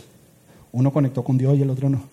Uno 0.72 0.92
conectó 0.92 1.24
con 1.24 1.38
Dios 1.38 1.58
y 1.58 1.62
el 1.62 1.70
otro 1.70 1.90
no. 1.90 2.04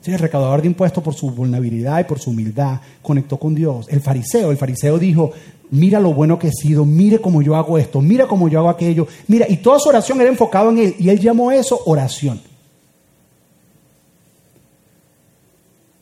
Sí, 0.00 0.10
el 0.12 0.18
recaudador 0.18 0.60
de 0.60 0.66
impuestos 0.68 1.02
por 1.02 1.14
su 1.14 1.30
vulnerabilidad 1.30 2.00
y 2.00 2.04
por 2.04 2.18
su 2.18 2.30
humildad 2.30 2.80
conectó 3.00 3.36
con 3.36 3.54
Dios. 3.54 3.86
El 3.88 4.00
fariseo, 4.00 4.50
el 4.50 4.56
fariseo 4.56 4.98
dijo, 4.98 5.30
mira 5.70 6.00
lo 6.00 6.12
bueno 6.12 6.38
que 6.38 6.48
he 6.48 6.52
sido, 6.52 6.84
mire 6.84 7.20
cómo 7.20 7.40
yo 7.40 7.54
hago 7.54 7.78
esto, 7.78 8.00
mira 8.00 8.26
cómo 8.26 8.48
yo 8.48 8.58
hago 8.58 8.68
aquello, 8.68 9.06
mira, 9.28 9.46
y 9.48 9.58
toda 9.58 9.78
su 9.78 9.88
oración 9.88 10.20
era 10.20 10.30
enfocada 10.30 10.70
en 10.70 10.78
él, 10.78 10.96
y 10.98 11.08
él 11.08 11.20
llamó 11.20 11.52
eso 11.52 11.80
oración. 11.86 12.40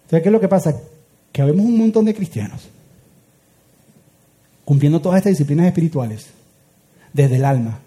¿Sabes 0.09 0.23
qué 0.23 0.29
es 0.31 0.33
lo 0.33 0.41
que 0.41 0.49
pasa? 0.49 0.75
Que 1.31 1.43
vemos 1.45 1.67
un 1.67 1.79
montón 1.79 2.07
de 2.07 2.15
cristianos 2.15 2.69
cumpliendo 4.71 5.01
todas 5.01 5.19
estas 5.19 5.33
disciplinas 5.33 5.67
espirituales 5.67 6.29
desde 7.13 7.35
el 7.35 7.45
alma. 7.45 7.81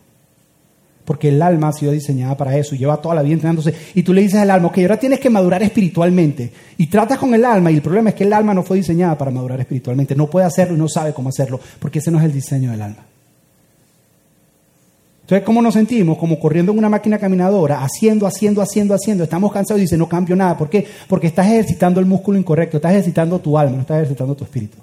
Porque 1.06 1.30
el 1.30 1.42
alma 1.42 1.70
ha 1.70 1.72
sido 1.72 1.94
diseñada 1.94 2.36
para 2.36 2.58
eso 2.58 2.76
y 2.76 2.78
lleva 2.78 2.98
toda 2.98 3.16
la 3.16 3.22
vida 3.22 3.36
entrenándose. 3.36 3.74
Y 3.96 4.04
tú 4.04 4.14
le 4.14 4.22
dices 4.22 4.42
al 4.42 4.52
alma, 4.52 4.68
ok, 4.68 4.80
ahora 4.80 5.00
tienes 5.00 5.22
que 5.22 5.30
madurar 5.30 5.64
espiritualmente. 5.64 6.52
Y 6.78 6.88
tratas 6.88 7.20
con 7.20 7.34
el 7.34 7.46
alma 7.46 7.72
y 7.72 7.76
el 7.76 7.82
problema 7.82 8.10
es 8.10 8.16
que 8.16 8.26
el 8.26 8.34
alma 8.34 8.54
no 8.54 8.64
fue 8.64 8.76
diseñada 8.76 9.18
para 9.18 9.32
madurar 9.32 9.62
espiritualmente. 9.62 10.14
No 10.14 10.30
puede 10.30 10.46
hacerlo 10.46 10.76
y 10.76 10.78
no 10.78 10.90
sabe 10.90 11.14
cómo 11.14 11.30
hacerlo 11.30 11.58
porque 11.80 12.00
ese 12.00 12.12
no 12.12 12.20
es 12.20 12.26
el 12.26 12.34
diseño 12.34 12.72
del 12.72 12.82
alma. 12.82 13.06
Entonces, 15.22 15.46
¿cómo 15.46 15.62
nos 15.62 15.76
sentimos? 15.76 16.18
Como 16.18 16.38
corriendo 16.38 16.74
en 16.74 16.80
una 16.80 16.90
máquina 16.90 17.18
caminadora, 17.18 17.82
haciendo, 17.82 18.28
haciendo, 18.28 18.62
haciendo, 18.62 18.94
haciendo. 18.94 19.24
Estamos 19.24 19.54
cansados 19.54 19.80
y 19.80 19.84
dice, 19.84 19.98
no 19.98 20.10
cambio 20.10 20.36
nada. 20.36 20.58
¿Por 20.58 20.70
qué? 20.70 20.86
Porque 21.08 21.28
estás 21.28 21.48
ejercitando 21.48 22.02
el 22.02 22.06
músculo 22.06 22.38
incorrecto, 22.38 22.76
estás 22.76 22.92
ejercitando 22.92 23.40
tu 23.40 23.58
alma, 23.58 23.78
no 23.78 23.82
estás 23.84 24.00
ejercitando 24.00 24.36
tu 24.36 24.44
espíritu. 24.44 24.80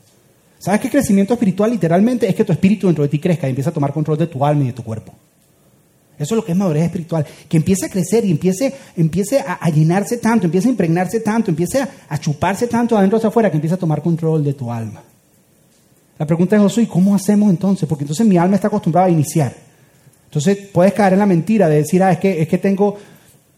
¿Sabes 0.61 0.79
qué 0.83 0.91
crecimiento 0.91 1.33
espiritual 1.33 1.71
literalmente 1.71 2.29
es 2.29 2.35
que 2.35 2.45
tu 2.45 2.53
espíritu 2.53 2.87
dentro 2.87 3.03
de 3.03 3.09
ti 3.09 3.19
crezca 3.19 3.47
y 3.47 3.51
empiece 3.51 3.71
a 3.71 3.73
tomar 3.73 3.95
control 3.95 4.19
de 4.19 4.27
tu 4.27 4.45
alma 4.45 4.63
y 4.63 4.67
de 4.67 4.73
tu 4.75 4.85
cuerpo? 4.85 5.11
Eso 6.19 6.35
es 6.35 6.37
lo 6.37 6.45
que 6.45 6.53
es 6.53 6.59
madurez 6.59 6.85
espiritual, 6.85 7.25
que 7.49 7.57
empiece 7.57 7.87
a 7.87 7.89
crecer 7.89 8.27
y 8.27 8.31
empiece, 8.31 8.75
empiece 8.95 9.41
a, 9.41 9.71
llenarse 9.71 10.19
tanto, 10.19 10.45
empiece 10.45 10.69
a 10.69 10.71
impregnarse 10.71 11.21
tanto, 11.21 11.51
empiece 11.51 11.81
a, 11.81 12.19
chuparse 12.19 12.67
tanto 12.67 12.95
adentro 12.99 13.17
hacia 13.17 13.31
afuera, 13.31 13.51
que 13.51 13.57
empiece 13.57 13.75
a 13.75 13.79
tomar 13.79 14.03
control 14.03 14.45
de 14.45 14.53
tu 14.53 14.71
alma. 14.71 15.03
La 16.19 16.27
pregunta 16.27 16.57
es, 16.57 16.61
Josué, 16.61 16.87
¿cómo 16.87 17.15
hacemos 17.15 17.49
entonces? 17.49 17.89
Porque 17.89 18.05
entonces 18.05 18.27
mi 18.27 18.37
alma 18.37 18.57
está 18.57 18.69
acostumbrada 18.69 19.07
a 19.07 19.11
iniciar. 19.11 19.55
Entonces 20.27 20.59
puedes 20.71 20.93
caer 20.93 21.15
en 21.15 21.21
la 21.21 21.27
mentira 21.27 21.71
de 21.71 21.77
decir, 21.77 22.03
ah, 22.03 22.13
es 22.13 22.19
que, 22.19 22.43
es 22.43 22.47
que 22.47 22.59
tengo 22.59 22.99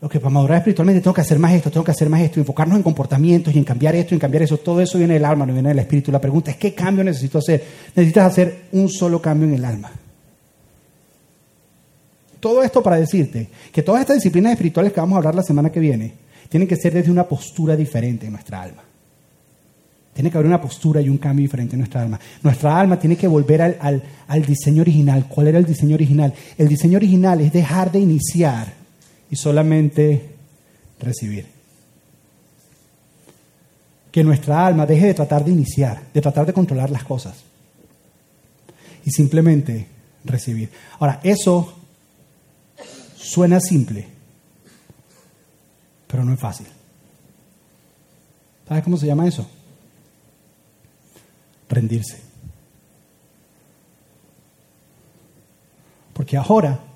lo 0.02 0.08
que 0.08 0.18
para 0.18 0.30
madurar 0.30 0.58
espiritualmente 0.58 1.00
tengo 1.00 1.14
que 1.14 1.20
hacer 1.20 1.38
más 1.38 1.52
esto, 1.52 1.70
tengo 1.70 1.84
que 1.84 1.92
hacer 1.92 2.08
más 2.08 2.20
esto, 2.22 2.40
enfocarnos 2.40 2.76
en 2.76 2.82
comportamientos 2.82 3.54
y 3.54 3.58
en 3.58 3.62
cambiar 3.62 3.94
esto 3.94 4.16
en 4.16 4.18
cambiar 4.18 4.42
eso. 4.42 4.58
Todo 4.58 4.80
eso 4.80 4.98
viene 4.98 5.14
del 5.14 5.24
alma, 5.24 5.46
no 5.46 5.52
viene 5.52 5.68
del 5.68 5.78
espíritu. 5.78 6.10
La 6.10 6.20
pregunta 6.20 6.50
es, 6.50 6.56
¿qué 6.56 6.74
cambio 6.74 7.04
necesito 7.04 7.38
hacer? 7.38 7.62
Necesitas 7.94 8.32
hacer 8.32 8.64
un 8.72 8.88
solo 8.88 9.22
cambio 9.22 9.46
en 9.46 9.54
el 9.54 9.64
alma. 9.64 9.92
Todo 12.40 12.64
esto 12.64 12.82
para 12.82 12.96
decirte 12.96 13.48
que 13.70 13.84
todas 13.84 14.00
estas 14.00 14.16
disciplinas 14.16 14.50
espirituales 14.54 14.92
que 14.92 15.00
vamos 15.00 15.14
a 15.14 15.18
hablar 15.18 15.36
la 15.36 15.44
semana 15.44 15.70
que 15.70 15.78
viene 15.78 16.14
tienen 16.48 16.66
que 16.66 16.74
ser 16.74 16.92
desde 16.94 17.12
una 17.12 17.28
postura 17.28 17.76
diferente 17.76 18.26
en 18.26 18.32
nuestra 18.32 18.60
alma. 18.60 18.82
Tiene 20.12 20.32
que 20.32 20.36
haber 20.36 20.48
una 20.48 20.60
postura 20.60 21.00
y 21.00 21.08
un 21.08 21.18
cambio 21.18 21.44
diferente 21.44 21.76
en 21.76 21.78
nuestra 21.78 22.02
alma. 22.02 22.18
Nuestra 22.42 22.76
alma 22.76 22.98
tiene 22.98 23.14
que 23.14 23.28
volver 23.28 23.62
al, 23.62 24.02
al 24.26 24.42
diseño 24.44 24.82
original. 24.82 25.26
¿Cuál 25.28 25.46
era 25.46 25.58
el 25.58 25.64
diseño 25.64 25.94
original? 25.94 26.34
El 26.58 26.66
diseño 26.66 26.96
original 26.96 27.40
es 27.40 27.52
dejar 27.52 27.92
de 27.92 28.00
iniciar 28.00 28.81
y 29.32 29.36
solamente 29.36 30.36
recibir. 31.00 31.46
Que 34.12 34.22
nuestra 34.22 34.66
alma 34.66 34.84
deje 34.84 35.06
de 35.06 35.14
tratar 35.14 35.42
de 35.42 35.50
iniciar, 35.50 36.02
de 36.12 36.20
tratar 36.20 36.44
de 36.44 36.52
controlar 36.52 36.90
las 36.90 37.02
cosas 37.02 37.36
y 39.06 39.10
simplemente 39.10 39.88
recibir. 40.22 40.70
Ahora, 40.98 41.18
eso 41.24 41.72
suena 43.16 43.58
simple, 43.58 44.06
pero 46.08 46.26
no 46.26 46.34
es 46.34 46.38
fácil. 46.38 46.66
¿Sabes 48.68 48.84
cómo 48.84 48.98
se 48.98 49.06
llama 49.06 49.26
eso? 49.26 49.48
Rendirse. 51.70 52.20
Porque 56.12 56.36
ahora 56.36 56.91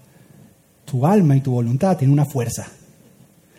tu 0.87 1.05
alma 1.05 1.37
y 1.37 1.41
tu 1.41 1.51
voluntad 1.51 1.99
tienen 1.99 2.15
una 2.15 2.25
fuerza. 2.25 2.67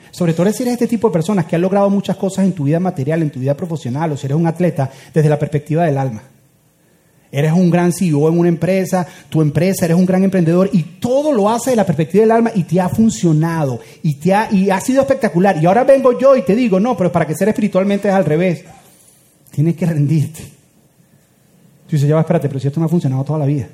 Sobre 0.10 0.34
todo 0.34 0.52
si 0.52 0.64
eres 0.64 0.74
este 0.74 0.88
tipo 0.88 1.10
de 1.10 1.14
personas 1.14 1.46
que 1.46 1.56
han 1.56 1.62
logrado 1.62 1.90
muchas 1.92 2.16
cosas 2.16 2.46
en 2.46 2.54
tu 2.54 2.64
vida 2.64 2.80
material, 2.80 3.22
en 3.22 3.30
tu 3.30 3.40
vida 3.40 3.56
profesional, 3.56 4.12
o 4.12 4.18
si 4.18 4.26
eres 4.26 4.38
un 4.38 4.48
atleta, 4.48 4.90
desde 5.14 5.30
la 5.30 5.38
perspectiva 5.38 5.84
del 5.84 5.98
alma. 5.98 6.24
Eres 7.32 7.52
un 7.52 7.70
gran 7.70 7.92
CEO 7.92 8.30
en 8.30 8.40
una 8.40 8.48
empresa, 8.48 9.06
tu 9.30 9.42
empresa, 9.42 9.86
eres 9.86 9.98
un 9.98 10.06
gran 10.06 10.24
emprendedor 10.24 10.70
y 10.72 10.82
todo 10.82 11.34
lo 11.34 11.50
hace 11.50 11.72
de 11.72 11.76
la 11.76 11.86
perspectiva 11.86 12.22
del 12.22 12.32
alma 12.32 12.52
y 12.56 12.64
te 12.64 12.80
ha 12.80 12.88
funcionado 12.88 13.82
y, 14.02 14.16
te 14.16 14.34
ha, 14.34 14.50
y 14.52 14.70
ha 14.70 14.80
sido 14.80 15.02
espectacular. 15.02 15.62
Y 15.62 15.66
ahora 15.66 15.84
vengo 15.84 16.18
yo 16.18 16.38
y 16.38 16.44
te 16.44 16.56
digo, 16.56 16.80
no, 16.80 16.96
pero 16.96 17.12
para 17.12 17.28
que 17.28 17.36
ser 17.36 17.50
espiritualmente 17.50 18.08
es 18.08 18.14
al 18.14 18.26
revés. 18.26 18.64
Tienes 19.52 19.76
que 19.76 19.86
rendirte. 19.86 20.42
Tú 21.88 21.96
dices, 21.96 22.08
ya 22.08 22.16
va, 22.16 22.22
espérate, 22.22 22.48
pero 22.48 22.60
si 22.60 22.68
esto 22.68 22.80
me 22.80 22.86
ha 22.86 22.90
funcionado 22.90 23.24
toda 23.26 23.40
la 23.40 23.46
vida. 23.46 23.68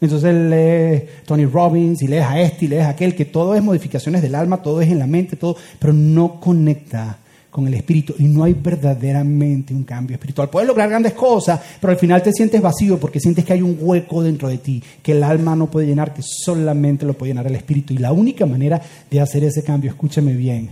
Entonces 0.00 0.32
lee 0.32 1.08
Tony 1.26 1.44
Robbins 1.46 2.02
y 2.02 2.08
lees 2.08 2.24
a 2.24 2.40
este 2.40 2.66
y 2.66 2.68
lees 2.68 2.84
a 2.84 2.90
aquel, 2.90 3.14
que 3.14 3.24
todo 3.24 3.54
es 3.54 3.62
modificaciones 3.62 4.22
del 4.22 4.34
alma, 4.34 4.62
todo 4.62 4.80
es 4.80 4.88
en 4.88 4.98
la 4.98 5.06
mente, 5.06 5.36
todo, 5.36 5.56
pero 5.78 5.92
no 5.92 6.38
conecta 6.40 7.18
con 7.50 7.66
el 7.66 7.74
espíritu 7.74 8.14
y 8.18 8.24
no 8.24 8.44
hay 8.44 8.52
verdaderamente 8.52 9.74
un 9.74 9.82
cambio 9.82 10.14
espiritual. 10.14 10.48
Puedes 10.50 10.68
lograr 10.68 10.88
grandes 10.88 11.14
cosas, 11.14 11.60
pero 11.80 11.92
al 11.92 11.98
final 11.98 12.22
te 12.22 12.32
sientes 12.32 12.62
vacío 12.62 13.00
porque 13.00 13.18
sientes 13.18 13.44
que 13.44 13.54
hay 13.54 13.62
un 13.62 13.76
hueco 13.80 14.22
dentro 14.22 14.48
de 14.48 14.58
ti 14.58 14.82
que 15.02 15.12
el 15.12 15.22
alma 15.24 15.56
no 15.56 15.68
puede 15.68 15.86
llenar, 15.86 16.14
que 16.14 16.22
solamente 16.22 17.04
lo 17.04 17.14
puede 17.14 17.30
llenar 17.30 17.48
el 17.48 17.56
espíritu. 17.56 17.94
Y 17.94 17.98
la 17.98 18.12
única 18.12 18.46
manera 18.46 18.80
de 19.10 19.20
hacer 19.20 19.42
ese 19.42 19.64
cambio, 19.64 19.90
escúchame 19.90 20.34
bien, 20.34 20.70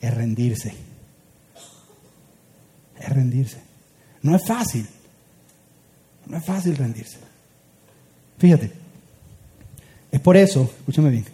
es 0.00 0.14
rendirse. 0.14 0.74
Es 3.00 3.08
rendirse. 3.08 3.58
No 4.22 4.36
es 4.36 4.44
fácil. 4.46 4.86
No 6.26 6.36
es 6.36 6.44
fácil 6.44 6.76
rendirse. 6.76 7.18
Fíjate, 8.44 8.70
es 10.12 10.20
por 10.20 10.36
eso, 10.36 10.70
escúchame 10.80 11.08
bien, 11.08 11.24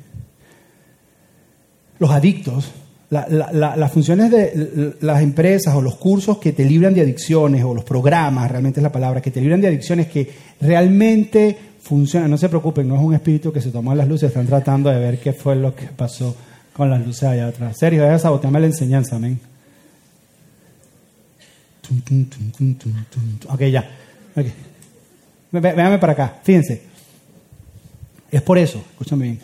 los 1.98 2.08
adictos, 2.08 2.70
las 3.11 3.90
funciones 3.90 4.30
de 4.30 4.94
las 5.00 5.20
empresas 5.20 5.74
o 5.74 5.82
los 5.82 5.96
cursos 5.96 6.38
que 6.38 6.52
te 6.52 6.64
libran 6.64 6.94
de 6.94 7.00
adicciones 7.00 7.64
o 7.64 7.74
los 7.74 7.82
programas, 7.82 8.48
realmente 8.48 8.78
es 8.78 8.84
la 8.84 8.92
palabra, 8.92 9.20
que 9.20 9.32
te 9.32 9.40
libran 9.40 9.61
de 9.61 9.66
adicciones 9.66 10.06
que 10.06 10.30
realmente 10.61 11.58
funcionan. 11.82 12.30
No 12.30 12.38
se 12.38 12.48
preocupen, 12.48 12.86
no 12.86 12.94
es 12.94 13.02
un 13.02 13.14
espíritu 13.14 13.52
que 13.52 13.61
se 13.61 13.72
tomó 13.72 13.92
las 13.92 14.06
luces, 14.06 14.28
están 14.28 14.46
tratando 14.46 14.88
de 14.88 15.00
ver 15.00 15.18
qué 15.18 15.32
fue 15.32 15.56
lo 15.56 15.74
que 15.74 15.86
pasó 15.86 16.36
con 16.72 16.90
las 16.90 17.04
luces 17.04 17.24
allá 17.24 17.48
atrás. 17.48 17.76
Sergio, 17.76 18.08
a 18.08 18.16
sabotearme 18.20 18.61
la 18.61 18.66
enseñanza, 18.66 19.16
amén. 19.16 19.40
Ok, 23.48 23.62
ya. 23.62 23.90
Okay. 24.36 24.52
Para 25.50 26.12
acá, 26.12 26.38
fíjense. 26.44 26.89
Es 28.30 28.42
por 28.42 28.58
eso, 28.58 28.78
escúchame 28.78 29.24
bien. 29.24 29.40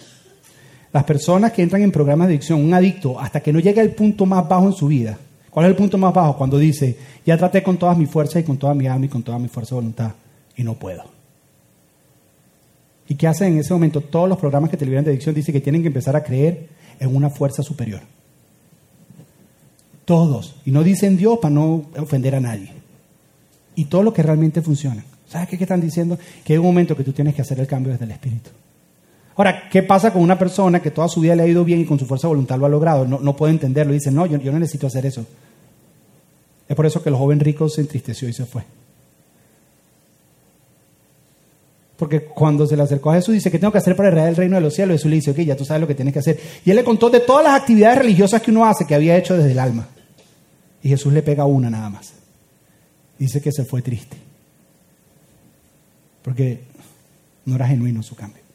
Las 0.93 1.05
personas 1.05 1.53
que 1.53 1.63
entran 1.63 1.83
en 1.83 1.93
programas 1.93 2.29
de 2.29 2.35
adicción, 2.35 2.65
un 2.65 2.73
adicto, 2.73 3.19
hasta 3.21 3.41
que 3.41 3.53
no 3.53 3.59
llega 3.59 3.83
al 3.83 3.91
punto 3.91 4.25
más 4.25 4.49
bajo 4.49 4.67
en 4.67 4.73
su 4.73 4.87
vida. 4.87 5.19
¿Cuál 5.51 5.67
es 5.67 5.71
el 5.71 5.77
punto 5.77 5.99
más 5.99 6.15
bajo? 6.15 6.37
Cuando 6.37 6.59
dice, 6.59 6.97
ya 7.25 7.37
traté 7.37 7.63
con 7.63 7.77
todas 7.77 7.97
mis 7.97 8.11
fuerzas 8.11 8.43
y 8.43 8.45
con 8.45 8.57
toda 8.57 8.75
mi 8.75 8.87
alma 8.87 9.07
y 9.07 9.09
con 9.09 9.23
toda 9.23 9.39
mi 9.39 9.49
fuerza 9.49 9.75
de 9.75 9.81
voluntad 9.81 10.13
y 10.57 10.63
no 10.63 10.75
puedo. 10.75 11.05
¿Y 13.09 13.15
qué 13.15 13.29
hacen 13.29 13.53
en 13.55 13.59
ese 13.61 13.73
momento? 13.73 14.01
Todos 14.01 14.29
los 14.29 14.39
programas 14.39 14.71
que 14.71 14.77
te 14.77 14.85
liberan 14.85 15.05
de 15.05 15.11
adicción 15.11 15.35
dicen 15.35 15.53
que 15.53 15.61
tienen 15.61 15.83
que 15.83 15.89
empezar 15.89 16.17
a 16.17 16.23
creer 16.23 16.69
en 16.99 17.15
una 17.15 17.31
fuerza 17.31 17.63
superior. 17.63 18.01
Todos. 20.05 20.57
Y 20.65 20.71
no 20.71 20.83
dicen 20.83 21.17
Dios 21.17 21.39
para 21.41 21.55
no 21.55 21.87
ofender 21.99 22.35
a 22.35 22.41
nadie. 22.41 22.73
Y 23.75 23.87
todo 23.87 24.03
lo 24.03 24.13
que 24.13 24.23
realmente 24.23 24.63
funciona. 24.63 25.05
¿Sabes 25.29 25.49
qué, 25.49 25.59
qué 25.59 25.65
están 25.65 25.81
diciendo? 25.81 26.19
Que 26.45 26.55
hay 26.55 26.59
un 26.59 26.67
momento 26.67 26.97
que 26.97 27.05
tú 27.05 27.13
tienes 27.13 27.35
que 27.35 27.43
hacer 27.43 27.61
el 27.61 27.67
cambio 27.67 27.93
desde 27.93 28.05
el 28.05 28.13
Espíritu. 28.13 28.51
Ahora, 29.37 29.69
¿qué 29.69 29.83
pasa 29.83 30.13
con 30.13 30.23
una 30.23 30.39
persona 30.39 30.81
que 30.81 30.91
toda 30.91 31.09
su 31.09 31.21
vida 31.21 31.37
le 31.37 31.43
ha 31.43 31.47
ido 31.47 31.63
bien 31.63 31.81
y 31.81 31.85
con 31.85 31.99
su 31.99 32.07
fuerza 32.07 32.27
de 32.27 32.31
voluntad 32.31 32.59
lo 32.59 32.65
ha 32.65 32.71
logrado? 32.71 33.05
No, 33.07 33.37
puede 33.37 33.53
entenderlo. 33.53 33.93
Dice, 33.93 34.11
no, 34.11 34.25
yo, 34.25 34.39
no 34.39 34.59
necesito 34.59 34.87
hacer 34.87 35.05
eso. 35.05 35.27
Es 36.67 36.75
por 36.75 36.87
eso 36.87 37.03
que 37.03 37.11
el 37.11 37.17
joven 37.17 37.39
rico 37.39 37.69
se 37.69 37.83
entristeció 37.83 38.29
y 38.29 38.33
se 38.33 38.47
fue. 38.47 38.63
Porque 41.99 42.25
cuando 42.25 42.67
se 42.67 42.77
le 42.77 42.83
acercó 42.83 43.11
a 43.11 43.17
Jesús, 43.17 43.35
dice, 43.35 43.51
¿qué 43.51 43.59
tengo 43.59 43.73
que 43.73 43.79
hacer 43.79 43.95
para 43.95 44.09
heredar 44.09 44.29
el 44.29 44.37
reino 44.37 44.57
de 44.57 44.63
los 44.63 44.75
cielos? 44.75 44.95
Jesús 44.95 45.11
le 45.11 45.17
dice, 45.17 45.31
ok, 45.31 45.39
ya 45.41 45.57
tú 45.57 45.67
sabes 45.67 45.83
lo 45.83 45.87
que 45.87 45.95
tienes 45.95 46.15
que 46.15 46.21
hacer. 46.21 46.41
Y 46.65 46.71
él 46.71 46.77
le 46.77 46.85
contó 46.85 47.11
de 47.11 47.21
todas 47.21 47.45
las 47.45 47.61
actividades 47.61 47.99
religiosas 47.99 48.41
que 48.41 48.51
uno 48.51 48.65
hace, 48.65 48.87
que 48.87 48.95
había 48.95 49.19
hecho 49.19 49.37
desde 49.37 49.53
el 49.53 49.59
alma. 49.59 49.87
Y 50.83 50.89
Jesús 50.89 51.13
le 51.13 51.23
pega 51.23 51.45
una 51.45 51.69
nada 51.69 51.91
más. 51.91 52.15
Dice 53.19 53.43
que 53.43 53.53
se 53.53 53.65
fue 53.65 53.83
triste. 53.83 54.17
Porque 56.23 56.61
no 57.45 57.55
era 57.55 57.69
genuino 57.69 58.03
su 58.03 58.15
cambio 58.15 58.46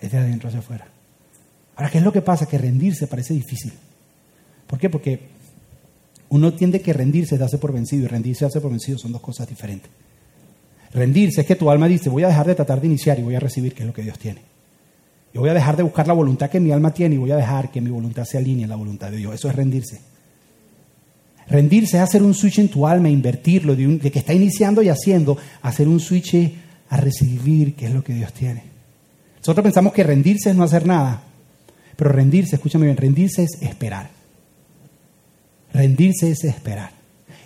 es 0.00 0.12
de 0.12 0.18
adentro 0.18 0.48
hacia 0.48 0.60
afuera. 0.60 0.88
Ahora, 1.76 1.90
¿qué 1.90 1.98
es 1.98 2.04
lo 2.04 2.12
que 2.12 2.22
pasa? 2.22 2.46
Que 2.46 2.58
rendirse 2.58 3.06
parece 3.06 3.34
difícil. 3.34 3.72
¿Por 4.66 4.78
qué? 4.78 4.90
Porque 4.90 5.20
uno 6.30 6.52
tiende 6.54 6.80
que 6.80 6.92
rendirse 6.92 7.38
darse 7.38 7.58
por 7.58 7.72
vencido 7.72 8.04
y 8.04 8.06
rendirse 8.06 8.44
darse 8.44 8.60
por 8.60 8.70
vencido 8.70 8.98
son 8.98 9.12
dos 9.12 9.20
cosas 9.20 9.48
diferentes. 9.48 9.90
Rendirse 10.92 11.42
es 11.42 11.46
que 11.46 11.56
tu 11.56 11.70
alma 11.70 11.88
dice, 11.88 12.08
voy 12.08 12.22
a 12.24 12.28
dejar 12.28 12.46
de 12.46 12.54
tratar 12.54 12.80
de 12.80 12.86
iniciar 12.86 13.18
y 13.18 13.22
voy 13.22 13.34
a 13.34 13.40
recibir 13.40 13.74
qué 13.74 13.82
es 13.82 13.86
lo 13.86 13.92
que 13.92 14.02
Dios 14.02 14.18
tiene. 14.18 14.42
Yo 15.32 15.40
voy 15.40 15.50
a 15.50 15.54
dejar 15.54 15.76
de 15.76 15.84
buscar 15.84 16.06
la 16.06 16.12
voluntad 16.12 16.50
que 16.50 16.58
mi 16.58 16.72
alma 16.72 16.92
tiene 16.92 17.14
y 17.14 17.18
voy 17.18 17.30
a 17.30 17.36
dejar 17.36 17.70
que 17.70 17.80
mi 17.80 17.90
voluntad 17.90 18.24
se 18.24 18.38
alinee 18.38 18.64
a 18.64 18.68
la 18.68 18.76
voluntad 18.76 19.10
de 19.10 19.18
Dios. 19.18 19.34
Eso 19.34 19.48
es 19.48 19.54
rendirse. 19.54 20.00
Rendirse 21.48 21.96
es 21.96 22.02
hacer 22.02 22.22
un 22.22 22.34
switch 22.34 22.58
en 22.58 22.68
tu 22.68 22.86
alma, 22.86 23.08
invertirlo, 23.08 23.74
de, 23.74 23.86
de 23.86 24.10
que 24.10 24.18
está 24.20 24.32
iniciando 24.32 24.82
y 24.82 24.88
haciendo, 24.88 25.36
hacer 25.62 25.88
un 25.88 26.00
switch 26.00 26.34
a 26.88 26.96
recibir 26.96 27.74
qué 27.74 27.86
es 27.86 27.92
lo 27.92 28.04
que 28.04 28.12
Dios 28.12 28.32
tiene. 28.32 28.69
Nosotros 29.40 29.64
pensamos 29.64 29.92
que 29.92 30.04
rendirse 30.04 30.50
es 30.50 30.56
no 30.56 30.64
hacer 30.64 30.86
nada, 30.86 31.22
pero 31.96 32.12
rendirse, 32.12 32.56
escúchame 32.56 32.86
bien, 32.86 32.96
rendirse 32.96 33.42
es 33.42 33.62
esperar. 33.62 34.10
Rendirse 35.72 36.30
es 36.30 36.44
esperar. 36.44 36.90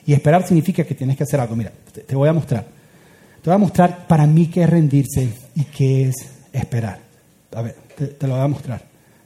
Y 0.06 0.12
esperar 0.12 0.46
significa 0.46 0.84
que 0.84 0.94
tienes 0.94 1.16
que 1.16 1.22
hacer 1.22 1.40
algo. 1.40 1.56
Mira, 1.56 1.72
te, 2.06 2.14
voy 2.14 2.28
a 2.28 2.32
mostrar. 2.32 2.64
Te 3.42 3.50
voy 3.50 3.54
a 3.54 3.58
mostrar 3.58 4.06
para 4.06 4.26
mí 4.26 4.48
qué 4.48 4.62
es 4.62 4.70
rendirse 4.70 5.28
y 5.54 5.64
qué 5.64 6.08
es 6.08 6.14
esperar. 6.52 6.98
A 7.54 7.62
ver, 7.62 7.76
te, 7.96 8.26
lo 8.26 8.34
voy 8.34 8.44
a 8.44 8.48
mostrar. 8.48 8.82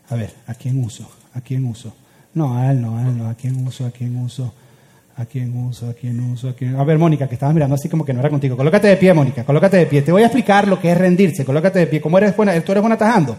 A 0.09 0.15
ver, 0.15 0.33
¿a 0.47 0.55
quién 0.55 0.83
uso? 0.83 1.11
¿A 1.35 1.41
quién 1.41 1.65
uso? 1.65 1.95
No, 2.35 2.57
a 2.57 2.71
él 2.71 2.81
no, 2.81 2.99
a 2.99 3.03
él 3.03 3.17
no. 3.17 3.29
¿A 3.29 3.35
quién 3.35 3.67
uso? 3.67 3.87
¿A 3.87 3.91
quién 3.91 4.17
uso? 4.17 4.53
¿A 5.19 5.25
quién 5.25 5.57
uso? 5.57 5.89
¿A 5.91 5.95
quién 5.95 6.21
uso? 6.21 6.49
¿A 6.49 6.53
quién? 6.53 6.77
A 6.77 6.85
ver, 6.85 6.97
Mónica, 6.97 7.27
que 7.27 7.35
estabas 7.35 7.53
mirando 7.53 7.75
así 7.75 7.89
como 7.89 8.05
que 8.05 8.13
no 8.13 8.21
era 8.21 8.31
contigo. 8.31 8.57
Colócate 8.57 8.87
de 8.87 8.97
pie, 8.97 9.13
Mónica, 9.13 9.43
colócate 9.43 9.79
de 9.79 9.87
pie. 9.87 10.03
Te 10.03 10.13
voy 10.13 10.23
a 10.23 10.27
explicar 10.27 10.69
lo 10.69 10.81
que 10.81 10.93
es 10.93 10.97
rendirse. 10.97 11.45
Colócate 11.45 11.81
de 11.81 11.87
pie. 11.89 12.01
¿Cómo 12.01 12.19
eres 12.19 12.37
buena? 12.37 12.59
¿Tú 12.61 12.71
eres 12.71 12.83
buena 12.83 12.97
tajando? 12.97 13.37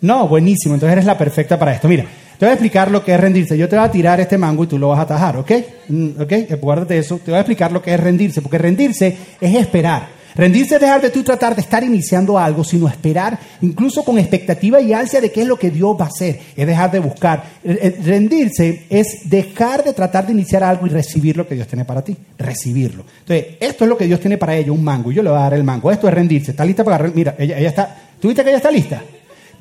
No, 0.00 0.26
buenísimo. 0.26 0.72
Entonces 0.74 0.94
eres 0.94 1.04
la 1.04 1.18
perfecta 1.18 1.58
para 1.58 1.74
esto. 1.74 1.88
Mira, 1.88 2.04
te 2.38 2.46
voy 2.46 2.50
a 2.50 2.54
explicar 2.54 2.90
lo 2.90 3.04
que 3.04 3.12
es 3.12 3.20
rendirse. 3.20 3.58
Yo 3.58 3.68
te 3.68 3.76
voy 3.76 3.84
a 3.84 3.90
tirar 3.90 4.18
este 4.18 4.38
mango 4.38 4.64
y 4.64 4.66
tú 4.66 4.78
lo 4.78 4.88
vas 4.88 4.98
a 4.98 5.02
atajar, 5.02 5.36
¿ok? 5.36 5.52
Mm, 5.88 6.22
¿Ok? 6.22 6.32
Guárdate 6.58 6.96
eso. 6.96 7.18
Te 7.18 7.30
voy 7.30 7.36
a 7.36 7.40
explicar 7.40 7.70
lo 7.70 7.82
que 7.82 7.92
es 7.92 8.00
rendirse. 8.00 8.40
Porque 8.40 8.56
rendirse 8.56 9.14
es 9.38 9.54
esperar. 9.54 10.08
Rendirse 10.34 10.74
es 10.74 10.80
dejar 10.80 11.00
de 11.00 11.10
tú 11.10 11.22
tratar 11.22 11.54
de 11.54 11.62
estar 11.62 11.84
iniciando 11.84 12.38
algo, 12.38 12.64
sino 12.64 12.88
esperar, 12.88 13.38
incluso 13.62 14.04
con 14.04 14.18
expectativa 14.18 14.80
y 14.80 14.92
ansia 14.92 15.20
de 15.20 15.30
qué 15.30 15.42
es 15.42 15.46
lo 15.46 15.58
que 15.58 15.70
Dios 15.70 15.96
va 15.98 16.06
a 16.06 16.08
hacer. 16.08 16.40
Es 16.56 16.66
dejar 16.66 16.90
de 16.90 16.98
buscar. 16.98 17.44
Rendirse 17.62 18.84
es 18.90 19.30
dejar 19.30 19.84
de 19.84 19.92
tratar 19.92 20.26
de 20.26 20.32
iniciar 20.32 20.64
algo 20.64 20.86
y 20.86 20.90
recibir 20.90 21.36
lo 21.36 21.46
que 21.46 21.54
Dios 21.54 21.68
tiene 21.68 21.84
para 21.84 22.02
ti. 22.02 22.16
Recibirlo. 22.36 23.04
Entonces, 23.20 23.56
esto 23.60 23.84
es 23.84 23.88
lo 23.88 23.96
que 23.96 24.06
Dios 24.06 24.18
tiene 24.18 24.36
para 24.36 24.56
ella, 24.56 24.72
un 24.72 24.82
mango. 24.82 25.12
Y 25.12 25.14
yo 25.14 25.22
le 25.22 25.30
voy 25.30 25.38
a 25.38 25.42
dar 25.42 25.54
el 25.54 25.64
mango. 25.64 25.90
Esto 25.92 26.08
es 26.08 26.14
rendirse. 26.14 26.50
¿Está 26.50 26.64
lista 26.64 26.82
para 26.82 26.96
agarrar? 26.96 27.14
Mira, 27.14 27.36
ella, 27.38 27.58
ella 27.58 27.68
está. 27.68 27.96
¿Tú 28.20 28.28
viste 28.28 28.42
que 28.42 28.50
ella 28.50 28.58
está 28.58 28.70
lista? 28.70 29.02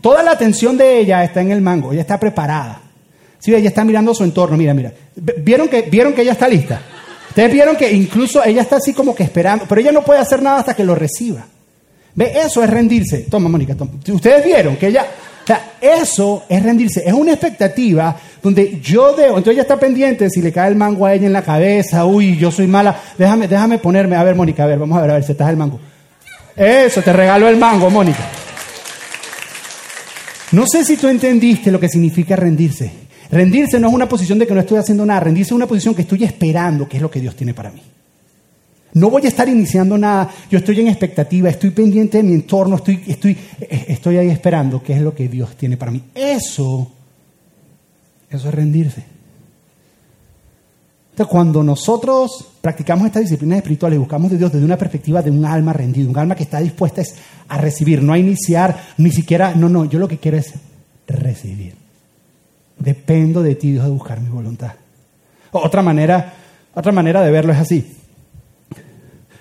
Toda 0.01 0.23
la 0.23 0.31
atención 0.31 0.75
de 0.75 0.99
ella 0.99 1.23
está 1.23 1.41
en 1.41 1.51
el 1.51 1.61
mango. 1.61 1.93
Ella 1.93 2.01
está 2.01 2.19
preparada. 2.19 2.81
Sí, 3.37 3.53
ella 3.53 3.69
está 3.69 3.83
mirando 3.83 4.13
su 4.13 4.23
entorno. 4.23 4.57
Mira, 4.57 4.73
mira. 4.73 4.91
¿Vieron 5.15 5.67
que, 5.67 5.83
¿vieron 5.83 6.13
que 6.13 6.23
ella 6.23 6.31
está 6.31 6.47
lista? 6.47 6.81
Ustedes 7.29 7.51
vieron 7.51 7.75
que 7.75 7.91
incluso 7.91 8.43
ella 8.43 8.61
está 8.61 8.77
así 8.77 8.93
como 8.93 9.15
que 9.15 9.23
esperando, 9.23 9.65
pero 9.67 9.81
ella 9.81 9.91
no 9.91 10.03
puede 10.03 10.19
hacer 10.19 10.41
nada 10.41 10.59
hasta 10.59 10.75
que 10.75 10.83
lo 10.83 10.93
reciba. 10.95 11.45
¿Ve? 12.15 12.31
Eso 12.35 12.63
es 12.63 12.69
rendirse. 12.69 13.25
Toma, 13.29 13.49
Mónica, 13.49 13.75
toma. 13.75 13.91
Ustedes 14.07 14.45
vieron 14.45 14.75
que 14.77 14.87
ella, 14.87 15.05
o 15.43 15.47
sea, 15.47 15.73
eso 15.81 16.43
es 16.47 16.61
rendirse. 16.61 17.03
Es 17.05 17.13
una 17.13 17.31
expectativa 17.31 18.15
donde 18.41 18.79
yo 18.81 19.13
debo, 19.13 19.37
entonces 19.37 19.53
ella 19.53 19.61
está 19.63 19.79
pendiente 19.79 20.29
si 20.29 20.41
le 20.41 20.51
cae 20.51 20.69
el 20.69 20.75
mango 20.75 21.05
a 21.05 21.13
ella 21.13 21.25
en 21.25 21.33
la 21.33 21.41
cabeza, 21.41 22.05
uy, 22.05 22.37
yo 22.37 22.51
soy 22.51 22.67
mala, 22.67 23.01
déjame, 23.17 23.47
déjame 23.47 23.79
ponerme, 23.79 24.15
a 24.15 24.23
ver, 24.23 24.35
Mónica, 24.35 24.65
a 24.65 24.67
ver, 24.67 24.77
vamos 24.77 24.97
a 24.97 25.01
ver, 25.01 25.11
a 25.11 25.13
ver 25.15 25.23
si 25.23 25.31
estás 25.31 25.49
el 25.49 25.57
mango. 25.57 25.79
Eso, 26.55 27.01
te 27.01 27.13
regalo 27.13 27.47
el 27.47 27.57
mango, 27.57 27.89
Mónica. 27.89 28.29
No 30.51 30.65
sé 30.67 30.85
si 30.85 30.97
tú 30.97 31.07
entendiste 31.07 31.71
lo 31.71 31.79
que 31.79 31.89
significa 31.89 32.35
rendirse. 32.35 33.02
Rendirse 33.33 33.79
no 33.79 33.87
es 33.87 33.93
una 33.95 34.07
posición 34.07 34.37
de 34.37 34.45
que 34.45 34.53
no 34.53 34.59
estoy 34.59 34.77
haciendo 34.77 35.03
nada, 35.07 35.21
rendirse 35.21 35.49
es 35.49 35.55
una 35.55 35.65
posición 35.65 35.95
que 35.95 36.03
estoy 36.03 36.23
esperando 36.23 36.87
qué 36.87 36.97
es 36.97 37.01
lo 37.01 37.09
que 37.09 37.19
Dios 37.19 37.35
tiene 37.35 37.55
para 37.55 37.71
mí. 37.71 37.81
No 38.93 39.09
voy 39.09 39.25
a 39.25 39.27
estar 39.27 39.49
iniciando 39.49 39.97
nada, 39.97 40.29
yo 40.51 40.59
estoy 40.59 40.79
en 40.81 40.87
expectativa, 40.87 41.49
estoy 41.49 41.71
pendiente 41.71 42.17
de 42.17 42.23
mi 42.23 42.33
entorno, 42.33 42.75
estoy, 42.75 43.01
estoy, 43.07 43.35
estoy 43.59 44.17
ahí 44.17 44.29
esperando 44.29 44.83
qué 44.83 44.93
es 44.93 45.01
lo 45.01 45.15
que 45.15 45.27
Dios 45.27 45.55
tiene 45.55 45.77
para 45.77 45.91
mí. 45.91 46.03
Eso, 46.13 46.91
eso 48.29 48.49
es 48.49 48.53
rendirse. 48.53 49.03
Entonces, 51.09 51.31
cuando 51.31 51.63
nosotros 51.63 52.49
practicamos 52.61 53.07
estas 53.07 53.23
disciplinas 53.23 53.57
espirituales 53.57 53.97
y 53.97 53.99
buscamos 53.99 54.29
de 54.29 54.37
Dios 54.37 54.51
desde 54.51 54.65
una 54.65 54.77
perspectiva 54.77 55.23
de 55.23 55.31
un 55.31 55.43
alma 55.43 55.73
rendida, 55.73 56.07
un 56.07 56.17
alma 56.19 56.35
que 56.35 56.43
está 56.43 56.59
dispuesta 56.59 57.01
a 57.47 57.57
recibir, 57.57 58.03
no 58.03 58.13
a 58.13 58.19
iniciar, 58.19 58.79
ni 58.99 59.09
siquiera, 59.09 59.55
no, 59.55 59.69
no, 59.69 59.85
yo 59.85 59.97
lo 59.97 60.07
que 60.07 60.19
quiero 60.19 60.37
es 60.37 60.53
recibir. 61.07 61.82
Dependo 62.83 63.41
de 63.41 63.55
ti, 63.55 63.71
Dios, 63.71 63.85
de 63.85 63.91
buscar 63.91 64.19
mi 64.19 64.27
voluntad. 64.27 64.73
Otra 65.53 65.81
manera, 65.81 66.33
otra 66.73 66.91
manera 66.91 67.21
de 67.21 67.31
verlo 67.31 67.53
es 67.53 67.59
así. 67.59 67.95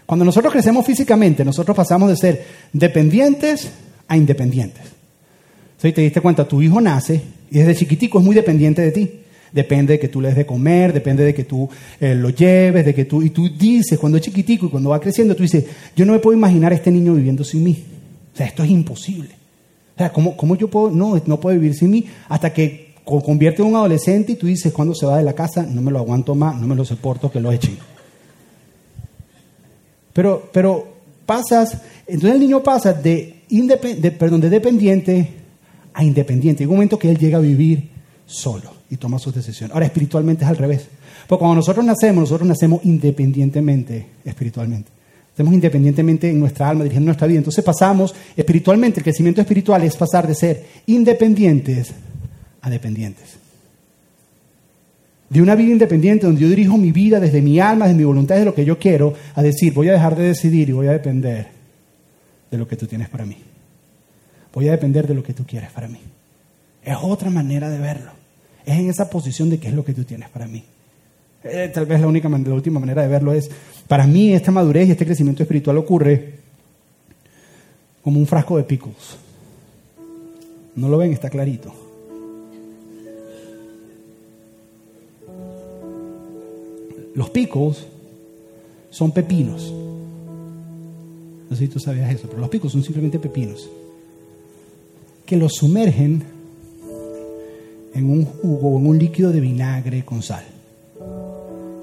Cuando 0.06 0.24
nosotros 0.24 0.52
crecemos 0.52 0.86
físicamente, 0.86 1.44
nosotros 1.44 1.76
pasamos 1.76 2.08
de 2.08 2.16
ser 2.16 2.44
dependientes 2.72 3.72
a 4.06 4.16
independientes. 4.16 4.84
Si 5.76 5.90
te 5.90 6.02
diste 6.02 6.20
cuenta, 6.20 6.46
tu 6.46 6.62
hijo 6.62 6.80
nace 6.80 7.20
y 7.50 7.58
desde 7.58 7.74
chiquitico 7.74 8.20
es 8.20 8.24
muy 8.24 8.36
dependiente 8.36 8.80
de 8.80 8.92
ti. 8.92 9.10
Depende 9.50 9.94
de 9.94 9.98
que 9.98 10.06
tú 10.06 10.20
le 10.20 10.28
des 10.28 10.36
de 10.36 10.46
comer, 10.46 10.92
depende 10.92 11.24
de 11.24 11.34
que 11.34 11.42
tú 11.42 11.68
eh, 11.98 12.14
lo 12.14 12.30
lleves, 12.30 12.84
de 12.84 12.94
que 12.94 13.06
tú... 13.06 13.22
Y 13.22 13.30
tú 13.30 13.48
dices, 13.48 13.98
cuando 13.98 14.18
es 14.18 14.24
chiquitico 14.24 14.66
y 14.66 14.68
cuando 14.68 14.90
va 14.90 15.00
creciendo, 15.00 15.34
tú 15.34 15.42
dices, 15.42 15.64
yo 15.96 16.06
no 16.06 16.12
me 16.12 16.20
puedo 16.20 16.38
imaginar 16.38 16.70
a 16.70 16.76
este 16.76 16.92
niño 16.92 17.12
viviendo 17.14 17.42
sin 17.42 17.64
mí. 17.64 17.84
O 18.32 18.36
sea, 18.36 18.46
esto 18.46 18.62
es 18.62 18.70
imposible. 18.70 19.30
O 19.96 19.98
sea, 19.98 20.12
¿cómo, 20.12 20.36
cómo 20.36 20.54
yo 20.54 20.68
puedo...? 20.68 20.92
No, 20.92 21.20
no 21.26 21.40
puede 21.40 21.58
vivir 21.58 21.74
sin 21.74 21.90
mí 21.90 22.06
hasta 22.28 22.52
que 22.52 22.91
convierte 23.04 23.62
en 23.62 23.68
un 23.68 23.76
adolescente 23.76 24.32
y 24.32 24.36
tú 24.36 24.46
dices, 24.46 24.72
cuando 24.72 24.94
se 24.94 25.06
va 25.06 25.18
de 25.18 25.24
la 25.24 25.32
casa, 25.32 25.64
no 25.64 25.82
me 25.82 25.90
lo 25.90 25.98
aguanto 25.98 26.34
más, 26.34 26.60
no 26.60 26.66
me 26.66 26.74
lo 26.74 26.84
soporto, 26.84 27.30
que 27.30 27.40
lo 27.40 27.50
echen. 27.50 27.76
Pero, 30.12 30.50
pero 30.52 30.86
pasas, 31.26 31.78
entonces 32.06 32.34
el 32.34 32.40
niño 32.40 32.62
pasa 32.62 32.92
de, 32.92 33.42
perdón, 34.18 34.40
de 34.40 34.50
dependiente 34.50 35.28
a 35.94 36.04
independiente. 36.04 36.62
Hay 36.62 36.66
un 36.66 36.74
momento 36.74 36.98
que 36.98 37.10
él 37.10 37.18
llega 37.18 37.38
a 37.38 37.40
vivir 37.40 37.90
solo 38.26 38.70
y 38.90 38.96
toma 38.96 39.18
sus 39.18 39.34
decisiones. 39.34 39.74
Ahora, 39.74 39.86
espiritualmente 39.86 40.44
es 40.44 40.50
al 40.50 40.56
revés. 40.56 40.86
Porque 41.26 41.40
cuando 41.40 41.56
nosotros 41.56 41.84
nacemos, 41.84 42.22
nosotros 42.22 42.48
nacemos 42.48 42.80
independientemente 42.84 44.06
espiritualmente. 44.24 44.90
Estemos 45.30 45.54
independientemente 45.54 46.28
en 46.28 46.38
nuestra 46.38 46.68
alma, 46.68 46.84
dirigiendo 46.84 47.06
nuestra 47.06 47.26
vida. 47.26 47.38
Entonces 47.38 47.64
pasamos 47.64 48.14
espiritualmente, 48.36 49.00
el 49.00 49.04
crecimiento 49.04 49.40
espiritual 49.40 49.82
es 49.82 49.96
pasar 49.96 50.26
de 50.26 50.34
ser 50.34 50.66
independientes 50.86 51.92
a 52.62 52.70
dependientes. 52.70 53.36
De 55.28 55.42
una 55.42 55.54
vida 55.54 55.72
independiente 55.72 56.26
donde 56.26 56.42
yo 56.42 56.48
dirijo 56.48 56.76
mi 56.76 56.92
vida 56.92 57.18
desde 57.18 57.42
mi 57.42 57.58
alma, 57.58 57.86
desde 57.86 57.98
mi 57.98 58.04
voluntad, 58.04 58.36
de 58.36 58.44
lo 58.44 58.54
que 58.54 58.64
yo 58.64 58.78
quiero, 58.78 59.14
a 59.34 59.42
decir, 59.42 59.72
voy 59.72 59.88
a 59.88 59.92
dejar 59.92 60.16
de 60.16 60.24
decidir 60.24 60.68
y 60.68 60.72
voy 60.72 60.86
a 60.88 60.92
depender 60.92 61.48
de 62.50 62.58
lo 62.58 62.68
que 62.68 62.76
tú 62.76 62.86
tienes 62.86 63.08
para 63.08 63.24
mí. 63.24 63.36
Voy 64.52 64.68
a 64.68 64.72
depender 64.72 65.06
de 65.06 65.14
lo 65.14 65.22
que 65.22 65.32
tú 65.32 65.44
quieres 65.46 65.70
para 65.70 65.88
mí. 65.88 66.00
Es 66.84 66.96
otra 67.00 67.30
manera 67.30 67.70
de 67.70 67.78
verlo. 67.78 68.10
Es 68.66 68.78
en 68.78 68.90
esa 68.90 69.08
posición 69.08 69.48
de 69.48 69.58
qué 69.58 69.68
es 69.68 69.74
lo 69.74 69.84
que 69.84 69.94
tú 69.94 70.04
tienes 70.04 70.28
para 70.28 70.46
mí. 70.46 70.62
Eh, 71.44 71.70
tal 71.72 71.86
vez 71.86 72.00
la, 72.00 72.06
única, 72.06 72.28
la 72.28 72.54
última 72.54 72.78
manera 72.78 73.02
de 73.02 73.08
verlo 73.08 73.32
es, 73.32 73.50
para 73.88 74.06
mí 74.06 74.32
esta 74.32 74.52
madurez 74.52 74.86
y 74.88 74.92
este 74.92 75.06
crecimiento 75.06 75.42
espiritual 75.42 75.78
ocurre 75.78 76.34
como 78.02 78.18
un 78.18 78.26
frasco 78.26 78.58
de 78.58 78.64
pickles. 78.64 79.16
¿No 80.76 80.88
lo 80.88 80.98
ven? 80.98 81.12
Está 81.12 81.30
clarito. 81.30 81.81
Los 87.14 87.30
picos 87.30 87.86
son 88.90 89.12
pepinos. 89.12 89.72
No 91.50 91.56
sé 91.56 91.66
si 91.66 91.68
tú 91.68 91.78
sabías 91.78 92.12
eso, 92.12 92.28
pero 92.28 92.40
los 92.40 92.48
picos 92.48 92.72
son 92.72 92.82
simplemente 92.82 93.18
pepinos 93.18 93.68
que 95.32 95.36
los 95.38 95.54
sumergen 95.54 96.22
en 97.94 98.10
un 98.10 98.24
jugo 98.24 98.68
o 98.68 98.78
en 98.78 98.86
un 98.86 98.98
líquido 98.98 99.32
de 99.32 99.40
vinagre 99.40 100.04
con 100.04 100.22
sal. 100.22 100.44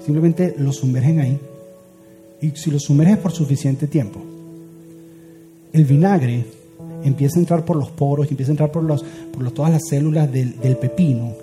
Simplemente 0.04 0.54
los 0.58 0.76
sumergen 0.76 1.20
ahí. 1.20 1.38
Y 2.42 2.50
si 2.50 2.70
los 2.70 2.82
sumerges 2.82 3.18
por 3.18 3.32
suficiente 3.32 3.86
tiempo, 3.86 4.20
el 5.72 5.84
vinagre 5.84 6.44
empieza 7.04 7.38
a 7.38 7.42
entrar 7.42 7.64
por 7.64 7.76
los 7.76 7.90
poros, 7.90 8.30
empieza 8.30 8.50
a 8.50 8.54
entrar 8.54 8.72
por, 8.72 8.86
por 8.86 9.50
todas 9.50 9.72
las 9.72 9.82
células 9.88 10.30
del 10.32 10.76
pepino 10.80 11.34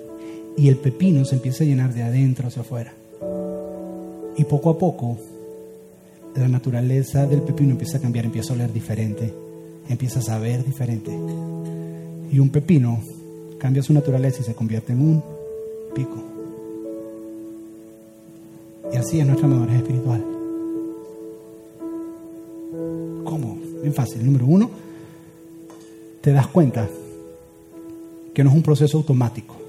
y 0.57 0.69
el 0.69 0.77
pepino 0.77 1.23
se 1.23 1.35
empieza 1.35 1.63
a 1.63 1.67
llenar 1.67 1.93
de 1.93 2.03
adentro 2.03 2.47
hacia 2.47 2.61
afuera. 2.61 2.93
Y 4.37 4.43
poco 4.45 4.69
a 4.69 4.77
poco 4.77 5.17
la 6.35 6.47
naturaleza 6.47 7.25
del 7.25 7.41
pepino 7.41 7.71
empieza 7.71 7.97
a 7.97 8.01
cambiar, 8.01 8.25
empieza 8.25 8.53
a 8.53 8.55
oler 8.55 8.71
diferente, 8.71 9.33
empieza 9.89 10.19
a 10.19 10.21
saber 10.21 10.63
diferente. 10.63 11.11
Y 12.31 12.39
un 12.39 12.49
pepino 12.49 13.01
cambia 13.57 13.81
su 13.81 13.93
naturaleza 13.93 14.41
y 14.41 14.45
se 14.45 14.53
convierte 14.53 14.93
en 14.93 15.01
un 15.01 15.23
pico. 15.95 16.23
Y 18.93 18.97
así 18.97 19.19
es 19.19 19.25
nuestra 19.25 19.47
madurez 19.47 19.77
espiritual. 19.77 20.23
¿Cómo? 23.23 23.57
Bien 23.81 23.93
fácil. 23.93 24.23
Número 24.23 24.45
uno, 24.45 24.69
te 26.21 26.31
das 26.31 26.47
cuenta 26.47 26.87
que 28.33 28.43
no 28.43 28.51
es 28.51 28.55
un 28.55 28.61
proceso 28.61 28.97
automático. 28.97 29.66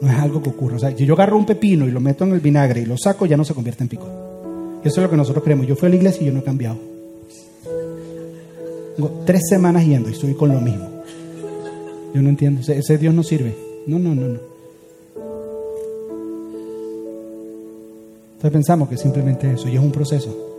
No 0.00 0.10
es 0.10 0.18
algo 0.18 0.42
que 0.42 0.50
ocurre. 0.50 0.76
O 0.76 0.78
sea, 0.78 0.96
si 0.96 1.04
yo 1.04 1.14
agarro 1.14 1.36
un 1.36 1.46
pepino 1.46 1.86
y 1.86 1.90
lo 1.90 2.00
meto 2.00 2.24
en 2.24 2.32
el 2.32 2.40
vinagre 2.40 2.80
y 2.80 2.86
lo 2.86 2.96
saco, 2.96 3.26
ya 3.26 3.36
no 3.36 3.44
se 3.44 3.54
convierte 3.54 3.84
en 3.84 3.88
pico. 3.88 4.06
Eso 4.82 5.00
es 5.00 5.04
lo 5.04 5.10
que 5.10 5.16
nosotros 5.16 5.44
creemos. 5.44 5.66
Yo 5.66 5.76
fui 5.76 5.86
a 5.86 5.90
la 5.90 5.96
iglesia 5.96 6.22
y 6.22 6.26
yo 6.26 6.32
no 6.32 6.40
he 6.40 6.44
cambiado. 6.44 6.78
Tengo 8.96 9.22
tres 9.26 9.42
semanas 9.48 9.84
yendo 9.84 10.08
y 10.08 10.12
estoy 10.12 10.34
con 10.34 10.52
lo 10.52 10.60
mismo. 10.60 10.88
Yo 12.14 12.22
no 12.22 12.28
entiendo. 12.28 12.60
Ese, 12.60 12.98
Dios 12.98 13.14
no 13.14 13.22
sirve. 13.22 13.54
No, 13.86 13.98
no, 13.98 14.14
no, 14.14 14.28
no. 14.28 14.40
Entonces 18.32 18.52
pensamos 18.52 18.88
que 18.88 18.96
simplemente 18.96 19.52
eso 19.52 19.68
y 19.68 19.74
es 19.74 19.80
un 19.80 19.92
proceso. 19.92 20.49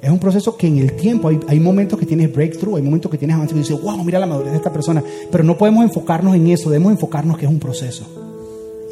Es 0.00 0.10
un 0.10 0.18
proceso 0.20 0.56
que 0.56 0.68
en 0.68 0.78
el 0.78 0.92
tiempo 0.94 1.28
hay, 1.28 1.40
hay, 1.48 1.58
momentos 1.58 1.98
que 1.98 2.06
tienes 2.06 2.32
breakthrough, 2.32 2.76
hay 2.76 2.82
momentos 2.82 3.10
que 3.10 3.18
tienes 3.18 3.34
avance 3.34 3.54
y 3.54 3.58
dices, 3.58 3.80
wow, 3.82 4.04
mira 4.04 4.18
la 4.20 4.26
madurez 4.26 4.52
de 4.52 4.58
esta 4.58 4.72
persona. 4.72 5.02
Pero 5.30 5.42
no 5.42 5.58
podemos 5.58 5.82
enfocarnos 5.82 6.36
en 6.36 6.46
eso, 6.46 6.70
debemos 6.70 6.92
enfocarnos 6.92 7.36
que 7.36 7.46
es 7.46 7.50
un 7.50 7.58
proceso 7.58 8.06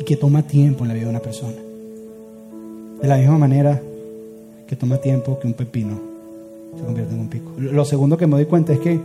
y 0.00 0.04
que 0.04 0.16
toma 0.16 0.42
tiempo 0.42 0.84
en 0.84 0.88
la 0.88 0.94
vida 0.94 1.04
de 1.04 1.10
una 1.10 1.20
persona. 1.20 1.54
De 3.00 3.06
la 3.06 3.18
misma 3.18 3.38
manera 3.38 3.80
que 4.66 4.74
toma 4.74 4.96
tiempo 4.96 5.38
que 5.38 5.46
un 5.46 5.54
pepino 5.54 6.00
se 6.76 6.84
convierte 6.84 7.14
en 7.14 7.20
un 7.20 7.28
pico. 7.28 7.52
Lo 7.56 7.84
segundo 7.84 8.16
que 8.16 8.26
me 8.26 8.34
doy 8.34 8.46
cuenta 8.46 8.72
es 8.72 8.80
que 8.80 9.00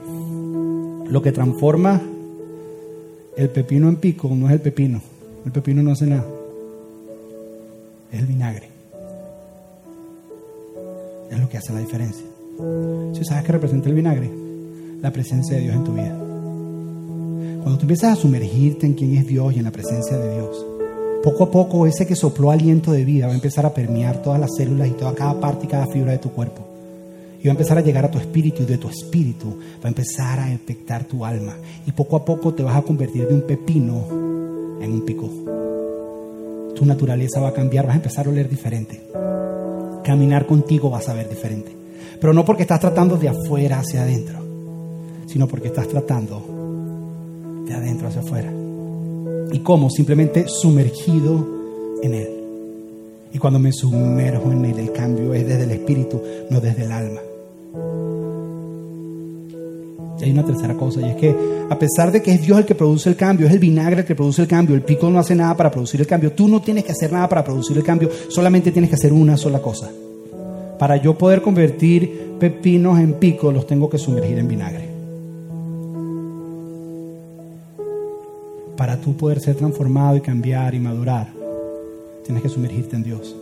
lo 1.08 1.22
que 1.22 1.32
transforma 1.32 2.02
el 3.38 3.50
pepino 3.50 3.90
en 3.90 3.98
pico 3.98 4.30
no 4.34 4.48
es 4.48 4.54
el 4.54 4.62
pepino. 4.62 5.02
El 5.46 5.52
pepino 5.52 5.84
no 5.84 5.92
hace 5.92 6.08
nada. 6.08 6.26
Es 8.12 8.20
el 8.20 8.26
vinagre 8.26 8.71
es 11.32 11.40
lo 11.40 11.50
que 11.50 11.58
hace 11.58 11.74
la 11.74 11.80
diferencia. 11.80 12.26
Si 13.14 13.24
sabes 13.24 13.44
qué 13.44 13.52
representa 13.54 13.90
el 13.90 13.96
vinagre, 13.96 14.30
la 15.02 15.12
presencia 15.12 15.56
de 15.56 15.64
Dios 15.64 15.76
en 15.76 15.84
tu 15.84 15.94
vida. 15.94 16.18
Cuando 17.62 17.78
tú 17.78 17.82
empiezas 17.84 18.18
a 18.18 18.22
sumergirte 18.22 18.86
en 18.86 18.94
quién 18.94 19.16
es 19.16 19.28
Dios 19.28 19.54
y 19.54 19.60
en 19.60 19.66
la 19.66 19.72
presencia 19.72 20.18
de 20.18 20.36
Dios, 20.36 20.66
poco 21.24 21.44
a 21.46 21.52
poco 21.52 21.86
ese 21.86 22.06
que 22.06 22.16
sopló 22.16 22.52
aliento 22.52 22.92
de 22.92 23.06
vida 23.06 23.28
va 23.28 23.34
a 23.34 23.36
empezar 23.36 23.66
a 23.66 23.74
permear 23.74 24.22
todas 24.22 24.40
las 24.40 24.56
células 24.56 24.90
y 24.90 24.92
toda 24.92 25.14
cada 25.14 25.40
parte 25.40 25.66
y 25.66 25.70
cada 25.70 25.88
fibra 25.88 26.12
de 26.12 26.18
tu 26.18 26.32
cuerpo. 26.32 26.68
Y 27.42 27.48
va 27.48 27.52
a 27.52 27.56
empezar 27.56 27.78
a 27.78 27.82
llegar 27.82 28.06
a 28.06 28.12
tu 28.12 28.20
espíritu 28.20 28.64
y 28.64 28.66
de 28.66 28.78
tu 28.78 28.90
espíritu 28.90 29.58
va 29.84 29.86
a 29.86 29.88
empezar 29.88 30.40
a 30.40 30.52
infectar 30.52 31.06
tu 31.06 31.26
alma. 31.26 31.56
Y 31.88 31.92
poco 31.92 32.16
a 32.16 32.26
poco 32.26 32.54
te 32.54 32.62
vas 32.62 32.76
a 32.76 32.82
convertir 32.82 33.28
de 33.28 33.34
un 33.34 33.42
pepino 33.42 34.06
en 34.82 34.92
un 34.92 35.06
pico. 35.06 35.30
Tu 36.76 36.86
naturaleza 36.86 37.40
va 37.40 37.50
a 37.50 37.54
cambiar, 37.54 37.86
vas 37.86 37.94
a 37.94 37.98
empezar 37.98 38.28
a 38.28 38.30
oler 38.30 38.50
diferente 38.50 39.02
caminar 40.04 40.46
contigo 40.46 40.90
vas 40.90 41.08
a 41.10 41.14
ver 41.14 41.30
diferente. 41.30 41.72
Pero 42.20 42.34
no 42.34 42.46
porque 42.46 42.64
estás 42.64 42.80
tratando 42.80 43.18
de 43.18 43.30
afuera 43.30 43.80
hacia 43.80 44.04
adentro, 44.04 44.40
sino 45.28 45.48
porque 45.48 45.68
estás 45.68 45.88
tratando 45.88 46.44
de 47.66 47.74
adentro 47.74 48.08
hacia 48.08 48.22
afuera. 48.22 48.52
¿Y 49.52 49.60
cómo? 49.60 49.90
Simplemente 49.90 50.46
sumergido 50.48 51.48
en 52.04 52.14
Él. 52.14 52.30
Y 53.34 53.40
cuando 53.40 53.60
me 53.60 53.72
sumerjo 53.72 54.52
en 54.52 54.66
Él, 54.66 54.80
el 54.80 54.92
cambio 54.92 55.34
es 55.34 55.48
desde 55.48 55.64
el 55.64 55.72
espíritu, 55.72 56.22
no 56.50 56.60
desde 56.60 56.86
el 56.86 56.92
alma. 56.92 57.22
Y 60.20 60.24
hay 60.26 60.32
una 60.32 60.46
tercera 60.46 60.76
cosa, 60.76 61.02
y 61.02 61.10
es 61.10 61.16
que 61.16 61.36
a 61.70 61.80
pesar 61.80 62.12
de 62.12 62.22
que 62.22 62.32
es 62.34 62.42
Dios 62.42 62.60
el 62.60 62.66
que 62.66 62.76
produce 62.76 63.10
el 63.10 63.16
cambio, 63.16 63.48
es 63.48 63.54
el 63.54 63.60
vinagre 63.60 64.02
el 64.02 64.06
que 64.06 64.14
produce 64.14 64.42
el 64.42 64.48
cambio, 64.48 64.76
el 64.76 64.82
pico 64.82 65.10
no 65.10 65.20
hace 65.20 65.36
nada 65.36 65.56
para 65.56 65.72
producir 65.72 66.02
el 66.02 66.08
cambio, 66.08 66.34
tú 66.34 66.48
no 66.48 66.62
tienes 66.62 66.84
que 66.84 66.92
hacer 66.92 67.12
nada 67.12 67.28
para 67.30 67.44
producir 67.44 67.78
el 67.78 67.84
cambio, 67.84 68.10
solamente 68.28 68.72
tienes 68.72 68.90
que 68.90 68.96
hacer 68.96 69.14
una 69.14 69.38
sola 69.38 69.60
cosa. 69.60 69.90
Para 70.78 70.98
yo 70.98 71.18
poder 71.18 71.42
convertir 71.42 72.36
pepinos 72.40 73.00
en 73.00 73.14
pico, 73.14 73.52
los 73.52 73.66
tengo 73.66 73.90
que 73.90 73.98
sumergir 73.98 74.38
en 74.38 74.48
vinagre. 74.48 74.90
Para 78.76 79.00
tú 79.00 79.16
poder 79.16 79.40
ser 79.40 79.56
transformado 79.56 80.18
y 80.18 80.22
cambiar 80.22 80.74
y 80.74 80.80
madurar, 80.80 81.28
tienes 82.26 82.44
que 82.44 82.50
sumergirte 82.50 82.96
en 82.96 83.04
Dios. 83.04 83.36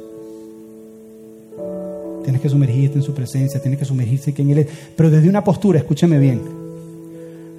Tienes 2.24 2.41
que 2.41 2.49
sumergirte 2.49 2.97
en 2.97 3.03
su 3.03 3.13
presencia, 3.13 3.61
tienes 3.61 3.80
que 3.80 3.86
sumergirse 3.86 4.34
en 4.38 4.49
Él 4.49 4.59
es. 4.59 4.67
Pero 4.95 5.09
desde 5.09 5.30
una 5.30 5.43
postura, 5.43 5.80
escúchame 5.80 6.20
bien, 6.20 6.59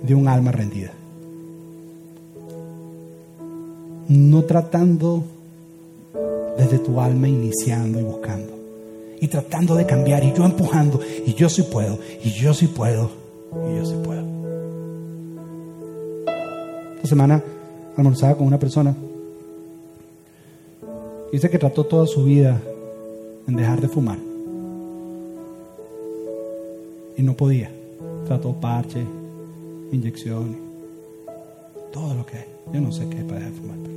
de 0.02 0.14
un 0.14 0.28
alma 0.28 0.52
rendida. 0.52 0.92
No 4.08 4.42
tratando 4.44 5.24
desde 6.56 6.78
tu 6.78 7.00
alma 7.00 7.28
iniciando 7.28 8.00
y 8.00 8.02
buscando. 8.02 8.52
Y 9.20 9.28
tratando 9.28 9.74
de 9.74 9.86
cambiar 9.86 10.24
y 10.24 10.32
yo 10.32 10.44
empujando. 10.44 11.00
Y 11.26 11.34
yo 11.34 11.48
sí 11.48 11.62
puedo. 11.62 11.98
Y 12.24 12.30
yo 12.30 12.54
sí 12.54 12.66
puedo. 12.66 13.10
Y 13.70 13.76
yo 13.76 13.84
sí 13.84 13.94
puedo. 14.02 14.24
Esta 16.96 17.08
semana 17.08 17.42
almorzaba 17.96 18.34
con 18.36 18.46
una 18.46 18.58
persona. 18.58 18.94
Dice 21.32 21.48
que 21.48 21.58
trató 21.58 21.84
toda 21.84 22.06
su 22.06 22.24
vida 22.24 22.60
en 23.46 23.56
dejar 23.56 23.80
de 23.80 23.88
fumar. 23.88 24.18
Y 27.16 27.22
no 27.22 27.34
podía. 27.34 27.70
Trató 28.26 28.52
parche, 28.52 29.04
inyecciones, 29.92 30.56
todo 31.92 32.14
lo 32.14 32.26
que 32.26 32.38
hay. 32.38 32.46
Yo 32.72 32.80
no 32.80 32.92
sé 32.92 33.08
qué 33.08 33.18
es 33.18 33.24
para 33.24 33.40
dejar 33.40 33.52
de 33.52 33.60
fumar. 33.60 33.76
Pero... 33.82 33.94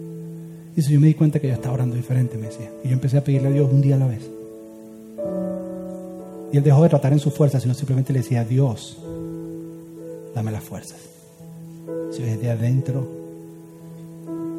Dice, 0.76 0.92
yo 0.92 1.00
me 1.00 1.08
di 1.08 1.14
cuenta 1.14 1.40
que 1.40 1.48
ella 1.48 1.56
estaba 1.56 1.76
orando 1.76 1.96
diferente, 1.96 2.38
me 2.38 2.48
decía. 2.48 2.72
Y 2.84 2.88
yo 2.88 2.94
empecé 2.94 3.18
a 3.18 3.24
pedirle 3.24 3.50
a 3.50 3.52
Dios 3.52 3.72
un 3.72 3.82
día 3.82 3.96
a 3.96 4.00
la 4.00 4.08
vez. 4.08 4.24
Y 6.52 6.58
él 6.58 6.64
dejó 6.64 6.84
de 6.84 6.90
tratar 6.90 7.14
en 7.14 7.20
su 7.20 7.32
fuerza, 7.32 7.60
sino 7.60 7.74
simplemente 7.74 8.14
le 8.14 8.20
decía, 8.20 8.44
Dios, 8.44 8.98
dame 10.36 10.52
las 10.52 10.64
fuerzas. 10.64 11.00
Si 12.12 12.22
ves 12.22 12.42
de 12.42 12.52
adentro 12.52 13.08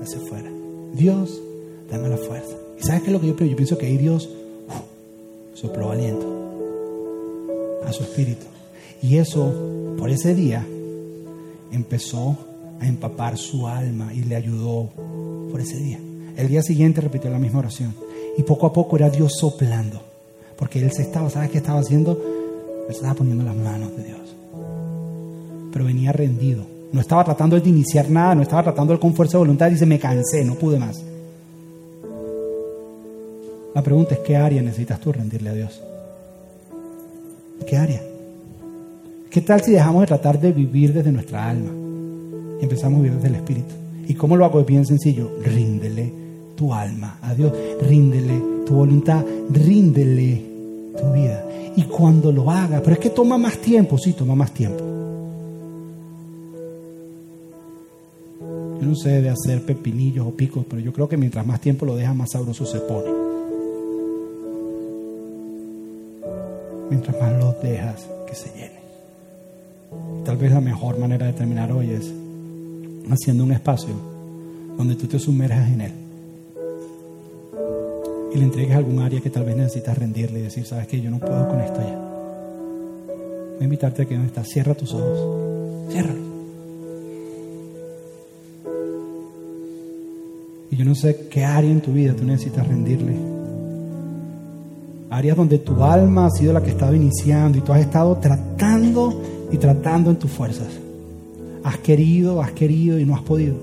hacia 0.03 0.19
afuera. 0.19 0.51
Dios, 0.95 1.41
dame 1.91 2.09
la 2.09 2.17
fuerza. 2.17 2.57
¿Y 2.79 2.83
sabes 2.85 3.03
qué 3.03 3.09
es 3.09 3.13
lo 3.13 3.21
que 3.21 3.29
yo 3.29 3.37
pienso? 3.37 3.51
Yo 3.51 3.57
pienso 3.57 3.79
que 3.79 3.87
ahí 3.87 3.97
Dios 3.97 4.29
sopló 5.55 5.91
aliento 5.91 6.27
a 7.87 7.93
su 7.93 8.03
espíritu. 8.03 8.47
Y 9.03 9.17
eso, 9.19 9.53
por 9.99 10.11
ese 10.11 10.35
día, 10.35 10.67
empezó 11.73 12.37
a 12.81 12.87
empapar 12.87 13.37
su 13.39 13.67
alma 13.67 14.13
y 14.13 14.23
le 14.23 14.37
ayudó 14.37 14.91
por 15.51 15.61
ese 15.61 15.77
día. 15.79 15.99
El 16.37 16.49
día 16.49 16.63
siguiente 16.63 17.01
repitió 17.01 17.31
la 17.31 17.39
misma 17.39 17.61
oración 17.61 17.95
y 18.37 18.43
poco 18.43 18.67
a 18.67 18.73
poco 18.73 18.97
era 18.97 19.09
Dios 19.09 19.35
soplando 19.39 20.03
Porque 20.57 20.81
él 20.81 20.91
se 20.93 21.03
estaba, 21.03 21.31
¿sabes 21.31 21.51
qué 21.51 21.59
estaba 21.59 21.81
haciendo? 21.81 22.13
Él 22.89 22.95
estaba 22.95 23.15
poniendo 23.15 23.45
las 23.45 23.57
manos 23.57 23.97
de 23.97 24.05
Dios. 24.05 24.37
Pero 25.73 25.85
venía 25.85 26.13
rendido. 26.13 26.65
No 26.93 27.01
estaba 27.01 27.25
tratando 27.25 27.59
de 27.59 27.69
iniciar 27.69 28.09
nada, 28.09 28.35
no 28.35 28.43
estaba 28.43 28.63
tratando 28.63 28.99
con 29.01 29.15
fuerza 29.15 29.33
de 29.33 29.39
voluntad. 29.39 29.71
Dice, 29.71 29.87
me 29.87 29.99
cansé, 29.99 30.45
no 30.45 30.55
pude 30.55 30.79
más. 30.79 31.03
La 33.75 33.83
pregunta 33.83 34.15
es, 34.15 34.21
¿qué 34.21 34.37
área 34.37 34.63
necesitas 34.63 35.01
tú 35.01 35.13
rendirle 35.13 35.51
a 35.51 35.55
Dios? 35.55 35.83
¿Qué 37.67 37.77
área? 37.77 38.14
¿Qué 39.35 39.41
tal 39.41 39.61
si 39.63 39.73
dejamos 39.73 40.03
de 40.03 40.07
tratar 40.07 40.41
de 40.41 40.53
vivir 40.53 40.93
desde 40.93 41.11
nuestra 41.11 41.49
alma 41.49 41.73
y 42.61 42.63
empezamos 42.63 43.01
a 43.01 43.03
vivir 43.03 43.17
desde 43.17 43.31
el 43.31 43.35
Espíritu? 43.35 43.75
¿Y 44.07 44.15
cómo 44.15 44.37
lo 44.37 44.45
hago? 44.45 44.61
Es 44.61 44.67
bien 44.67 44.87
sencillo. 44.87 45.29
Ríndele 45.43 46.13
tu 46.55 46.73
alma 46.73 47.19
a 47.21 47.35
Dios. 47.35 47.53
Ríndele 47.83 48.41
tu 48.65 48.77
voluntad. 48.77 49.25
Ríndele 49.51 50.41
tu 50.97 51.13
vida. 51.13 51.45
Y 51.75 51.83
cuando 51.83 52.31
lo 52.31 52.49
haga, 52.49 52.81
pero 52.81 52.93
es 52.93 53.01
que 53.01 53.11
toma 53.11 53.37
más 53.37 53.59
tiempo, 53.59 53.99
sí, 53.99 54.13
toma 54.13 54.37
más 54.37 54.53
tiempo. 54.53 54.85
Yo 58.81 58.87
no 58.87 58.95
sé 58.95 59.21
de 59.21 59.31
hacer 59.31 59.67
pepinillos 59.67 60.29
o 60.29 60.31
picos, 60.31 60.65
pero 60.71 60.81
yo 60.81 60.93
creo 60.93 61.09
que 61.09 61.17
mientras 61.17 61.45
más 61.45 61.61
tiempo 61.61 61.85
lo 61.85 61.97
dejas, 61.97 62.15
más 62.15 62.31
sabroso 62.31 62.65
se 62.67 62.79
pone. 62.79 63.11
Mientras 66.89 67.21
más 67.21 67.33
lo 67.33 67.53
dejas 67.61 68.09
que 68.29 68.37
se 68.37 68.49
llene. 68.51 68.84
Tal 70.25 70.37
vez 70.37 70.53
la 70.53 70.61
mejor 70.61 70.99
manera 70.99 71.27
de 71.27 71.33
terminar 71.33 71.73
hoy 71.73 71.91
es 71.91 72.13
haciendo 73.11 73.45
un 73.45 73.53
espacio 73.53 73.95
donde 74.77 74.95
tú 74.97 75.07
te 75.07 75.19
sumerjas 75.19 75.71
en 75.71 75.81
Él 75.83 75.93
y 78.35 78.39
le 78.39 78.45
entregues 78.45 78.77
algún 78.77 78.99
área 78.99 79.21
que 79.21 79.31
tal 79.31 79.45
vez 79.45 79.57
necesitas 79.57 79.97
rendirle 79.97 80.41
y 80.41 80.43
decir, 80.43 80.67
sabes 80.67 80.89
que 80.89 81.01
yo 81.01 81.09
no 81.09 81.21
puedo 81.21 81.49
con 81.49 81.61
esto 81.61 81.81
ya. 81.81 81.97
Voy 83.55 83.61
a 83.61 83.65
invitarte 83.65 84.03
a 84.03 84.05
que 84.07 84.19
no 84.19 84.25
estás, 84.25 84.49
cierra 84.49 84.75
tus 84.75 84.93
ojos, 84.93 85.91
ciérralos. 85.93 86.25
Y 90.73 90.77
yo 90.77 90.85
no 90.85 90.97
sé 90.97 91.29
qué 91.31 91.45
área 91.45 91.71
en 91.71 91.81
tu 91.81 91.93
vida 91.93 92.15
tú 92.15 92.25
necesitas 92.25 92.67
rendirle. 92.67 93.15
Áreas 95.11 95.37
donde 95.37 95.59
tu 95.59 95.85
alma 95.85 96.27
ha 96.27 96.31
sido 96.31 96.53
la 96.53 96.61
que 96.61 96.71
ha 96.71 96.73
estado 96.73 96.95
iniciando 96.97 97.59
y 97.59 97.61
tú 97.61 97.73
has 97.73 97.83
estado 97.83 98.17
tratando 98.17 99.23
y 99.55 99.59
tratando 99.59 100.11
en 100.11 100.17
tus 100.17 100.33
fuerzas. 100.33 100.67
Has 101.63 101.79
querido, 101.79 102.43
has 102.43 102.51
querido 102.51 102.99
y 102.99 103.05
no 103.05 103.15
has 103.15 103.23
podido. 103.23 103.55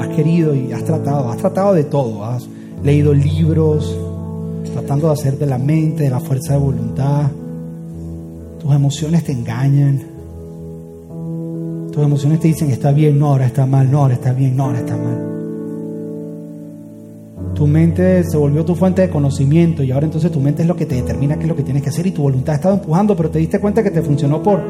Has 0.00 0.08
querido 0.16 0.54
y 0.54 0.72
has 0.72 0.82
tratado, 0.84 1.30
has 1.30 1.36
tratado 1.36 1.74
de 1.74 1.84
todo. 1.84 2.24
Has 2.24 2.48
leído 2.82 3.12
libros, 3.12 3.94
tratando 4.72 5.08
de 5.08 5.12
hacer 5.12 5.38
de 5.38 5.44
la 5.44 5.58
mente, 5.58 6.04
de 6.04 6.10
la 6.10 6.20
fuerza 6.20 6.54
de 6.54 6.60
voluntad. 6.60 7.30
Tus 8.58 8.74
emociones 8.74 9.22
te 9.24 9.32
engañan. 9.32 10.02
Tus 11.92 12.02
emociones 12.02 12.40
te 12.40 12.48
dicen 12.48 12.70
está 12.70 12.90
bien, 12.90 13.18
no, 13.18 13.26
ahora 13.26 13.46
está 13.46 13.66
mal, 13.66 13.90
no, 13.90 13.98
ahora 13.98 14.14
está 14.14 14.32
bien, 14.32 14.56
no, 14.56 14.64
ahora 14.64 14.78
está 14.78 14.96
mal. 14.96 15.19
Tu 17.60 17.66
mente 17.66 18.24
se 18.24 18.38
volvió 18.38 18.64
tu 18.64 18.74
fuente 18.74 19.02
de 19.02 19.10
conocimiento 19.10 19.82
y 19.82 19.90
ahora 19.90 20.06
entonces 20.06 20.32
tu 20.32 20.40
mente 20.40 20.62
es 20.62 20.68
lo 20.68 20.74
que 20.74 20.86
te 20.86 20.94
determina 20.94 21.36
qué 21.36 21.42
es 21.42 21.48
lo 21.50 21.54
que 21.54 21.62
tienes 21.62 21.82
que 21.82 21.90
hacer 21.90 22.06
y 22.06 22.10
tu 22.10 22.22
voluntad 22.22 22.54
ha 22.54 22.56
estado 22.56 22.74
empujando, 22.76 23.14
pero 23.14 23.28
te 23.28 23.38
diste 23.38 23.60
cuenta 23.60 23.82
que 23.82 23.90
te 23.90 24.00
funcionó 24.00 24.42
por 24.42 24.62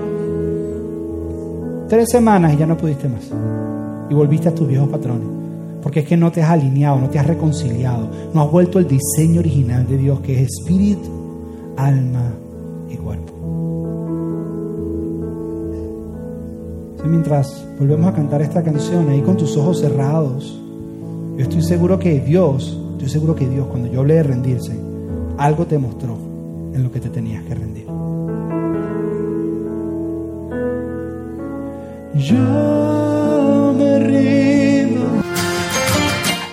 tres 1.88 2.10
semanas 2.10 2.52
y 2.52 2.56
ya 2.56 2.66
no 2.66 2.76
pudiste 2.76 3.08
más. 3.08 3.30
Y 4.10 4.14
volviste 4.14 4.48
a 4.48 4.54
tus 4.56 4.66
viejos 4.66 4.88
patrones. 4.88 5.28
Porque 5.80 6.00
es 6.00 6.06
que 6.08 6.16
no 6.16 6.32
te 6.32 6.42
has 6.42 6.50
alineado, 6.50 6.98
no 6.98 7.08
te 7.08 7.20
has 7.20 7.28
reconciliado, 7.28 8.10
no 8.34 8.42
has 8.42 8.50
vuelto 8.50 8.80
al 8.80 8.88
diseño 8.88 9.38
original 9.38 9.86
de 9.86 9.96
Dios 9.96 10.18
que 10.18 10.42
es 10.42 10.48
espíritu, 10.50 11.08
alma 11.76 12.32
y 12.90 12.96
cuerpo. 12.96 13.32
mientras 17.04 17.64
volvemos 17.78 18.08
a 18.08 18.14
cantar 18.14 18.42
esta 18.42 18.64
canción 18.64 19.08
ahí 19.08 19.20
con 19.20 19.36
tus 19.36 19.56
ojos 19.56 19.80
cerrados, 19.80 20.59
yo 21.40 21.44
estoy 21.44 21.62
seguro 21.62 21.98
que 21.98 22.20
Dios, 22.20 22.78
estoy 22.92 23.08
seguro 23.08 23.34
que 23.34 23.48
Dios, 23.48 23.66
cuando 23.68 23.90
yo 23.90 24.00
hablé 24.00 24.12
de 24.16 24.24
rendirse, 24.24 24.78
algo 25.38 25.66
te 25.66 25.78
mostró 25.78 26.18
en 26.74 26.82
lo 26.82 26.92
que 26.92 27.00
te 27.00 27.08
tenías 27.08 27.42
que 27.44 27.54
rendir. 27.54 27.86
Yo 32.12 33.74
me 33.74 33.98
rindo. 34.00 35.00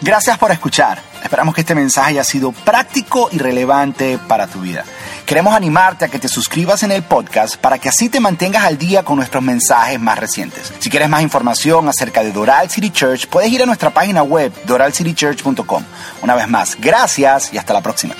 Gracias 0.01 0.37
por 0.37 0.51
escuchar. 0.51 1.01
Esperamos 1.21 1.53
que 1.53 1.61
este 1.61 1.75
mensaje 1.75 2.11
haya 2.11 2.23
sido 2.23 2.53
práctico 2.53 3.27
y 3.29 3.39
relevante 3.39 4.17
para 4.25 4.47
tu 4.47 4.61
vida. 4.61 4.85
Queremos 5.27 5.53
animarte 5.53 6.05
a 6.05 6.07
que 6.07 6.19
te 6.19 6.29
suscribas 6.29 6.83
en 6.83 6.91
el 6.93 7.03
podcast 7.03 7.57
para 7.57 7.77
que 7.77 7.89
así 7.89 8.07
te 8.07 8.21
mantengas 8.21 8.63
al 8.63 8.77
día 8.77 9.03
con 9.03 9.17
nuestros 9.17 9.43
mensajes 9.43 9.99
más 9.99 10.17
recientes. 10.17 10.71
Si 10.79 10.89
quieres 10.89 11.09
más 11.09 11.21
información 11.21 11.89
acerca 11.89 12.23
de 12.23 12.31
Doral 12.31 12.69
City 12.69 12.91
Church, 12.91 13.27
puedes 13.27 13.51
ir 13.51 13.61
a 13.61 13.65
nuestra 13.65 13.89
página 13.89 14.23
web 14.23 14.53
doralcitychurch.com. 14.63 15.83
Una 16.21 16.33
vez 16.33 16.47
más, 16.47 16.77
gracias 16.79 17.53
y 17.53 17.57
hasta 17.57 17.73
la 17.73 17.81
próxima. 17.81 18.15